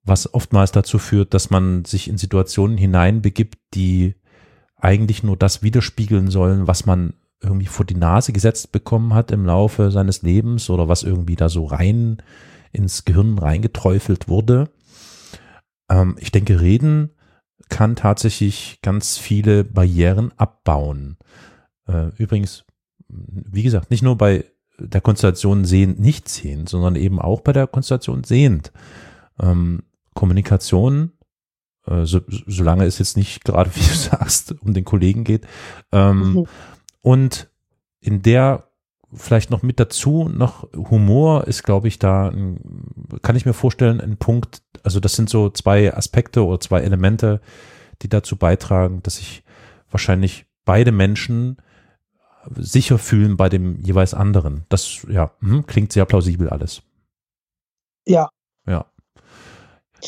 Was 0.06 0.34
oftmals 0.34 0.72
dazu 0.72 1.00
führt, 1.00 1.34
dass 1.34 1.50
man 1.50 1.84
sich 1.84 2.08
in 2.08 2.18
Situationen 2.18 2.78
hineinbegibt, 2.78 3.58
die 3.74 4.16
eigentlich 4.78 5.24
nur 5.24 5.36
das 5.36 5.64
widerspiegeln 5.64 6.30
sollen, 6.30 6.68
was 6.68 6.86
man 6.86 7.16
irgendwie 7.42 7.66
vor 7.66 7.86
die 7.86 7.96
Nase 7.96 8.32
gesetzt 8.32 8.72
bekommen 8.72 9.14
hat 9.14 9.32
im 9.32 9.46
Laufe 9.46 9.92
seines 9.92 10.22
Lebens 10.22 10.70
oder 10.70 10.88
was 10.88 11.04
irgendwie 11.04 11.36
da 11.36 11.50
so 11.50 11.66
rein 11.66 12.18
ins 12.72 13.06
Gehirn 13.06 13.38
reingeträufelt 13.38 14.28
wurde. 14.28 14.70
Ähm, 15.90 16.16
ich 16.20 16.32
denke, 16.32 16.62
Reden 16.62 17.12
kann 17.70 17.96
tatsächlich 17.96 18.80
ganz 18.82 19.18
viele 19.18 19.64
Barrieren 19.64 20.32
abbauen. 20.38 21.18
Äh, 21.88 22.10
übrigens, 22.18 22.64
wie 23.08 23.64
gesagt, 23.64 23.92
nicht 23.92 24.04
nur 24.04 24.18
bei 24.18 24.46
der 24.78 25.02
Konstellation 25.02 25.66
sehend, 25.66 26.00
nicht 26.00 26.30
sehend, 26.30 26.70
sondern 26.70 26.96
eben 26.96 27.20
auch 27.20 27.42
bei 27.42 27.54
der 27.54 27.68
Konstellation 27.68 28.24
sehend. 28.24 28.72
Ähm, 29.40 29.84
Kommunikation, 30.16 31.12
äh, 31.86 32.06
so, 32.06 32.22
solange 32.28 32.86
es 32.86 32.98
jetzt 32.98 33.18
nicht 33.18 33.46
gerade, 33.46 33.70
wie 33.76 33.82
du 33.82 33.94
sagst, 33.94 34.56
um 34.62 34.74
den 34.74 34.86
Kollegen 34.86 35.24
geht. 35.24 35.46
Ähm, 35.92 36.34
mhm. 36.34 36.48
Und 37.02 37.50
in 38.00 38.24
der 38.24 38.68
vielleicht 39.14 39.50
noch 39.50 39.62
mit 39.62 39.80
dazu 39.80 40.30
noch 40.30 40.68
Humor 40.74 41.48
ist, 41.48 41.64
glaube 41.64 41.88
ich, 41.88 42.00
da, 42.00 42.34
kann 43.22 43.36
ich 43.36 43.46
mir 43.46 43.54
vorstellen, 43.54 44.02
ein 44.02 44.18
Punkt, 44.18 44.62
also 44.84 45.00
das 45.00 45.14
sind 45.14 45.30
so 45.30 45.50
zwei 45.50 45.94
Aspekte 45.94 46.44
oder 46.44 46.60
zwei 46.60 46.82
Elemente, 46.82 47.40
die 48.02 48.10
dazu 48.10 48.36
beitragen, 48.36 49.02
dass 49.04 49.18
sich 49.18 49.44
wahrscheinlich 49.90 50.46
beide 50.66 50.92
Menschen 50.92 51.58
sicher 52.56 52.98
fühlen 52.98 53.38
bei 53.38 53.50
dem 53.50 53.82
jeweils 53.82 54.14
anderen. 54.14 54.66
Das, 54.70 55.06
ja, 55.10 55.32
hm, 55.40 55.66
klingt 55.66 55.92
sehr 55.92 56.06
plausibel 56.06 56.50
alles. 56.50 56.84
Ja. 58.06 58.30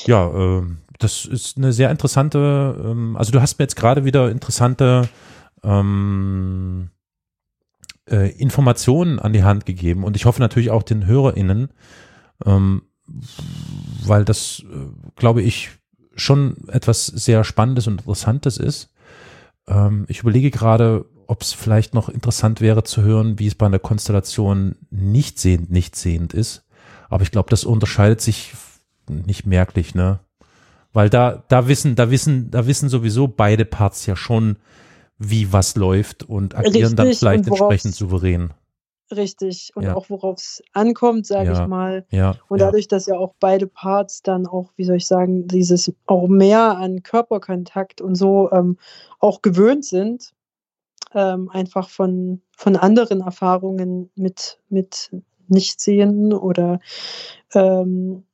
Ja, 0.05 0.59
äh, 0.59 0.63
das 0.99 1.25
ist 1.25 1.57
eine 1.57 1.73
sehr 1.73 1.91
interessante, 1.91 2.75
ähm, 2.83 3.15
also 3.17 3.31
du 3.31 3.41
hast 3.41 3.59
mir 3.59 3.63
jetzt 3.63 3.75
gerade 3.75 4.05
wieder 4.05 4.29
interessante 4.31 5.09
ähm, 5.63 6.89
äh, 8.09 8.31
Informationen 8.37 9.19
an 9.19 9.33
die 9.33 9.43
Hand 9.43 9.65
gegeben 9.65 10.03
und 10.03 10.15
ich 10.15 10.25
hoffe 10.25 10.41
natürlich 10.41 10.71
auch 10.71 10.83
den 10.83 11.05
HörerInnen, 11.05 11.69
ähm, 12.45 12.83
weil 14.03 14.25
das, 14.25 14.63
äh, 14.71 14.87
glaube 15.15 15.41
ich, 15.41 15.69
schon 16.15 16.67
etwas 16.67 17.05
sehr 17.05 17.43
Spannendes 17.43 17.87
und 17.87 17.99
Interessantes 17.99 18.57
ist. 18.57 18.91
Ähm, 19.67 20.05
ich 20.07 20.21
überlege 20.21 20.51
gerade, 20.51 21.05
ob 21.27 21.41
es 21.41 21.53
vielleicht 21.53 21.93
noch 21.93 22.09
interessant 22.09 22.61
wäre 22.61 22.83
zu 22.83 23.01
hören, 23.03 23.37
wie 23.39 23.47
es 23.47 23.55
bei 23.55 23.65
einer 23.65 23.79
Konstellation 23.79 24.75
nicht 24.89 25.39
sehend, 25.39 25.69
nicht 25.69 25.95
sehend 25.95 26.33
ist. 26.33 26.65
Aber 27.09 27.23
ich 27.23 27.31
glaube, 27.31 27.49
das 27.49 27.65
unterscheidet 27.65 28.21
sich 28.21 28.53
nicht 29.09 29.45
merklich, 29.45 29.95
ne? 29.95 30.19
Weil 30.93 31.09
da, 31.09 31.43
da 31.47 31.67
wissen, 31.67 31.95
da 31.95 32.09
wissen, 32.09 32.49
da 32.49 32.65
wissen 32.65 32.89
sowieso 32.89 33.27
beide 33.27 33.65
Parts 33.65 34.05
ja 34.05 34.15
schon, 34.15 34.57
wie 35.19 35.51
was 35.51 35.75
läuft 35.75 36.23
und 36.23 36.55
agieren 36.55 36.73
Richtig, 36.75 36.95
dann 36.95 37.13
vielleicht 37.13 37.47
entsprechend 37.47 37.95
souverän. 37.95 38.53
Richtig. 39.09 39.71
Und 39.75 39.83
ja. 39.83 39.95
auch 39.95 40.09
worauf 40.09 40.37
es 40.37 40.61
ankommt, 40.73 41.25
sage 41.25 41.51
ja. 41.51 41.61
ich 41.61 41.67
mal. 41.67 42.05
Ja. 42.11 42.35
Und 42.49 42.59
dadurch, 42.59 42.87
dass 42.87 43.05
ja 43.05 43.15
auch 43.17 43.35
beide 43.39 43.67
Parts 43.67 44.21
dann 44.21 44.47
auch, 44.47 44.71
wie 44.75 44.83
soll 44.83 44.97
ich 44.97 45.07
sagen, 45.07 45.47
dieses 45.47 45.93
auch 46.07 46.27
mehr 46.27 46.77
an 46.77 47.03
Körperkontakt 47.03 48.01
und 48.01 48.15
so 48.15 48.51
ähm, 48.51 48.77
auch 49.19 49.41
gewöhnt 49.41 49.85
sind, 49.85 50.33
ähm, 51.13 51.49
einfach 51.49 51.89
von, 51.89 52.41
von 52.51 52.75
anderen 52.75 53.21
Erfahrungen 53.21 54.09
mit, 54.15 54.59
mit 54.67 55.11
Nichtsehenden 55.47 56.33
oder 56.33 56.81
ähm, 57.53 58.25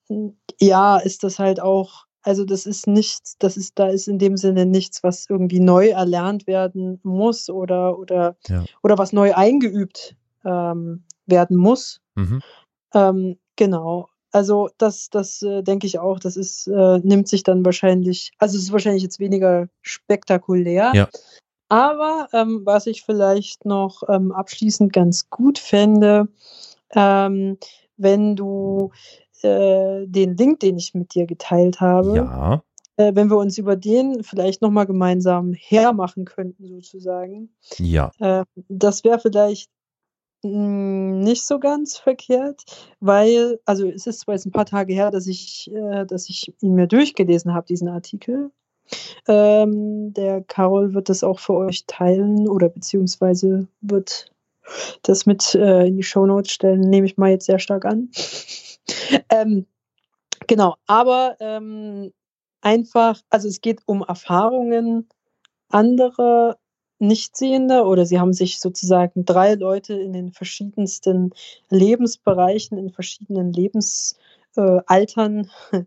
ja, 0.60 0.98
ist 0.98 1.24
das 1.24 1.40
halt 1.40 1.60
auch, 1.60 2.06
also 2.22 2.46
das 2.46 2.66
ist 2.66 2.88
nichts, 2.88 3.38
das 3.40 3.58
ist, 3.58 3.78
da 3.78 3.88
ist 3.88 4.08
in 4.08 4.20
dem 4.20 4.38
Sinne 4.38 4.66
nichts, 4.66 5.04
was 5.04 5.30
irgendwie 5.30 5.60
neu 5.60 5.90
erlernt 5.90 6.48
werden 6.48 7.00
muss 7.04 7.50
oder, 7.50 7.98
oder, 7.98 8.38
ja. 8.48 8.64
oder 8.82 8.98
was 8.98 9.14
neu 9.14 9.34
eingeübt 9.34 10.16
ähm, 10.46 11.04
werden 11.26 11.58
muss. 11.58 12.02
Mhm. 12.16 12.42
Ähm, 12.94 13.38
genau. 13.56 14.10
Also 14.32 14.70
das, 14.78 15.10
das 15.10 15.42
äh, 15.44 15.62
denke 15.62 15.86
ich 15.86 16.00
auch, 16.00 16.20
das 16.20 16.38
ist, 16.38 16.68
äh, 16.68 17.00
nimmt 17.04 17.28
sich 17.28 17.44
dann 17.44 17.64
wahrscheinlich, 17.64 18.32
also 18.40 18.58
es 18.58 18.64
ist 18.64 18.72
wahrscheinlich 18.72 19.04
jetzt 19.04 19.20
weniger 19.20 19.68
spektakulär. 19.82 20.92
Ja. 20.96 21.10
Aber 21.70 22.28
ähm, 22.34 22.62
was 22.66 22.88
ich 22.88 23.04
vielleicht 23.04 23.66
noch 23.66 24.04
ähm, 24.10 24.32
abschließend 24.32 24.92
ganz 24.92 25.30
gut 25.30 25.60
fände, 25.60 26.28
ähm, 26.96 27.58
wenn 27.98 28.36
du 28.36 28.92
äh, 29.44 30.06
den 30.08 30.38
Link, 30.38 30.60
den 30.60 30.78
ich 30.78 30.94
mit 30.94 31.14
dir 31.16 31.26
geteilt 31.26 31.82
habe, 31.82 32.16
ja. 32.16 32.64
äh, 32.98 33.16
wenn 33.16 33.30
wir 33.30 33.38
uns 33.38 33.58
über 33.58 33.76
den 33.76 34.24
vielleicht 34.24 34.62
nochmal 34.62 34.86
gemeinsam 34.86 35.54
hermachen 35.54 36.26
könnten, 36.26 36.68
sozusagen. 36.68 37.50
Ja. 37.78 38.12
Äh, 38.20 38.46
das 38.70 39.04
wäre 39.04 39.20
vielleicht 39.20 39.70
mh, 40.44 40.52
hm, 40.52 41.20
nicht 41.20 41.46
so 41.46 41.60
ganz 41.60 41.98
verkehrt, 41.98 42.64
weil, 43.00 43.60
also 43.66 43.88
es 43.88 44.08
ist 44.08 44.22
zwar 44.22 44.36
jetzt 44.36 44.46
ein 44.46 44.52
paar 44.52 44.66
Tage 44.66 44.94
her, 44.94 45.12
dass 45.12 45.28
ich, 45.28 45.72
äh, 45.74 46.06
dass 46.06 46.30
ich 46.30 46.54
ihn 46.62 46.76
mir 46.76 46.88
durchgelesen 46.88 47.54
habe, 47.54 47.68
diesen 47.68 47.88
Artikel. 47.88 48.52
Ähm, 49.28 50.14
der 50.14 50.42
Carol 50.42 50.94
wird 50.94 51.08
das 51.08 51.24
auch 51.24 51.40
für 51.40 51.54
euch 51.54 51.86
teilen 51.88 52.50
oder 52.50 52.68
beziehungsweise 52.68 53.68
wird 53.80 54.30
das 55.04 55.26
mit 55.26 55.56
äh, 55.56 55.88
in 55.88 55.98
die 55.98 56.04
Shownotes 56.04 56.52
stellen, 56.52 56.82
nehme 56.82 57.06
ich 57.06 57.18
mal 57.18 57.30
jetzt 57.30 57.46
sehr 57.46 57.60
stark 57.60 57.86
an. 57.86 58.10
Ähm, 59.30 59.66
genau, 60.48 60.76
aber 60.88 61.38
ähm, 61.40 62.12
einfach, 62.62 63.22
also 63.30 63.48
es 63.48 63.62
geht 63.62 63.82
um 63.86 64.02
Erfahrungen 64.02 65.10
anderer 65.70 66.58
Nichtsehender 67.00 67.86
oder 67.86 68.06
sie 68.06 68.20
haben 68.20 68.34
sich 68.34 68.60
sozusagen 68.60 69.26
drei 69.26 69.56
Leute 69.56 69.94
in 69.96 70.14
den 70.14 70.32
verschiedensten 70.32 71.32
Lebensbereichen, 71.70 72.78
in 72.78 72.92
verschiedenen 72.92 73.52
Lebensaltern 73.52 75.50
äh, 75.72 75.84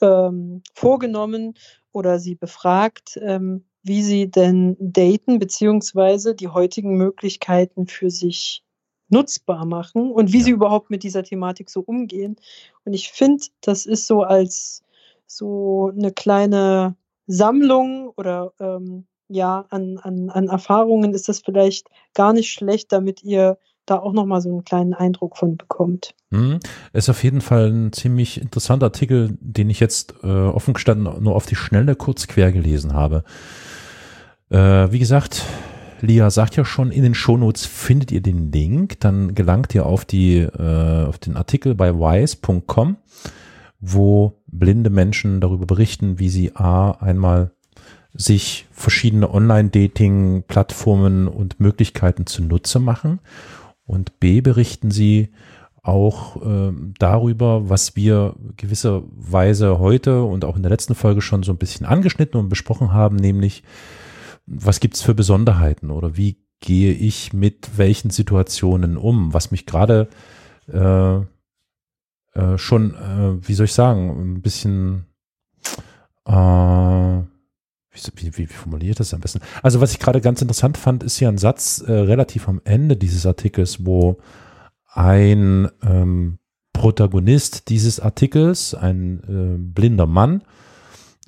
ähm, 0.00 0.62
vorgenommen 0.72 1.54
oder 1.92 2.18
sie 2.18 2.34
befragt, 2.34 3.18
ähm, 3.20 3.64
wie 3.82 4.02
sie 4.02 4.30
denn 4.30 4.76
daten, 4.80 5.38
beziehungsweise 5.38 6.34
die 6.34 6.48
heutigen 6.48 6.96
Möglichkeiten 6.96 7.86
für 7.86 8.10
sich 8.10 8.62
nutzbar 9.08 9.64
machen 9.64 10.10
und 10.10 10.32
wie 10.32 10.38
ja. 10.38 10.44
sie 10.44 10.50
überhaupt 10.50 10.90
mit 10.90 11.02
dieser 11.02 11.22
Thematik 11.22 11.70
so 11.70 11.80
umgehen. 11.80 12.36
Und 12.84 12.94
ich 12.94 13.10
finde, 13.10 13.44
das 13.60 13.86
ist 13.86 14.06
so 14.06 14.22
als 14.22 14.82
so 15.26 15.92
eine 15.96 16.12
kleine 16.12 16.96
Sammlung 17.26 18.10
oder 18.16 18.52
ähm, 18.60 19.06
ja, 19.28 19.66
an, 19.68 19.98
an, 19.98 20.30
an 20.30 20.48
Erfahrungen 20.48 21.12
ist 21.12 21.28
das 21.28 21.40
vielleicht 21.40 21.88
gar 22.14 22.32
nicht 22.32 22.50
schlecht, 22.50 22.92
damit 22.92 23.22
ihr 23.22 23.58
da 23.84 23.98
auch 23.98 24.12
nochmal 24.12 24.40
so 24.40 24.50
einen 24.50 24.64
kleinen 24.64 24.94
Eindruck 24.94 25.36
von 25.36 25.56
bekommt. 25.56 26.14
Mhm. 26.30 26.60
Ist 26.92 27.08
auf 27.08 27.22
jeden 27.22 27.40
Fall 27.40 27.70
ein 27.70 27.92
ziemlich 27.92 28.40
interessanter 28.40 28.86
Artikel, 28.86 29.36
den 29.40 29.70
ich 29.70 29.80
jetzt 29.80 30.14
äh, 30.22 30.26
offen 30.26 30.74
gestanden 30.74 31.22
nur 31.22 31.34
auf 31.34 31.46
die 31.46 31.56
Schnelle 31.56 31.94
kurz 31.94 32.26
quer 32.26 32.52
gelesen 32.52 32.94
habe. 32.94 33.24
Äh, 34.50 34.92
wie 34.92 34.98
gesagt, 34.98 35.44
Lia 36.00 36.30
sagt 36.30 36.56
ja 36.56 36.64
schon, 36.64 36.90
in 36.90 37.02
den 37.02 37.14
Shownotes 37.14 37.66
findet 37.66 38.12
ihr 38.12 38.20
den 38.20 38.52
Link, 38.52 39.00
dann 39.00 39.34
gelangt 39.34 39.74
ihr 39.74 39.86
auf 39.86 40.04
die, 40.04 40.38
äh, 40.38 41.06
auf 41.06 41.18
den 41.18 41.36
Artikel 41.36 41.74
bei 41.74 41.94
wise.com, 41.94 42.96
wo 43.80 44.34
blinde 44.46 44.90
Menschen 44.90 45.40
darüber 45.40 45.66
berichten, 45.66 46.18
wie 46.18 46.28
sie 46.28 46.54
A, 46.54 46.92
einmal 46.92 47.50
sich 48.14 48.66
verschiedene 48.72 49.32
Online-Dating-Plattformen 49.32 51.28
und 51.28 51.60
Möglichkeiten 51.60 52.26
zunutze 52.26 52.78
machen 52.80 53.20
und 53.86 54.18
B, 54.20 54.40
berichten 54.40 54.90
sie 54.90 55.30
auch 55.82 56.36
äh, 56.42 56.72
darüber, 56.98 57.68
was 57.70 57.96
wir 57.96 58.34
gewisserweise 58.56 59.78
heute 59.78 60.22
und 60.22 60.44
auch 60.44 60.56
in 60.56 60.62
der 60.62 60.70
letzten 60.70 60.94
Folge 60.94 61.22
schon 61.22 61.42
so 61.42 61.52
ein 61.52 61.58
bisschen 61.58 61.86
angeschnitten 61.86 62.38
und 62.38 62.48
besprochen 62.48 62.92
haben, 62.92 63.16
nämlich 63.16 63.62
was 64.48 64.80
gibt's 64.80 65.02
für 65.02 65.14
Besonderheiten 65.14 65.90
oder 65.90 66.16
wie 66.16 66.38
gehe 66.60 66.92
ich 66.92 67.32
mit 67.32 67.76
welchen 67.76 68.10
Situationen 68.10 68.96
um, 68.96 69.32
was 69.32 69.50
mich 69.50 69.66
gerade 69.66 70.08
äh, 70.72 71.18
äh, 72.38 72.58
schon, 72.58 72.94
äh, 72.94 73.48
wie 73.48 73.54
soll 73.54 73.66
ich 73.66 73.72
sagen, 73.72 74.34
ein 74.36 74.42
bisschen, 74.42 75.06
äh, 76.24 76.32
wie, 76.32 78.00
wie, 78.14 78.36
wie 78.36 78.46
formuliert 78.46 79.00
das 79.00 79.14
am 79.14 79.20
besten? 79.20 79.40
Also 79.62 79.80
was 79.80 79.92
ich 79.92 79.98
gerade 79.98 80.20
ganz 80.20 80.42
interessant 80.42 80.76
fand, 80.76 81.02
ist 81.02 81.20
ja 81.20 81.28
ein 81.28 81.38
Satz 81.38 81.80
äh, 81.80 81.92
relativ 81.92 82.48
am 82.48 82.60
Ende 82.64 82.96
dieses 82.96 83.26
Artikels, 83.26 83.84
wo 83.84 84.18
ein 84.86 85.68
ähm, 85.82 86.38
Protagonist 86.72 87.68
dieses 87.68 88.00
Artikels, 88.00 88.74
ein 88.74 89.20
äh, 89.28 89.58
blinder 89.58 90.06
Mann, 90.06 90.42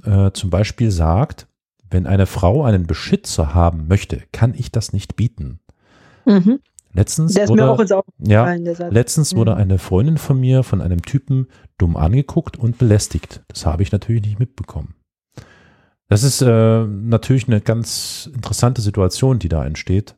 äh, 0.04 0.30
zum 0.32 0.50
Beispiel 0.50 0.90
sagt, 0.90 1.48
wenn 1.90 2.06
eine 2.06 2.26
Frau 2.26 2.64
einen 2.64 2.86
Beschützer 2.86 3.54
haben 3.54 3.88
möchte, 3.88 4.22
kann 4.32 4.54
ich 4.54 4.72
das 4.72 4.92
nicht 4.92 5.16
bieten. 5.16 5.60
Mhm. 6.24 6.60
Letztens, 6.92 7.36
wurde, 7.36 8.02
ja, 8.18 8.52
letztens 8.88 9.32
mhm. 9.32 9.38
wurde 9.38 9.56
eine 9.56 9.78
Freundin 9.78 10.18
von 10.18 10.40
mir 10.40 10.64
von 10.64 10.80
einem 10.80 11.02
Typen 11.02 11.46
dumm 11.78 11.96
angeguckt 11.96 12.56
und 12.56 12.78
belästigt. 12.78 13.42
Das 13.46 13.64
habe 13.64 13.82
ich 13.82 13.92
natürlich 13.92 14.22
nicht 14.22 14.40
mitbekommen. 14.40 14.94
Das 16.08 16.24
ist 16.24 16.42
äh, 16.42 16.84
natürlich 16.84 17.46
eine 17.46 17.60
ganz 17.60 18.28
interessante 18.34 18.82
Situation, 18.82 19.38
die 19.38 19.48
da 19.48 19.64
entsteht. 19.64 20.16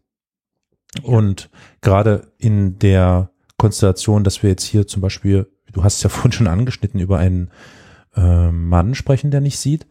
Ja. 0.96 1.04
Und 1.04 1.50
gerade 1.82 2.32
in 2.38 2.78
der 2.78 3.30
Konstellation, 3.58 4.24
dass 4.24 4.42
wir 4.42 4.48
jetzt 4.48 4.64
hier 4.64 4.86
zum 4.86 5.02
Beispiel, 5.02 5.52
du 5.72 5.84
hast 5.84 5.96
es 5.96 6.02
ja 6.02 6.08
vorhin 6.10 6.32
schon 6.32 6.46
angeschnitten, 6.46 7.00
über 7.00 7.18
einen 7.18 7.50
äh, 8.16 8.50
Mann 8.50 8.94
sprechen, 8.94 9.30
der 9.30 9.42
nicht 9.42 9.58
sieht. 9.58 9.86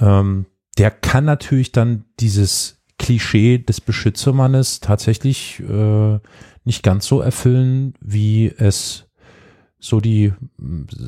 Ähm, 0.00 0.46
der 0.78 0.90
kann 0.90 1.24
natürlich 1.24 1.72
dann 1.72 2.04
dieses 2.20 2.82
Klischee 2.98 3.58
des 3.58 3.80
Beschützermannes 3.80 4.80
tatsächlich 4.80 5.60
äh, 5.60 6.18
nicht 6.64 6.82
ganz 6.82 7.06
so 7.06 7.20
erfüllen, 7.20 7.94
wie 8.00 8.52
es 8.56 9.06
so 9.80 10.00
die, 10.00 10.32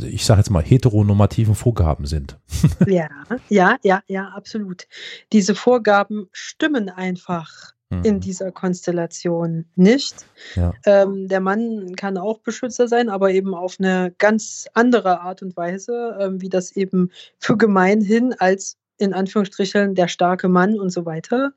ich 0.03 0.25
sage 0.25 0.41
jetzt 0.41 0.51
mal, 0.51 0.63
heteronormativen 0.63 1.55
Vorgaben 1.55 2.07
sind. 2.07 2.39
ja, 2.87 3.09
ja, 3.49 3.77
ja, 3.85 4.03
ja, 4.09 4.29
absolut. 4.31 4.89
Diese 5.33 5.55
Vorgaben 5.55 6.27
stimmen 6.33 6.89
einfach 6.89 7.75
in 8.03 8.17
mhm. 8.17 8.21
dieser 8.21 8.51
Konstellation 8.51 9.67
nicht. 9.77 10.27
Ja. 10.57 10.73
Ähm, 10.85 11.29
der 11.29 11.41
Mann 11.41 11.95
kann 11.97 12.19
auch 12.19 12.41
Beschützer 12.41 12.89
sein, 12.89 13.09
aber 13.09 13.31
eben 13.31 13.55
auf 13.55 13.77
eine 13.79 14.13
ganz 14.19 14.67
andere 14.75 15.21
Art 15.21 15.43
und 15.43 15.57
Weise, 15.57 16.17
ähm, 16.21 16.41
wie 16.41 16.49
das 16.49 16.73
eben 16.73 17.11
für 17.39 17.57
gemeinhin 17.57 18.35
als 18.37 18.77
in 18.99 19.13
Anführungsstrichen 19.13 19.95
der 19.95 20.09
starke 20.09 20.49
Mann 20.49 20.79
und 20.79 20.91
so 20.91 21.05
weiter, 21.05 21.53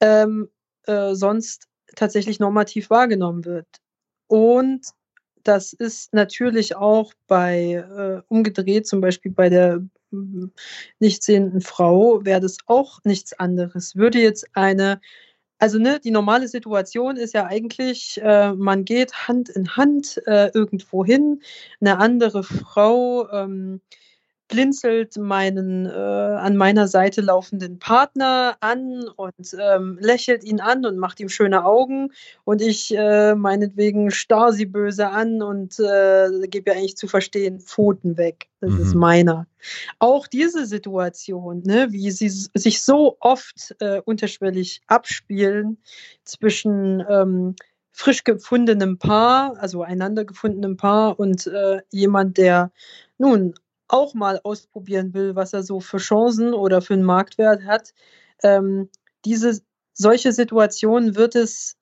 ähm, 0.00 0.48
äh, 0.86 1.14
sonst 1.14 1.68
tatsächlich 1.94 2.40
normativ 2.40 2.90
wahrgenommen 2.90 3.44
wird. 3.44 3.66
Und 4.28 4.86
das 5.46 5.72
ist 5.72 6.12
natürlich 6.12 6.76
auch 6.76 7.12
bei 7.28 7.74
äh, 7.74 8.22
umgedreht, 8.28 8.86
zum 8.86 9.00
Beispiel 9.00 9.32
bei 9.32 9.48
der 9.48 9.82
äh, 10.12 10.16
nicht 10.98 11.22
sehenden 11.22 11.60
Frau, 11.60 12.24
wäre 12.24 12.40
das 12.40 12.58
auch 12.66 13.00
nichts 13.04 13.32
anderes. 13.32 13.94
Würde 13.94 14.18
jetzt 14.18 14.46
eine, 14.54 15.00
also 15.58 15.78
ne, 15.78 16.00
die 16.00 16.10
normale 16.10 16.48
Situation 16.48 17.16
ist 17.16 17.34
ja 17.34 17.46
eigentlich, 17.46 18.20
äh, 18.22 18.52
man 18.54 18.84
geht 18.84 19.28
Hand 19.28 19.48
in 19.48 19.76
Hand 19.76 20.20
äh, 20.26 20.50
irgendwo 20.52 21.04
hin, 21.04 21.40
eine 21.80 21.98
andere 21.98 22.42
Frau 22.42 23.28
ähm, 23.30 23.80
blinzelt 24.48 25.16
meinen 25.16 25.86
äh, 25.86 25.90
an 25.90 26.56
meiner 26.56 26.88
Seite 26.88 27.20
laufenden 27.20 27.78
Partner 27.78 28.56
an 28.60 29.04
und 29.16 29.56
ähm, 29.58 29.98
lächelt 30.00 30.44
ihn 30.44 30.60
an 30.60 30.86
und 30.86 30.98
macht 30.98 31.20
ihm 31.20 31.28
schöne 31.28 31.64
Augen 31.64 32.12
und 32.44 32.62
ich 32.62 32.96
äh, 32.96 33.34
meinetwegen 33.34 34.10
starr 34.10 34.52
sie 34.52 34.66
böse 34.66 35.08
an 35.08 35.42
und 35.42 35.78
äh, 35.80 36.28
gebe 36.48 36.70
ja 36.70 36.76
eigentlich 36.76 36.96
zu 36.96 37.08
verstehen, 37.08 37.60
Pfoten 37.60 38.16
weg. 38.16 38.48
Das 38.60 38.70
mhm. 38.70 38.82
ist 38.82 38.94
meiner. 38.94 39.46
Auch 39.98 40.26
diese 40.26 40.66
Situation, 40.66 41.62
ne, 41.64 41.88
wie 41.90 42.10
sie 42.10 42.28
sich 42.28 42.82
so 42.82 43.16
oft 43.20 43.74
äh, 43.80 44.00
unterschwellig 44.04 44.80
abspielen 44.86 45.78
zwischen 46.24 47.04
ähm, 47.08 47.56
frisch 47.92 48.24
gefundenem 48.24 48.98
Paar, 48.98 49.56
also 49.58 49.82
einander 49.82 50.24
gefundenem 50.24 50.76
Paar 50.76 51.18
und 51.18 51.46
äh, 51.46 51.80
jemand, 51.90 52.36
der 52.36 52.70
nun 53.18 53.54
auch 53.88 54.14
mal 54.14 54.40
ausprobieren 54.42 55.14
will, 55.14 55.36
was 55.36 55.52
er 55.52 55.62
so 55.62 55.80
für 55.80 55.98
Chancen 55.98 56.54
oder 56.54 56.82
für 56.82 56.94
einen 56.94 57.04
Marktwert 57.04 57.64
hat, 57.64 57.92
ähm, 58.42 58.88
diese 59.24 59.60
solche 59.92 60.32
Situationen 60.32 61.16
wird 61.16 61.34
es, 61.34 61.76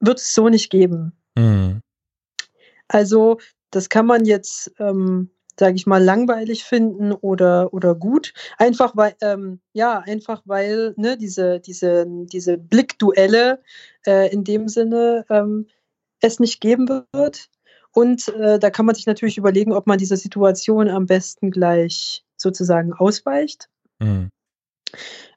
wird 0.00 0.18
es 0.18 0.34
so 0.34 0.48
nicht 0.48 0.70
geben. 0.70 1.12
Mhm. 1.36 1.80
Also, 2.88 3.38
das 3.70 3.88
kann 3.88 4.06
man 4.06 4.24
jetzt, 4.24 4.72
ähm, 4.78 5.30
sage 5.58 5.76
ich 5.76 5.86
mal, 5.86 6.02
langweilig 6.02 6.64
finden 6.64 7.12
oder, 7.12 7.72
oder 7.72 7.94
gut. 7.94 8.32
Einfach 8.58 8.96
weil, 8.96 9.14
ähm, 9.20 9.60
ja, 9.72 9.98
einfach 10.00 10.42
weil 10.44 10.94
ne, 10.96 11.16
diese, 11.16 11.60
diese, 11.60 12.06
diese 12.08 12.58
Blickduelle 12.58 13.62
äh, 14.06 14.32
in 14.32 14.44
dem 14.44 14.68
Sinne 14.68 15.24
ähm, 15.30 15.66
es 16.20 16.40
nicht 16.40 16.60
geben 16.60 17.04
wird. 17.12 17.48
Und 17.92 18.28
äh, 18.28 18.58
da 18.58 18.70
kann 18.70 18.86
man 18.86 18.94
sich 18.94 19.06
natürlich 19.06 19.38
überlegen, 19.38 19.72
ob 19.72 19.86
man 19.86 19.98
dieser 19.98 20.16
Situation 20.16 20.88
am 20.88 21.06
besten 21.06 21.50
gleich 21.50 22.24
sozusagen 22.36 22.92
ausweicht. 22.92 23.68
Mhm. 24.00 24.30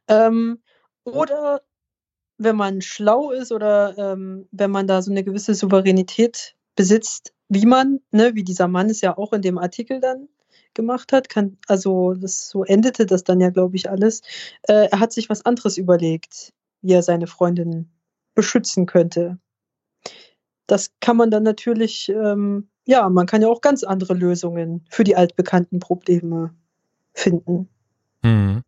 Ähm, 0.08 0.60
oder 1.04 1.62
wenn 2.38 2.56
man 2.56 2.82
schlau 2.82 3.32
ist 3.32 3.52
oder 3.52 3.98
ähm, 3.98 4.48
wenn 4.52 4.72
man 4.72 4.88
da 4.88 5.02
so 5.02 5.12
eine 5.12 5.24
gewisse 5.24 5.54
Souveränität 5.54 6.56
besitzt, 6.76 7.34
wie 7.48 7.66
man, 7.66 8.02
ne, 8.12 8.36
wie 8.36 8.44
dieser 8.44 8.68
Mann 8.68 8.90
es 8.90 9.02
ja 9.02 9.18
auch 9.18 9.34
in 9.34 9.42
dem 9.42 9.58
Artikel 9.58 10.00
dann 10.00 10.28
gemacht 10.74 11.14
hat, 11.14 11.30
kann, 11.30 11.58
also 11.68 12.14
das 12.14 12.50
so 12.50 12.64
endete 12.64 13.06
das 13.06 13.24
dann 13.24 13.40
ja, 13.40 13.50
glaube 13.50 13.76
ich, 13.76 13.90
alles. 13.90 14.22
Äh, 14.64 14.90
er 14.92 15.00
hat 15.00 15.14
sich 15.14 15.30
was 15.30 15.46
anderes 15.46 15.78
überlegt, 15.78 16.54
wie 16.82 16.94
er 16.94 17.04
seine 17.04 17.28
Freundin 17.28 17.90
beschützen 18.34 18.86
könnte 18.86 19.40
das 20.68 20.92
kann 21.00 21.18
man 21.18 21.32
dann 21.32 21.44
natürlich, 21.44 22.10
ähm, 22.10 22.70
ja, 22.86 23.10
man 23.10 23.26
kann 23.26 23.42
ja 23.42 23.48
auch 23.48 23.62
ganz 23.62 23.84
andere 23.84 24.14
Lösungen 24.14 24.86
für 24.90 25.04
die 25.04 25.16
altbekannten 25.16 25.80
Probleme 25.80 26.54
finden. 27.14 27.70
Hm. 28.24 28.64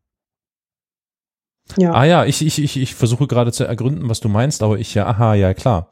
Ja. 1.78 1.92
Ah 1.92 2.06
ja, 2.06 2.26
ich, 2.26 2.46
ich, 2.46 2.62
ich, 2.62 2.78
ich 2.78 2.96
versuche 2.96 3.28
gerade 3.28 3.52
zu 3.52 3.66
ergründen, 3.66 4.10
was 4.10 4.20
du 4.20 4.30
meinst, 4.30 4.64
aber 4.64 4.80
ich 4.80 4.94
ja, 4.94 5.06
aha, 5.06 5.34
ja 5.34 5.54
klar. 5.54 5.92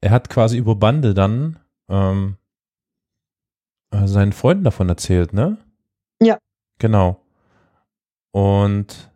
Er 0.00 0.10
hat 0.10 0.30
quasi 0.30 0.56
über 0.56 0.74
Bande 0.74 1.14
dann 1.14 1.58
ähm, 1.88 2.36
äh, 3.90 4.06
seinen 4.06 4.32
Freunden 4.32 4.64
davon 4.64 4.88
erzählt, 4.88 5.32
ne? 5.32 5.58
Ja. 6.20 6.38
Genau. 6.78 7.20
Und 8.32 9.11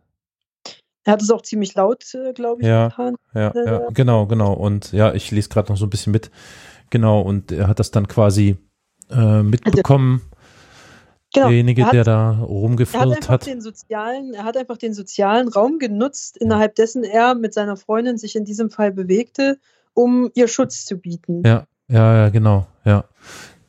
Er 1.07 1.13
hat 1.13 1.21
es 1.21 1.31
auch 1.31 1.41
ziemlich 1.41 1.73
laut, 1.73 2.03
äh, 2.15 2.33
glaube 2.33 2.61
ich, 2.61 2.67
ja, 2.67 2.89
getan. 2.89 3.15
Ja, 3.33 3.53
ja, 3.55 3.87
genau, 3.93 4.25
genau. 4.25 4.51
Und 4.51 4.91
ja, 4.91 5.13
ich 5.13 5.31
lese 5.31 5.47
gerade 5.47 5.71
noch 5.71 5.77
so 5.77 5.85
ein 5.85 5.89
bisschen 5.89 6.11
mit. 6.11 6.31
Genau, 6.89 7.21
und 7.21 7.53
er 7.53 7.69
hat 7.69 7.79
das 7.79 7.91
dann 7.91 8.09
quasi 8.09 8.57
äh, 9.09 9.41
mitbekommen. 9.41 10.21
Genau, 11.33 11.47
derjenige, 11.47 11.85
hat, 11.85 11.93
der 11.93 12.03
da 12.03 12.31
rumgeflirrt 12.31 13.29
hat. 13.29 13.45
Den 13.45 13.61
sozialen, 13.61 14.33
er 14.33 14.43
hat 14.43 14.57
einfach 14.57 14.75
den 14.75 14.93
sozialen 14.93 15.47
Raum 15.47 15.79
genutzt, 15.79 16.35
innerhalb 16.35 16.75
dessen 16.75 17.05
er 17.05 17.35
mit 17.35 17.53
seiner 17.53 17.77
Freundin 17.77 18.17
sich 18.17 18.35
in 18.35 18.43
diesem 18.43 18.69
Fall 18.69 18.91
bewegte, 18.91 19.59
um 19.93 20.29
ihr 20.33 20.49
Schutz 20.49 20.83
zu 20.83 20.97
bieten. 20.97 21.41
Ja, 21.45 21.67
ja, 21.87 22.17
ja, 22.17 22.29
genau, 22.29 22.67
ja. 22.83 23.05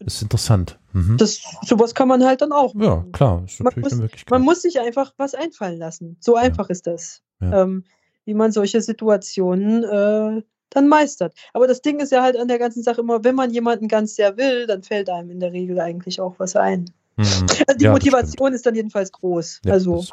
Das 0.01 0.17
ist 0.17 0.23
interessant. 0.23 0.77
Mhm. 0.93 1.19
Das, 1.19 1.41
sowas 1.63 1.95
kann 1.95 2.09
man 2.09 2.25
halt 2.25 2.41
dann 2.41 2.51
auch 2.51 2.75
machen. 2.75 3.05
Ja, 3.05 3.05
klar, 3.13 3.45
ist 3.45 3.61
man 3.63 3.75
muss, 3.77 3.97
man 4.29 4.43
muss, 4.43 4.63
sich 4.63 4.81
einfach 4.81 5.13
was 5.19 5.35
einfallen 5.35 5.79
lassen. 5.79 6.17
So 6.19 6.35
einfach 6.35 6.69
ja. 6.69 6.73
ist 6.73 6.89
das. 6.89 7.23
Ja. 7.41 7.63
Ähm, 7.63 7.85
wie 8.25 8.35
man 8.35 8.53
solche 8.53 8.81
Situationen 8.81 9.85
äh, 9.85 10.43
dann 10.71 10.89
meistert. 10.89 11.35
Aber 11.55 11.67
das 11.67 11.81
Ding 11.81 12.01
ist 12.01 12.13
ja 12.13 12.23
halt 12.23 12.37
an 12.37 12.49
der 12.49 12.59
ganzen 12.59 12.83
Sache 12.83 13.01
immer, 13.01 13.25
wenn 13.25 13.35
man 13.35 13.51
jemanden 13.51 13.89
ganz 13.89 14.17
sehr 14.17 14.37
will, 14.37 14.67
dann 14.67 14.83
fällt 14.83 15.09
einem 15.09 15.31
in 15.31 15.41
der 15.41 15.53
Regel 15.53 15.81
eigentlich 15.81 16.21
auch 16.21 16.35
was 16.39 16.57
ein. 16.57 16.91
Mhm. 17.17 17.25
Also 17.67 17.79
die 17.79 17.85
ja, 17.85 17.93
Motivation 17.93 18.53
ist 18.53 18.67
dann 18.67 18.75
jedenfalls 18.75 19.13
groß. 19.13 19.63
Ja, 19.65 19.73
also 19.73 20.05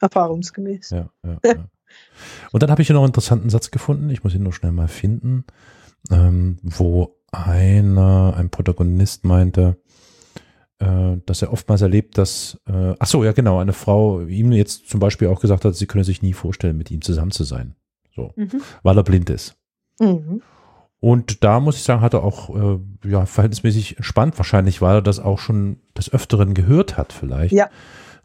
erfahrungsgemäß. 0.00 0.90
Ja, 0.90 1.08
ja, 1.24 1.54
Und 2.52 2.62
dann 2.62 2.70
habe 2.70 2.82
ich 2.82 2.88
hier 2.88 2.94
noch 2.94 3.02
einen 3.02 3.10
interessanten 3.10 3.50
Satz 3.50 3.70
gefunden. 3.70 4.10
Ich 4.10 4.22
muss 4.22 4.34
ihn 4.34 4.42
nur 4.42 4.52
schnell 4.52 4.72
mal 4.72 4.88
finden, 4.88 5.44
ähm, 6.10 6.58
wo 6.62 7.16
einer, 7.30 8.34
ein 8.36 8.50
Protagonist 8.50 9.24
meinte, 9.24 9.78
äh, 10.82 11.20
dass 11.26 11.42
er 11.42 11.52
oftmals 11.52 11.80
erlebt, 11.82 12.18
dass, 12.18 12.60
äh, 12.66 12.94
ach 12.98 13.06
so, 13.06 13.22
ja 13.22 13.32
genau, 13.32 13.58
eine 13.60 13.72
Frau 13.72 14.20
ihm 14.22 14.50
jetzt 14.50 14.88
zum 14.88 14.98
Beispiel 14.98 15.28
auch 15.28 15.40
gesagt 15.40 15.64
hat, 15.64 15.76
sie 15.76 15.86
könne 15.86 16.02
sich 16.02 16.22
nie 16.22 16.32
vorstellen, 16.32 16.76
mit 16.76 16.90
ihm 16.90 17.02
zusammen 17.02 17.30
zu 17.30 17.44
sein. 17.44 17.76
So, 18.14 18.32
mhm. 18.36 18.60
weil 18.82 18.98
er 18.98 19.04
blind 19.04 19.30
ist. 19.30 19.54
Mhm. 20.00 20.42
Und 20.98 21.44
da 21.44 21.60
muss 21.60 21.76
ich 21.76 21.82
sagen, 21.82 22.00
hat 22.00 22.14
er 22.14 22.24
auch 22.24 22.50
äh, 22.50 22.78
ja, 23.08 23.26
verhältnismäßig 23.26 23.96
entspannt, 23.96 24.38
wahrscheinlich, 24.38 24.82
weil 24.82 24.96
er 24.96 25.02
das 25.02 25.20
auch 25.20 25.38
schon 25.38 25.78
des 25.96 26.12
Öfteren 26.12 26.54
gehört 26.54 26.96
hat, 26.96 27.12
vielleicht. 27.12 27.52
Ja. 27.52 27.70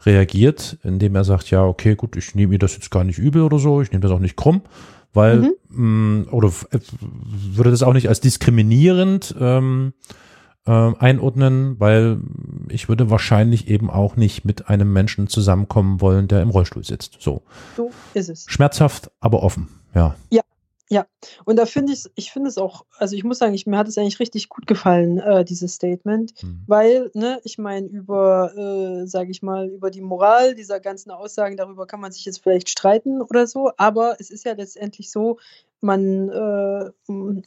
Reagiert, 0.04 0.78
indem 0.82 1.14
er 1.14 1.24
sagt, 1.24 1.50
ja, 1.50 1.64
okay, 1.64 1.94
gut, 1.94 2.16
ich 2.16 2.34
nehme 2.34 2.50
mir 2.50 2.58
das 2.58 2.74
jetzt 2.74 2.90
gar 2.90 3.04
nicht 3.04 3.18
übel 3.18 3.42
oder 3.42 3.58
so, 3.58 3.82
ich 3.82 3.90
nehme 3.90 4.02
das 4.02 4.12
auch 4.12 4.20
nicht 4.20 4.36
krumm, 4.36 4.62
weil, 5.12 5.38
mhm. 5.38 5.54
mh, 5.68 5.82
mm, 5.82 6.28
oder 6.32 6.48
äh, 6.70 6.78
würde 7.52 7.70
das 7.70 7.82
auch 7.82 7.94
nicht 7.94 8.08
als 8.08 8.20
diskriminierend 8.20 9.34
ähm, 9.40 9.92
äh, 10.68 10.92
einordnen, 10.98 11.80
weil 11.80 12.18
ich 12.68 12.88
würde 12.88 13.10
wahrscheinlich 13.10 13.68
eben 13.68 13.90
auch 13.90 14.16
nicht 14.16 14.44
mit 14.44 14.68
einem 14.68 14.92
Menschen 14.92 15.26
zusammenkommen 15.26 16.00
wollen, 16.00 16.28
der 16.28 16.42
im 16.42 16.50
Rollstuhl 16.50 16.84
sitzt. 16.84 17.16
So. 17.20 17.42
So 17.76 17.90
ist 18.12 18.28
es. 18.28 18.44
Schmerzhaft, 18.46 19.10
aber 19.20 19.42
offen, 19.42 19.68
ja. 19.94 20.14
Ja, 20.30 20.42
ja, 20.90 21.06
und 21.44 21.56
da 21.56 21.66
finde 21.66 21.92
ich, 21.92 22.04
ich 22.14 22.32
finde 22.32 22.48
es 22.48 22.56
auch, 22.56 22.86
also 22.96 23.14
ich 23.14 23.22
muss 23.22 23.38
sagen, 23.38 23.52
ich, 23.52 23.66
mir 23.66 23.76
hat 23.76 23.88
es 23.88 23.98
eigentlich 23.98 24.20
richtig 24.20 24.48
gut 24.48 24.66
gefallen, 24.66 25.18
äh, 25.18 25.44
dieses 25.44 25.74
Statement, 25.74 26.42
mhm. 26.42 26.62
weil, 26.66 27.10
ne, 27.12 27.40
ich 27.44 27.58
meine, 27.58 27.86
über, 27.88 28.52
äh, 28.56 29.06
sage 29.06 29.30
ich 29.30 29.42
mal, 29.42 29.68
über 29.68 29.90
die 29.90 30.00
Moral 30.00 30.54
dieser 30.54 30.80
ganzen 30.80 31.10
Aussagen, 31.10 31.58
darüber 31.58 31.86
kann 31.86 32.00
man 32.00 32.12
sich 32.12 32.24
jetzt 32.24 32.42
vielleicht 32.42 32.70
streiten 32.70 33.20
oder 33.20 33.46
so, 33.46 33.70
aber 33.76 34.16
es 34.18 34.30
ist 34.30 34.46
ja 34.46 34.52
letztendlich 34.52 35.10
so, 35.10 35.38
man 35.80 36.28
äh, 36.28 36.90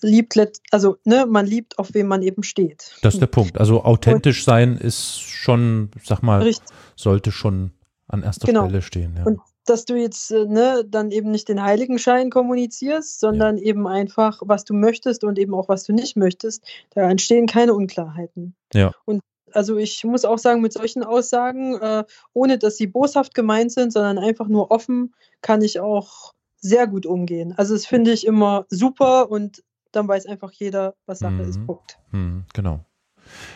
liebt, 0.02 0.40
also, 0.72 0.98
ne, 1.04 1.26
man 1.26 1.46
liebt, 1.46 1.80
auf 1.80 1.94
wem 1.94 2.08
man 2.08 2.22
eben 2.22 2.44
steht. 2.44 2.96
Das 3.02 3.16
ist 3.16 3.20
der 3.20 3.28
Punkt. 3.28 3.60
Also 3.60 3.84
authentisch 3.84 4.40
und, 4.40 4.46
sein 4.46 4.78
ist 4.78 5.20
schon, 5.20 5.92
sag 6.04 6.22
mal, 6.24 6.42
richtig. 6.42 6.68
sollte 6.96 7.32
schon 7.32 7.72
an 8.08 8.24
erster 8.24 8.48
genau. 8.48 8.66
Stelle 8.66 8.82
stehen. 8.82 9.16
Ja. 9.18 9.24
Und 9.26 9.40
dass 9.66 9.86
du 9.86 9.96
jetzt 9.96 10.32
äh, 10.32 10.46
ne, 10.46 10.84
dann 10.88 11.12
eben 11.12 11.32
nicht 11.32 11.48
den 11.48 11.62
Heiligenschein 11.62 12.30
kommunizierst, 12.30 13.20
sondern 13.20 13.58
ja. 13.58 13.64
eben 13.64 13.88
einfach, 13.88 14.42
was 14.46 14.66
du 14.66 14.74
möchtest 14.74 15.24
und 15.24 15.38
eben 15.38 15.54
auch, 15.54 15.70
was 15.70 15.84
du 15.84 15.94
nicht 15.94 16.16
möchtest. 16.18 16.64
Da 16.92 17.10
entstehen 17.10 17.48
keine 17.48 17.74
Unklarheiten. 17.74 18.56
Ja. 18.74 18.92
Und 19.06 19.22
also 19.54 19.78
ich 19.78 20.04
muss 20.04 20.26
auch 20.26 20.38
sagen, 20.38 20.62
mit 20.62 20.74
solchen 20.74 21.04
Aussagen, 21.04 21.76
äh, 21.76 22.06
ohne 22.34 22.58
dass 22.58 22.78
sie 22.78 22.88
boshaft 22.88 23.34
gemeint 23.34 23.72
sind, 23.72 23.92
sondern 23.92 24.18
einfach 24.18 24.48
nur 24.48 24.72
offen, 24.72 25.14
kann 25.42 25.62
ich 25.62 25.80
auch 25.80 26.34
sehr 26.62 26.88
gut 26.88 27.06
umgehen. 27.06 27.54
Also 27.58 27.74
das 27.74 27.86
finde 27.86 28.12
ich 28.12 28.26
immer 28.26 28.66
super 28.70 29.30
und 29.30 29.64
dann 29.92 30.08
weiß 30.08 30.26
einfach 30.28 30.52
jeder, 30.52 30.96
was 31.06 31.20
Sache 31.20 31.34
mhm. 31.34 31.50
ist. 31.50 31.66
Punkt. 31.66 32.00
Mhm, 32.12 32.46
genau. 32.54 32.86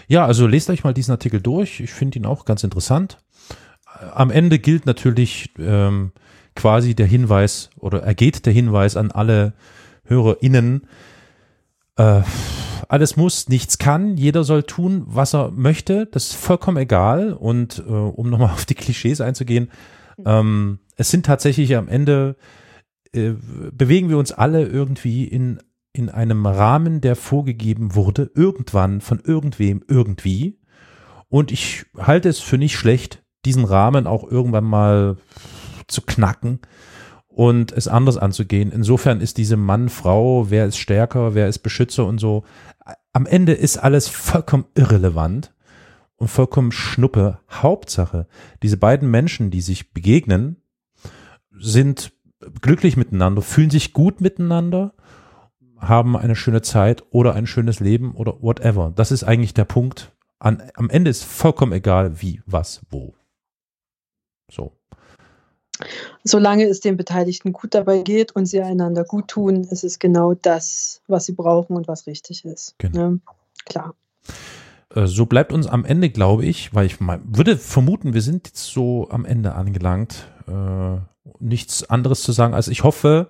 Ja, 0.07 0.25
also 0.25 0.47
lest 0.47 0.69
euch 0.69 0.83
mal 0.83 0.93
diesen 0.93 1.11
Artikel 1.11 1.41
durch. 1.41 1.79
Ich 1.79 1.91
finde 1.91 2.19
ihn 2.19 2.25
auch 2.25 2.45
ganz 2.45 2.63
interessant 2.63 3.17
am 4.13 4.31
Ende 4.31 4.59
gilt 4.59 4.85
natürlich 4.85 5.51
ähm, 5.57 6.11
quasi 6.55 6.95
der 6.95 7.05
Hinweis 7.05 7.69
oder 7.79 8.03
ergeht 8.03 8.45
der 8.45 8.53
Hinweis 8.53 8.97
an 8.97 9.11
alle 9.11 9.53
HörerInnen, 10.05 10.87
äh, 11.97 12.21
alles 12.87 13.17
muss, 13.17 13.49
nichts 13.49 13.77
kann, 13.77 14.17
jeder 14.17 14.43
soll 14.43 14.63
tun, 14.63 15.03
was 15.07 15.33
er 15.33 15.51
möchte, 15.51 16.05
das 16.05 16.27
ist 16.27 16.35
vollkommen 16.35 16.77
egal. 16.77 17.33
Und 17.33 17.79
äh, 17.79 17.91
um 17.91 18.29
nochmal 18.29 18.49
auf 18.53 18.65
die 18.65 18.75
Klischees 18.75 19.21
einzugehen, 19.21 19.71
ähm, 20.23 20.79
es 20.95 21.09
sind 21.09 21.25
tatsächlich 21.25 21.75
am 21.75 21.87
Ende, 21.87 22.35
äh, 23.15 23.35
bewegen 23.71 24.09
wir 24.09 24.17
uns 24.17 24.31
alle 24.31 24.65
irgendwie 24.65 25.25
in, 25.25 25.59
in 25.93 26.09
einem 26.09 26.45
Rahmen, 26.45 27.01
der 27.01 27.15
vorgegeben 27.15 27.95
wurde, 27.95 28.29
irgendwann 28.35 29.01
von 29.01 29.19
irgendwem 29.19 29.83
irgendwie. 29.87 30.59
Und 31.29 31.51
ich 31.51 31.85
halte 31.97 32.29
es 32.29 32.39
für 32.39 32.57
nicht 32.57 32.75
schlecht, 32.75 33.23
diesen 33.45 33.65
Rahmen 33.65 34.07
auch 34.07 34.29
irgendwann 34.29 34.63
mal 34.65 35.17
zu 35.87 36.01
knacken 36.01 36.59
und 37.27 37.71
es 37.71 37.87
anders 37.87 38.17
anzugehen. 38.17 38.71
Insofern 38.71 39.21
ist 39.21 39.37
diese 39.37 39.57
Mann, 39.57 39.89
Frau, 39.89 40.49
wer 40.49 40.65
ist 40.65 40.77
stärker, 40.77 41.35
wer 41.35 41.47
ist 41.47 41.59
Beschützer 41.59 42.05
und 42.05 42.17
so. 42.17 42.43
Am 43.13 43.25
Ende 43.25 43.53
ist 43.53 43.77
alles 43.77 44.07
vollkommen 44.07 44.65
irrelevant 44.75 45.53
und 46.17 46.29
vollkommen 46.29 46.71
Schnuppe. 46.71 47.39
Hauptsache, 47.51 48.27
diese 48.63 48.77
beiden 48.77 49.11
Menschen, 49.11 49.51
die 49.51 49.61
sich 49.61 49.93
begegnen, 49.93 50.57
sind 51.51 52.13
glücklich 52.61 52.97
miteinander, 52.97 53.41
fühlen 53.41 53.69
sich 53.69 53.93
gut 53.93 54.21
miteinander, 54.21 54.93
haben 55.79 56.17
eine 56.17 56.35
schöne 56.35 56.61
Zeit 56.61 57.03
oder 57.11 57.33
ein 57.35 57.47
schönes 57.47 57.79
Leben 57.79 58.15
oder 58.15 58.41
whatever. 58.41 58.91
Das 58.95 59.11
ist 59.11 59.23
eigentlich 59.23 59.53
der 59.53 59.65
Punkt. 59.65 60.11
An, 60.39 60.63
am 60.75 60.89
Ende 60.89 61.09
ist 61.09 61.23
vollkommen 61.23 61.73
egal, 61.73 62.21
wie, 62.21 62.41
was, 62.45 62.81
wo. 62.89 63.15
So. 64.51 64.73
Solange 66.23 66.65
es 66.65 66.79
den 66.79 66.97
Beteiligten 66.97 67.51
gut 67.51 67.73
dabei 67.73 68.01
geht 68.01 68.33
und 68.33 68.45
sie 68.45 68.61
einander 68.61 69.03
gut 69.03 69.27
tun, 69.27 69.65
ist 69.65 69.83
es 69.83 69.99
genau 69.99 70.33
das, 70.33 71.01
was 71.07 71.25
sie 71.25 71.33
brauchen 71.33 71.75
und 71.75 71.87
was 71.87 72.07
richtig 72.07 72.45
ist. 72.45 72.75
Genau. 72.77 73.09
Ne? 73.09 73.19
Klar. 73.65 73.95
Äh, 74.93 75.07
so 75.07 75.25
bleibt 75.25 75.51
uns 75.51 75.67
am 75.67 75.85
Ende, 75.85 76.09
glaube 76.09 76.45
ich, 76.45 76.73
weil 76.73 76.85
ich 76.85 76.99
mal, 76.99 77.19
würde 77.25 77.57
vermuten, 77.57 78.13
wir 78.13 78.21
sind 78.21 78.47
jetzt 78.47 78.65
so 78.65 79.09
am 79.09 79.25
Ende 79.25 79.55
angelangt, 79.55 80.27
äh, 80.47 80.97
nichts 81.39 81.89
anderes 81.89 82.23
zu 82.23 82.31
sagen, 82.31 82.53
als 82.53 82.67
ich 82.67 82.83
hoffe, 82.83 83.29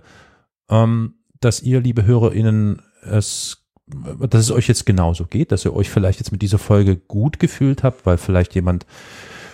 ähm, 0.70 1.16
dass 1.40 1.62
ihr, 1.62 1.82
liebe 1.82 2.06
HörerInnen, 2.06 2.82
es, 3.02 3.66
dass 3.88 4.42
es 4.42 4.52
euch 4.52 4.68
jetzt 4.68 4.86
genauso 4.86 5.26
geht, 5.26 5.52
dass 5.52 5.66
ihr 5.66 5.74
euch 5.74 5.90
vielleicht 5.90 6.20
jetzt 6.20 6.32
mit 6.32 6.42
dieser 6.42 6.58
Folge 6.58 6.98
gut 6.98 7.40
gefühlt 7.40 7.84
habt, 7.84 8.06
weil 8.06 8.18
vielleicht 8.18 8.56
jemand 8.56 8.86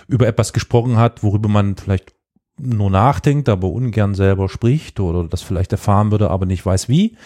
über 0.08 0.26
etwas 0.26 0.52
gesprochen 0.52 0.96
hat, 0.96 1.22
worüber 1.22 1.48
man 1.48 1.76
vielleicht 1.76 2.14
nur 2.58 2.90
nachdenkt, 2.90 3.48
aber 3.48 3.68
ungern 3.68 4.14
selber 4.14 4.48
spricht 4.48 5.00
oder 5.00 5.24
das 5.24 5.42
vielleicht 5.42 5.72
erfahren 5.72 6.10
würde, 6.10 6.30
aber 6.30 6.46
nicht 6.46 6.64
weiß 6.64 6.88
wie. 6.88 7.16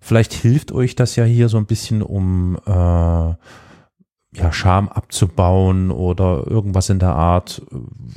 Vielleicht 0.00 0.32
hilft 0.32 0.72
euch 0.72 0.94
das 0.94 1.16
ja 1.16 1.24
hier 1.24 1.48
so 1.48 1.56
ein 1.56 1.66
bisschen, 1.66 2.02
um 2.02 2.56
äh, 2.66 2.70
ja, 2.70 4.52
Scham 4.52 4.88
abzubauen 4.88 5.90
oder 5.90 6.46
irgendwas 6.46 6.90
in 6.90 6.98
der 6.98 7.14
Art, 7.14 7.62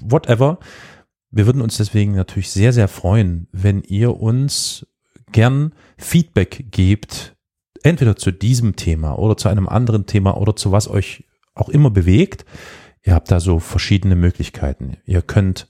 whatever. 0.01 0.59
Wir 1.31 1.45
würden 1.45 1.61
uns 1.61 1.77
deswegen 1.77 2.15
natürlich 2.15 2.49
sehr, 2.49 2.73
sehr 2.73 2.87
freuen, 2.87 3.47
wenn 3.51 3.81
ihr 3.83 4.19
uns 4.19 4.87
gern 5.31 5.73
Feedback 5.97 6.65
gebt, 6.71 7.35
entweder 7.83 8.15
zu 8.15 8.31
diesem 8.31 8.75
Thema 8.75 9.17
oder 9.17 9.37
zu 9.37 9.47
einem 9.47 9.69
anderen 9.69 10.05
Thema 10.05 10.37
oder 10.37 10.55
zu 10.55 10.71
was 10.71 10.87
euch 10.87 11.25
auch 11.53 11.69
immer 11.69 11.91
bewegt. 11.91 12.45
Ihr 13.03 13.13
habt 13.13 13.31
da 13.31 13.39
so 13.39 13.59
verschiedene 13.59 14.15
Möglichkeiten. 14.15 14.97
Ihr 15.05 15.21
könnt 15.21 15.67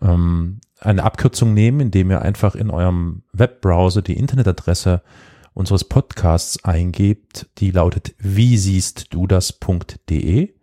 ähm, 0.00 0.60
eine 0.78 1.04
Abkürzung 1.04 1.54
nehmen, 1.54 1.80
indem 1.80 2.10
ihr 2.10 2.22
einfach 2.22 2.54
in 2.54 2.70
eurem 2.70 3.22
Webbrowser 3.32 4.02
die 4.02 4.16
Internetadresse 4.16 5.02
unseres 5.54 5.84
Podcasts 5.84 6.64
eingebt, 6.64 7.48
die 7.58 7.70
lautet 7.70 8.14
wie 8.18 8.56
siehst 8.56 9.12
du 9.12 9.26
das.de. 9.26 10.54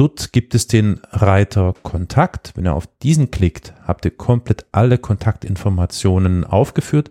Dort 0.00 0.32
gibt 0.32 0.54
es 0.54 0.66
den 0.66 0.98
Reiter 1.10 1.74
Kontakt. 1.82 2.52
Wenn 2.54 2.64
ihr 2.64 2.72
auf 2.72 2.88
diesen 3.02 3.30
klickt, 3.30 3.74
habt 3.86 4.06
ihr 4.06 4.10
komplett 4.10 4.64
alle 4.72 4.96
Kontaktinformationen 4.96 6.44
aufgeführt. 6.44 7.10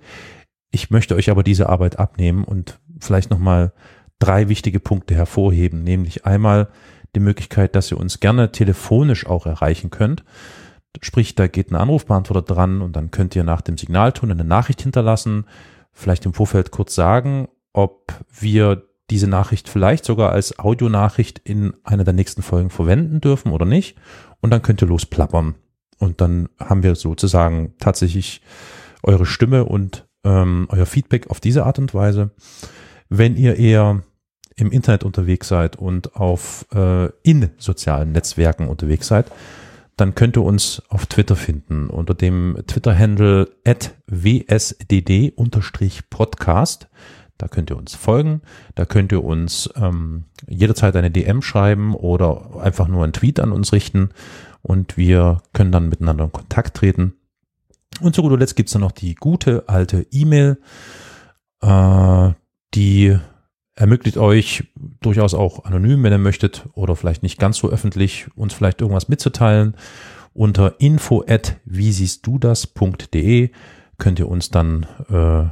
Ich 0.71 0.89
möchte 0.89 1.13
euch 1.13 1.29
aber 1.29 1.43
diese 1.43 1.69
Arbeit 1.69 1.99
abnehmen 1.99 2.43
und 2.43 2.79
vielleicht 2.99 3.29
nochmal 3.29 3.73
drei 4.17 4.49
wichtige 4.49 4.79
Punkte 4.79 5.13
hervorheben, 5.13 5.83
nämlich 5.83 6.25
einmal 6.25 6.69
die 7.15 7.19
Möglichkeit, 7.19 7.75
dass 7.75 7.91
ihr 7.91 7.99
uns 7.99 8.21
gerne 8.21 8.51
telefonisch 8.51 9.27
auch 9.27 9.45
erreichen 9.45 9.91
könnt. 9.91 10.23
Sprich, 10.99 11.35
da 11.35 11.45
geht 11.45 11.69
ein 11.69 11.75
Anrufbeantworter 11.75 12.41
dran 12.55 12.81
und 12.81 12.95
dann 12.95 13.11
könnt 13.11 13.35
ihr 13.35 13.43
nach 13.43 13.61
dem 13.61 13.77
Signalton 13.77 14.31
eine 14.31 14.43
Nachricht 14.43 14.81
hinterlassen, 14.81 15.45
vielleicht 15.91 16.25
im 16.25 16.33
Vorfeld 16.33 16.71
kurz 16.71 16.95
sagen, 16.95 17.49
ob 17.71 18.13
wir 18.31 18.88
diese 19.09 19.27
Nachricht 19.27 19.69
vielleicht 19.69 20.05
sogar 20.05 20.31
als 20.31 20.59
Audionachricht 20.59 21.39
in 21.39 21.73
einer 21.83 22.03
der 22.03 22.13
nächsten 22.13 22.41
Folgen 22.41 22.69
verwenden 22.69 23.21
dürfen 23.21 23.51
oder 23.51 23.65
nicht. 23.65 23.97
Und 24.41 24.51
dann 24.51 24.61
könnt 24.61 24.81
ihr 24.81 24.87
losplappern. 24.87 25.55
Und 25.97 26.21
dann 26.21 26.49
haben 26.59 26.83
wir 26.83 26.95
sozusagen 26.95 27.73
tatsächlich 27.79 28.41
eure 29.03 29.25
Stimme 29.25 29.65
und 29.65 30.07
ähm, 30.23 30.67
euer 30.69 30.85
Feedback 30.85 31.29
auf 31.29 31.39
diese 31.39 31.65
Art 31.65 31.79
und 31.79 31.93
Weise. 31.93 32.31
Wenn 33.09 33.35
ihr 33.35 33.57
eher 33.57 34.03
im 34.55 34.71
Internet 34.71 35.03
unterwegs 35.03 35.47
seid 35.47 35.75
und 35.77 36.15
auf 36.15 36.65
äh, 36.73 37.09
in 37.23 37.49
sozialen 37.57 38.11
Netzwerken 38.11 38.67
unterwegs 38.67 39.07
seid, 39.07 39.31
dann 39.95 40.15
könnt 40.15 40.37
ihr 40.37 40.43
uns 40.43 40.81
auf 40.87 41.05
Twitter 41.07 41.35
finden 41.35 41.89
unter 41.89 42.13
dem 42.13 42.57
Twitter-Handle 42.67 43.49
wsdd-podcast. 44.07 45.29
Da 47.39 47.47
könnt 47.47 47.71
ihr 47.71 47.77
uns 47.77 47.95
folgen, 47.95 48.41
da 48.75 48.85
könnt 48.85 49.13
ihr 49.13 49.23
uns 49.23 49.69
ähm, 49.77 50.25
jederzeit 50.47 50.95
eine 50.97 51.09
DM 51.09 51.41
schreiben 51.41 51.95
oder 51.95 52.61
einfach 52.61 52.89
nur 52.89 53.03
einen 53.03 53.13
Tweet 53.13 53.39
an 53.39 53.53
uns 53.53 53.71
richten 53.71 54.09
und 54.61 54.97
wir 54.97 55.41
können 55.53 55.71
dann 55.71 55.87
miteinander 55.87 56.25
in 56.25 56.33
Kontakt 56.33 56.75
treten. 56.75 57.13
Und 58.01 58.13
zu 58.13 58.21
guter 58.21 58.37
Letzt 58.37 58.57
gibt's 58.57 58.73
dann 58.73 58.81
noch 58.81 58.91
die 58.91 59.15
gute 59.15 59.63
alte 59.67 60.05
E-Mail, 60.11 60.57
äh, 61.61 62.31
die 62.75 63.17
ermöglicht 63.73 64.17
euch 64.17 64.65
durchaus 64.99 65.33
auch 65.33 65.63
anonym, 65.63 66.03
wenn 66.03 66.11
ihr 66.11 66.17
möchtet, 66.17 66.67
oder 66.73 66.97
vielleicht 66.97 67.23
nicht 67.23 67.39
ganz 67.39 67.57
so 67.57 67.69
öffentlich, 67.69 68.27
uns 68.35 68.53
vielleicht 68.53 68.81
irgendwas 68.81 69.07
mitzuteilen. 69.07 69.75
Unter 70.33 70.81
info 70.81 71.23
at 71.25 71.55
wie 71.63 71.93
siehst 71.93 72.27
du 72.27 72.37
das.de 72.37 73.51
könnt 73.97 74.19
ihr 74.19 74.27
uns 74.27 74.49
dann 74.49 74.85
äh, 75.09 75.45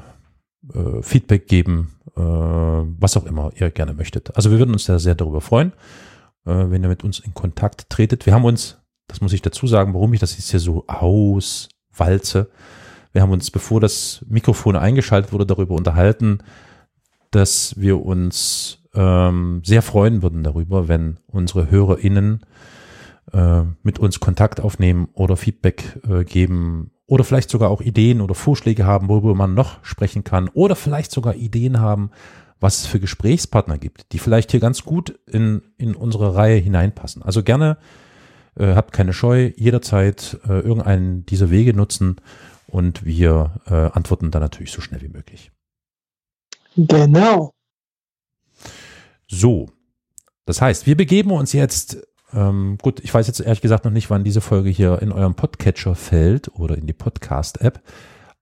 äh, 0.73 1.01
Feedback 1.01 1.47
geben, 1.47 1.95
äh, 2.15 2.21
was 2.21 3.17
auch 3.17 3.25
immer 3.25 3.51
ihr 3.55 3.71
gerne 3.71 3.93
möchtet. 3.93 4.35
Also 4.35 4.51
wir 4.51 4.59
würden 4.59 4.73
uns 4.73 4.85
da 4.85 4.99
sehr 4.99 5.15
darüber 5.15 5.41
freuen, 5.41 5.73
äh, 6.45 6.69
wenn 6.69 6.83
ihr 6.83 6.89
mit 6.89 7.03
uns 7.03 7.19
in 7.19 7.33
Kontakt 7.33 7.89
tretet. 7.89 8.25
Wir 8.25 8.33
haben 8.33 8.45
uns, 8.45 8.77
das 9.07 9.21
muss 9.21 9.33
ich 9.33 9.41
dazu 9.41 9.67
sagen, 9.67 9.93
warum 9.93 10.13
ich 10.13 10.19
das 10.19 10.37
jetzt 10.37 10.51
hier 10.51 10.59
so 10.59 10.85
auswalze. 10.87 12.49
Wir 13.13 13.21
haben 13.21 13.31
uns, 13.31 13.51
bevor 13.51 13.79
das 13.81 14.25
Mikrofon 14.27 14.75
eingeschaltet 14.75 15.33
wurde, 15.33 15.45
darüber 15.45 15.75
unterhalten, 15.75 16.39
dass 17.31 17.79
wir 17.79 18.03
uns 18.03 18.79
ähm, 18.93 19.61
sehr 19.63 19.81
freuen 19.81 20.21
würden 20.21 20.43
darüber, 20.43 20.87
wenn 20.87 21.17
unsere 21.27 21.69
HörerInnen 21.69 22.45
äh, 23.33 23.63
mit 23.83 23.99
uns 23.99 24.19
Kontakt 24.19 24.59
aufnehmen 24.59 25.09
oder 25.13 25.37
Feedback 25.37 25.99
äh, 26.07 26.23
geben 26.23 26.91
oder 27.07 27.23
vielleicht 27.23 27.49
sogar 27.49 27.69
auch 27.69 27.81
Ideen 27.81 28.21
oder 28.21 28.35
Vorschläge 28.35 28.85
haben, 28.85 29.07
worüber 29.07 29.33
man 29.33 29.53
noch 29.53 29.83
sprechen 29.83 30.23
kann 30.23 30.49
oder 30.49 30.75
vielleicht 30.75 31.11
sogar 31.11 31.35
Ideen 31.35 31.79
haben, 31.79 32.11
was 32.59 32.79
es 32.79 32.85
für 32.85 32.99
Gesprächspartner 32.99 33.77
gibt, 33.77 34.11
die 34.11 34.19
vielleicht 34.19 34.51
hier 34.51 34.59
ganz 34.59 34.83
gut 34.83 35.17
in, 35.25 35.61
in 35.77 35.95
unsere 35.95 36.35
Reihe 36.35 36.57
hineinpassen. 36.57 37.23
Also 37.23 37.43
gerne, 37.43 37.77
äh, 38.55 38.75
habt 38.75 38.93
keine 38.93 39.13
Scheu, 39.13 39.51
jederzeit 39.55 40.39
äh, 40.47 40.59
irgendeinen 40.59 41.25
dieser 41.25 41.49
Wege 41.49 41.73
nutzen 41.73 42.17
und 42.67 43.05
wir 43.05 43.61
äh, 43.67 43.73
antworten 43.73 44.31
dann 44.31 44.41
natürlich 44.41 44.71
so 44.71 44.81
schnell 44.81 45.01
wie 45.01 45.09
möglich. 45.09 45.51
Genau. 46.75 47.53
So, 49.27 49.69
das 50.45 50.61
heißt, 50.61 50.85
wir 50.87 50.95
begeben 50.95 51.31
uns 51.31 51.53
jetzt, 51.53 52.07
ähm, 52.33 52.77
gut, 52.81 52.99
ich 53.01 53.13
weiß 53.13 53.27
jetzt 53.27 53.39
ehrlich 53.39 53.61
gesagt 53.61 53.85
noch 53.85 53.91
nicht, 53.91 54.09
wann 54.09 54.23
diese 54.23 54.41
Folge 54.41 54.69
hier 54.69 55.01
in 55.01 55.11
eurem 55.11 55.35
Podcatcher 55.35 55.95
fällt 55.95 56.49
oder 56.55 56.77
in 56.77 56.87
die 56.87 56.93
Podcast-App, 56.93 57.81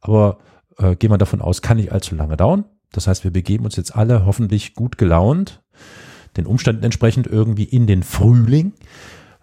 aber 0.02 0.40
äh, 0.78 0.96
gehen 0.96 1.12
wir 1.12 1.18
davon 1.18 1.42
aus, 1.42 1.62
kann 1.62 1.78
nicht 1.78 1.92
allzu 1.92 2.16
lange 2.16 2.38
dauern. 2.38 2.66
Das 2.92 3.08
heißt, 3.08 3.24
wir 3.24 3.32
begeben 3.32 3.66
uns 3.66 3.76
jetzt 3.76 3.96
alle 3.96 4.26
hoffentlich 4.26 4.74
gut 4.74 4.98
gelaunt, 4.98 5.62
den 6.38 6.46
Umständen 6.46 6.84
entsprechend 6.84 7.28
irgendwie 7.28 7.64
in 7.64 7.88
den 7.88 8.04
Frühling, 8.04 8.74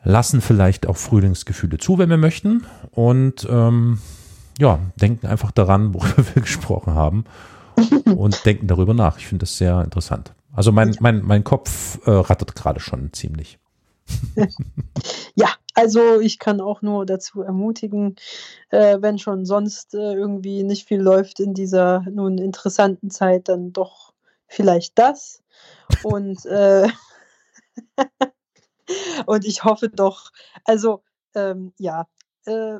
lassen 0.02 0.40
vielleicht 0.40 0.86
auch 0.88 0.96
Frühlingsgefühle 0.96 1.78
zu, 1.78 1.98
wenn 1.98 2.10
wir 2.10 2.16
möchten 2.16 2.64
und 2.90 3.46
ähm, 3.48 3.98
ja, 4.58 4.80
denken 5.00 5.26
einfach 5.26 5.52
daran, 5.52 5.94
worüber 5.94 6.24
wir 6.34 6.42
gesprochen 6.42 6.94
haben 6.94 7.24
und 8.16 8.44
denken 8.44 8.66
darüber 8.66 8.94
nach. 8.94 9.18
Ich 9.18 9.26
finde 9.26 9.44
das 9.44 9.56
sehr 9.56 9.82
interessant. 9.82 10.34
Also 10.52 10.72
mein, 10.72 10.96
mein, 11.00 11.22
mein 11.22 11.44
Kopf 11.44 11.98
äh, 12.06 12.10
rattert 12.10 12.54
gerade 12.54 12.80
schon 12.80 13.12
ziemlich. 13.12 13.58
ja, 15.34 15.48
also 15.74 16.20
ich 16.20 16.38
kann 16.38 16.60
auch 16.60 16.82
nur 16.82 17.06
dazu 17.06 17.42
ermutigen, 17.42 18.16
äh, 18.70 18.98
wenn 19.00 19.18
schon 19.18 19.46
sonst 19.46 19.94
äh, 19.94 20.14
irgendwie 20.14 20.64
nicht 20.64 20.86
viel 20.86 21.00
läuft 21.00 21.40
in 21.40 21.54
dieser 21.54 22.00
nun 22.10 22.38
interessanten 22.38 23.10
Zeit, 23.10 23.48
dann 23.48 23.72
doch 23.72 24.12
vielleicht 24.46 24.98
das. 24.98 25.42
Und, 26.02 26.44
äh, 26.46 26.88
und 29.26 29.44
ich 29.44 29.64
hoffe 29.64 29.88
doch, 29.88 30.30
also 30.64 31.02
ähm, 31.34 31.72
ja, 31.78 32.06
äh, 32.44 32.78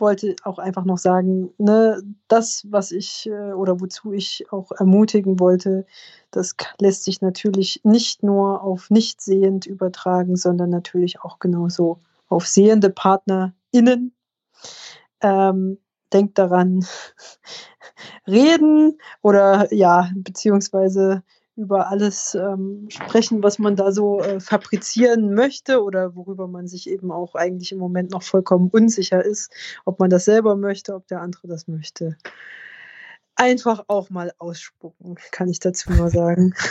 wollte 0.00 0.36
auch 0.44 0.58
einfach 0.58 0.84
noch 0.84 0.98
sagen, 0.98 1.50
ne, 1.58 2.02
das, 2.28 2.66
was 2.70 2.92
ich 2.92 3.26
äh, 3.26 3.52
oder 3.52 3.80
wozu 3.80 4.12
ich 4.12 4.46
auch 4.50 4.72
ermutigen 4.72 5.40
wollte, 5.40 5.86
das 6.30 6.54
lässt 6.80 7.04
sich 7.04 7.20
natürlich 7.20 7.80
nicht 7.84 8.22
nur 8.22 8.62
auf 8.62 8.90
nicht 8.90 9.20
sehend 9.20 9.66
übertragen, 9.66 10.36
sondern 10.36 10.70
natürlich 10.70 11.20
auch 11.20 11.38
genauso 11.38 12.00
auf 12.28 12.46
sehende 12.46 12.90
PartnerInnen. 12.90 14.12
Ähm, 15.20 15.78
denkt 16.12 16.38
daran, 16.38 16.84
reden 18.26 18.98
oder 19.22 19.72
ja, 19.74 20.10
beziehungsweise 20.14 21.22
über 21.56 21.88
alles 21.88 22.34
ähm, 22.34 22.86
sprechen, 22.90 23.42
was 23.42 23.58
man 23.58 23.76
da 23.76 23.90
so 23.90 24.20
äh, 24.20 24.40
fabrizieren 24.40 25.34
möchte 25.34 25.82
oder 25.82 26.14
worüber 26.14 26.48
man 26.48 26.68
sich 26.68 26.88
eben 26.88 27.10
auch 27.10 27.34
eigentlich 27.34 27.72
im 27.72 27.78
Moment 27.78 28.10
noch 28.10 28.22
vollkommen 28.22 28.68
unsicher 28.68 29.24
ist, 29.24 29.50
ob 29.84 29.98
man 29.98 30.10
das 30.10 30.26
selber 30.26 30.56
möchte, 30.56 30.94
ob 30.94 31.06
der 31.08 31.22
andere 31.22 31.48
das 31.48 31.66
möchte. 31.66 32.16
Einfach 33.36 33.84
auch 33.88 34.10
mal 34.10 34.32
ausspucken, 34.38 35.16
kann 35.30 35.48
ich 35.48 35.58
dazu 35.58 35.90
nur 35.92 36.10
sagen. 36.10 36.54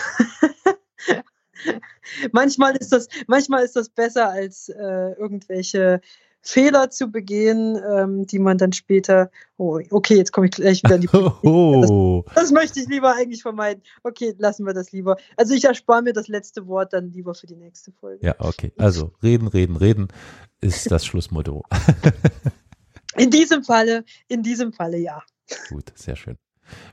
manchmal, 2.31 2.75
ist 2.75 2.91
das, 2.91 3.07
manchmal 3.27 3.63
ist 3.63 3.75
das 3.75 3.89
besser 3.89 4.29
als 4.29 4.69
äh, 4.69 5.11
irgendwelche 5.13 6.01
Fehler 6.45 6.91
zu 6.91 7.07
begehen, 7.07 7.75
ähm, 7.91 8.27
die 8.27 8.37
man 8.37 8.59
dann 8.59 8.71
später, 8.71 9.31
oh, 9.57 9.79
okay, 9.89 10.15
jetzt 10.15 10.31
komme 10.31 10.45
ich 10.45 10.51
gleich 10.51 10.83
wieder 10.83 10.95
in 10.95 11.01
die 11.01 11.07
oh. 11.11 12.23
das, 12.27 12.35
das, 12.35 12.51
möchte 12.51 12.79
ich 12.79 12.87
lieber 12.87 13.15
eigentlich 13.15 13.41
vermeiden. 13.41 13.81
Okay, 14.03 14.35
lassen 14.37 14.63
wir 14.67 14.73
das 14.73 14.91
lieber. 14.91 15.17
Also 15.37 15.55
ich 15.55 15.65
erspare 15.65 16.03
mir 16.03 16.13
das 16.13 16.27
letzte 16.27 16.67
Wort 16.67 16.93
dann 16.93 17.11
lieber 17.11 17.33
für 17.33 17.47
die 17.47 17.55
nächste 17.55 17.91
Folge. 17.91 18.23
Ja, 18.23 18.35
okay. 18.37 18.71
Also 18.77 19.11
reden, 19.23 19.47
reden, 19.47 19.75
reden 19.75 20.07
ist 20.61 20.91
das 20.91 21.03
Schlussmotto. 21.07 21.63
in 23.17 23.31
diesem 23.31 23.63
Falle, 23.63 24.05
in 24.27 24.43
diesem 24.43 24.71
Falle 24.71 24.97
ja. 24.97 25.23
Gut, 25.69 25.93
sehr 25.95 26.15
schön. 26.15 26.37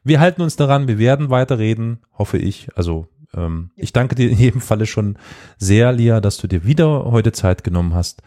Wir 0.03 0.19
halten 0.19 0.41
uns 0.41 0.57
daran, 0.57 0.89
wir 0.89 0.99
werden 0.99 1.29
weiterreden, 1.29 2.01
hoffe 2.19 2.39
ich. 2.39 2.69
Also 2.75 3.07
ähm, 3.35 3.71
ja. 3.77 3.85
ich 3.85 3.93
danke 3.93 4.15
dir 4.15 4.31
in 4.31 4.39
jedem 4.39 4.63
Falle 4.63 4.87
schon 4.87 5.19
sehr, 5.59 5.93
Lia, 5.93 6.23
dass 6.23 6.39
du 6.39 6.47
dir 6.47 6.65
wieder 6.65 7.05
heute 7.05 7.33
Zeit 7.33 7.65
genommen 7.65 7.93
hast 7.93 8.23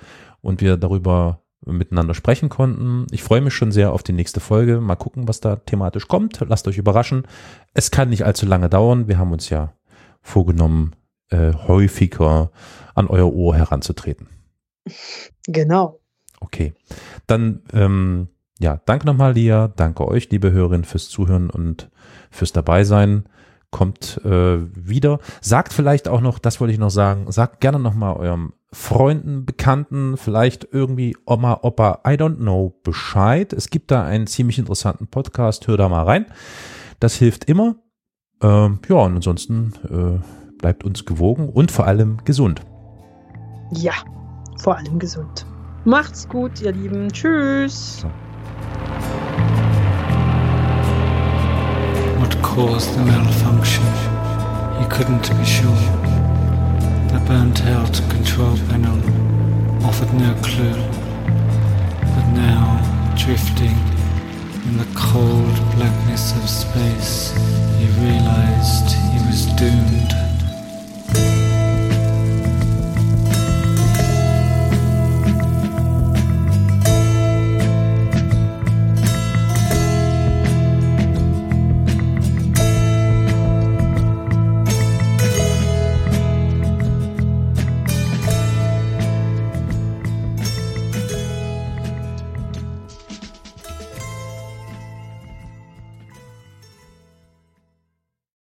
und 0.46 0.62
wir 0.62 0.78
darüber 0.78 1.42
miteinander 1.66 2.14
sprechen 2.14 2.50
konnten. 2.50 3.08
Ich 3.12 3.24
freue 3.24 3.42
mich 3.42 3.54
schon 3.54 3.72
sehr 3.72 3.92
auf 3.92 4.04
die 4.04 4.14
nächste 4.14 4.40
Folge. 4.40 4.80
Mal 4.80 4.96
gucken, 4.96 5.28
was 5.28 5.40
da 5.40 5.56
thematisch 5.56 6.08
kommt. 6.08 6.40
Lasst 6.48 6.68
euch 6.68 6.78
überraschen. 6.78 7.24
Es 7.74 7.92
kann 7.92 8.10
nicht 8.10 8.24
allzu 8.24 8.46
lange 8.46 8.70
dauern. 8.70 9.08
Wir 9.08 9.18
haben 9.18 9.32
uns 9.32 9.50
ja 9.50 9.74
vorgenommen, 10.22 10.96
äh, 11.30 11.54
häufiger 11.54 12.52
an 12.94 13.08
euer 13.08 13.34
Ohr 13.34 13.56
heranzutreten. 13.56 14.28
Genau. 15.48 16.00
Okay. 16.40 16.74
Dann, 17.26 17.64
ähm, 17.74 18.28
ja, 18.60 18.80
danke 18.86 19.06
nochmal, 19.08 19.34
Lia. 19.34 19.68
Danke 19.68 20.08
euch, 20.08 20.30
liebe 20.30 20.52
Hörerin, 20.52 20.84
fürs 20.84 21.10
Zuhören 21.10 21.50
und 21.50 21.90
fürs 22.30 22.54
Dabeisein. 22.54 23.26
Kommt 23.72 24.22
äh, 24.24 24.60
wieder. 24.76 25.20
Sagt 25.42 25.74
vielleicht 25.74 26.08
auch 26.08 26.22
noch, 26.22 26.40
das 26.40 26.62
wollte 26.62 26.74
ich 26.74 26.80
noch 26.80 26.92
sagen, 26.92 27.30
sagt 27.32 27.60
gerne 27.60 27.80
nochmal 27.80 28.16
eurem 28.16 28.54
Freunden, 28.72 29.46
Bekannten, 29.46 30.18
vielleicht 30.18 30.68
irgendwie 30.72 31.16
Oma, 31.26 31.60
Opa, 31.62 32.02
I 32.06 32.12
don't 32.12 32.38
know 32.38 32.80
Bescheid. 32.84 33.54
Es 33.54 33.70
gibt 33.70 33.92
da 33.92 34.04
einen 34.04 34.28
ziemlich 34.28 34.60
interessanten 34.60 35.08
Podcast, 35.08 35.68
hör 35.68 35.78
da 35.78 35.88
mal 35.88 36.04
rein. 36.04 36.26
Das 37.00 37.16
hilft 37.16 37.46
immer. 37.46 37.76
Ähm, 38.42 38.80
ja, 38.90 38.96
und 38.98 39.16
ansonsten 39.16 39.74
äh, 39.90 40.58
bleibt 40.60 40.84
uns 40.84 41.06
gewogen 41.06 41.50
und 41.50 41.72
vor 41.72 41.88
allem 41.88 42.18
gesund. 42.26 42.62
Ja, 43.72 43.94
vor 44.58 44.78
allem 44.78 45.00
gesund. 45.00 45.46
Macht's 45.86 46.28
gut, 46.28 46.62
ihr 46.62 46.72
Lieben. 46.72 47.12
Tschüss. 47.12 48.02
So. 48.02 48.08
What 52.20 52.42
caused 52.42 52.94
the 52.94 53.00
malfunction? 53.02 53.86
He 54.80 54.86
couldn't 54.86 55.30
be 55.38 55.46
sure. 55.46 56.25
The 57.16 57.22
burnt-out 57.28 57.94
control 58.10 58.58
panel 58.68 59.00
offered 59.86 60.14
no 60.16 60.36
clue, 60.44 60.76
but 62.14 62.28
now, 62.34 63.16
drifting 63.18 63.78
in 64.68 64.78
the 64.78 64.88
cold 64.94 65.56
blackness 65.76 66.36
of 66.36 66.50
space, 66.50 67.32
he 67.80 67.88
realized 68.04 68.92
he 69.14 69.20
was 69.28 69.46
doomed. 69.56 70.05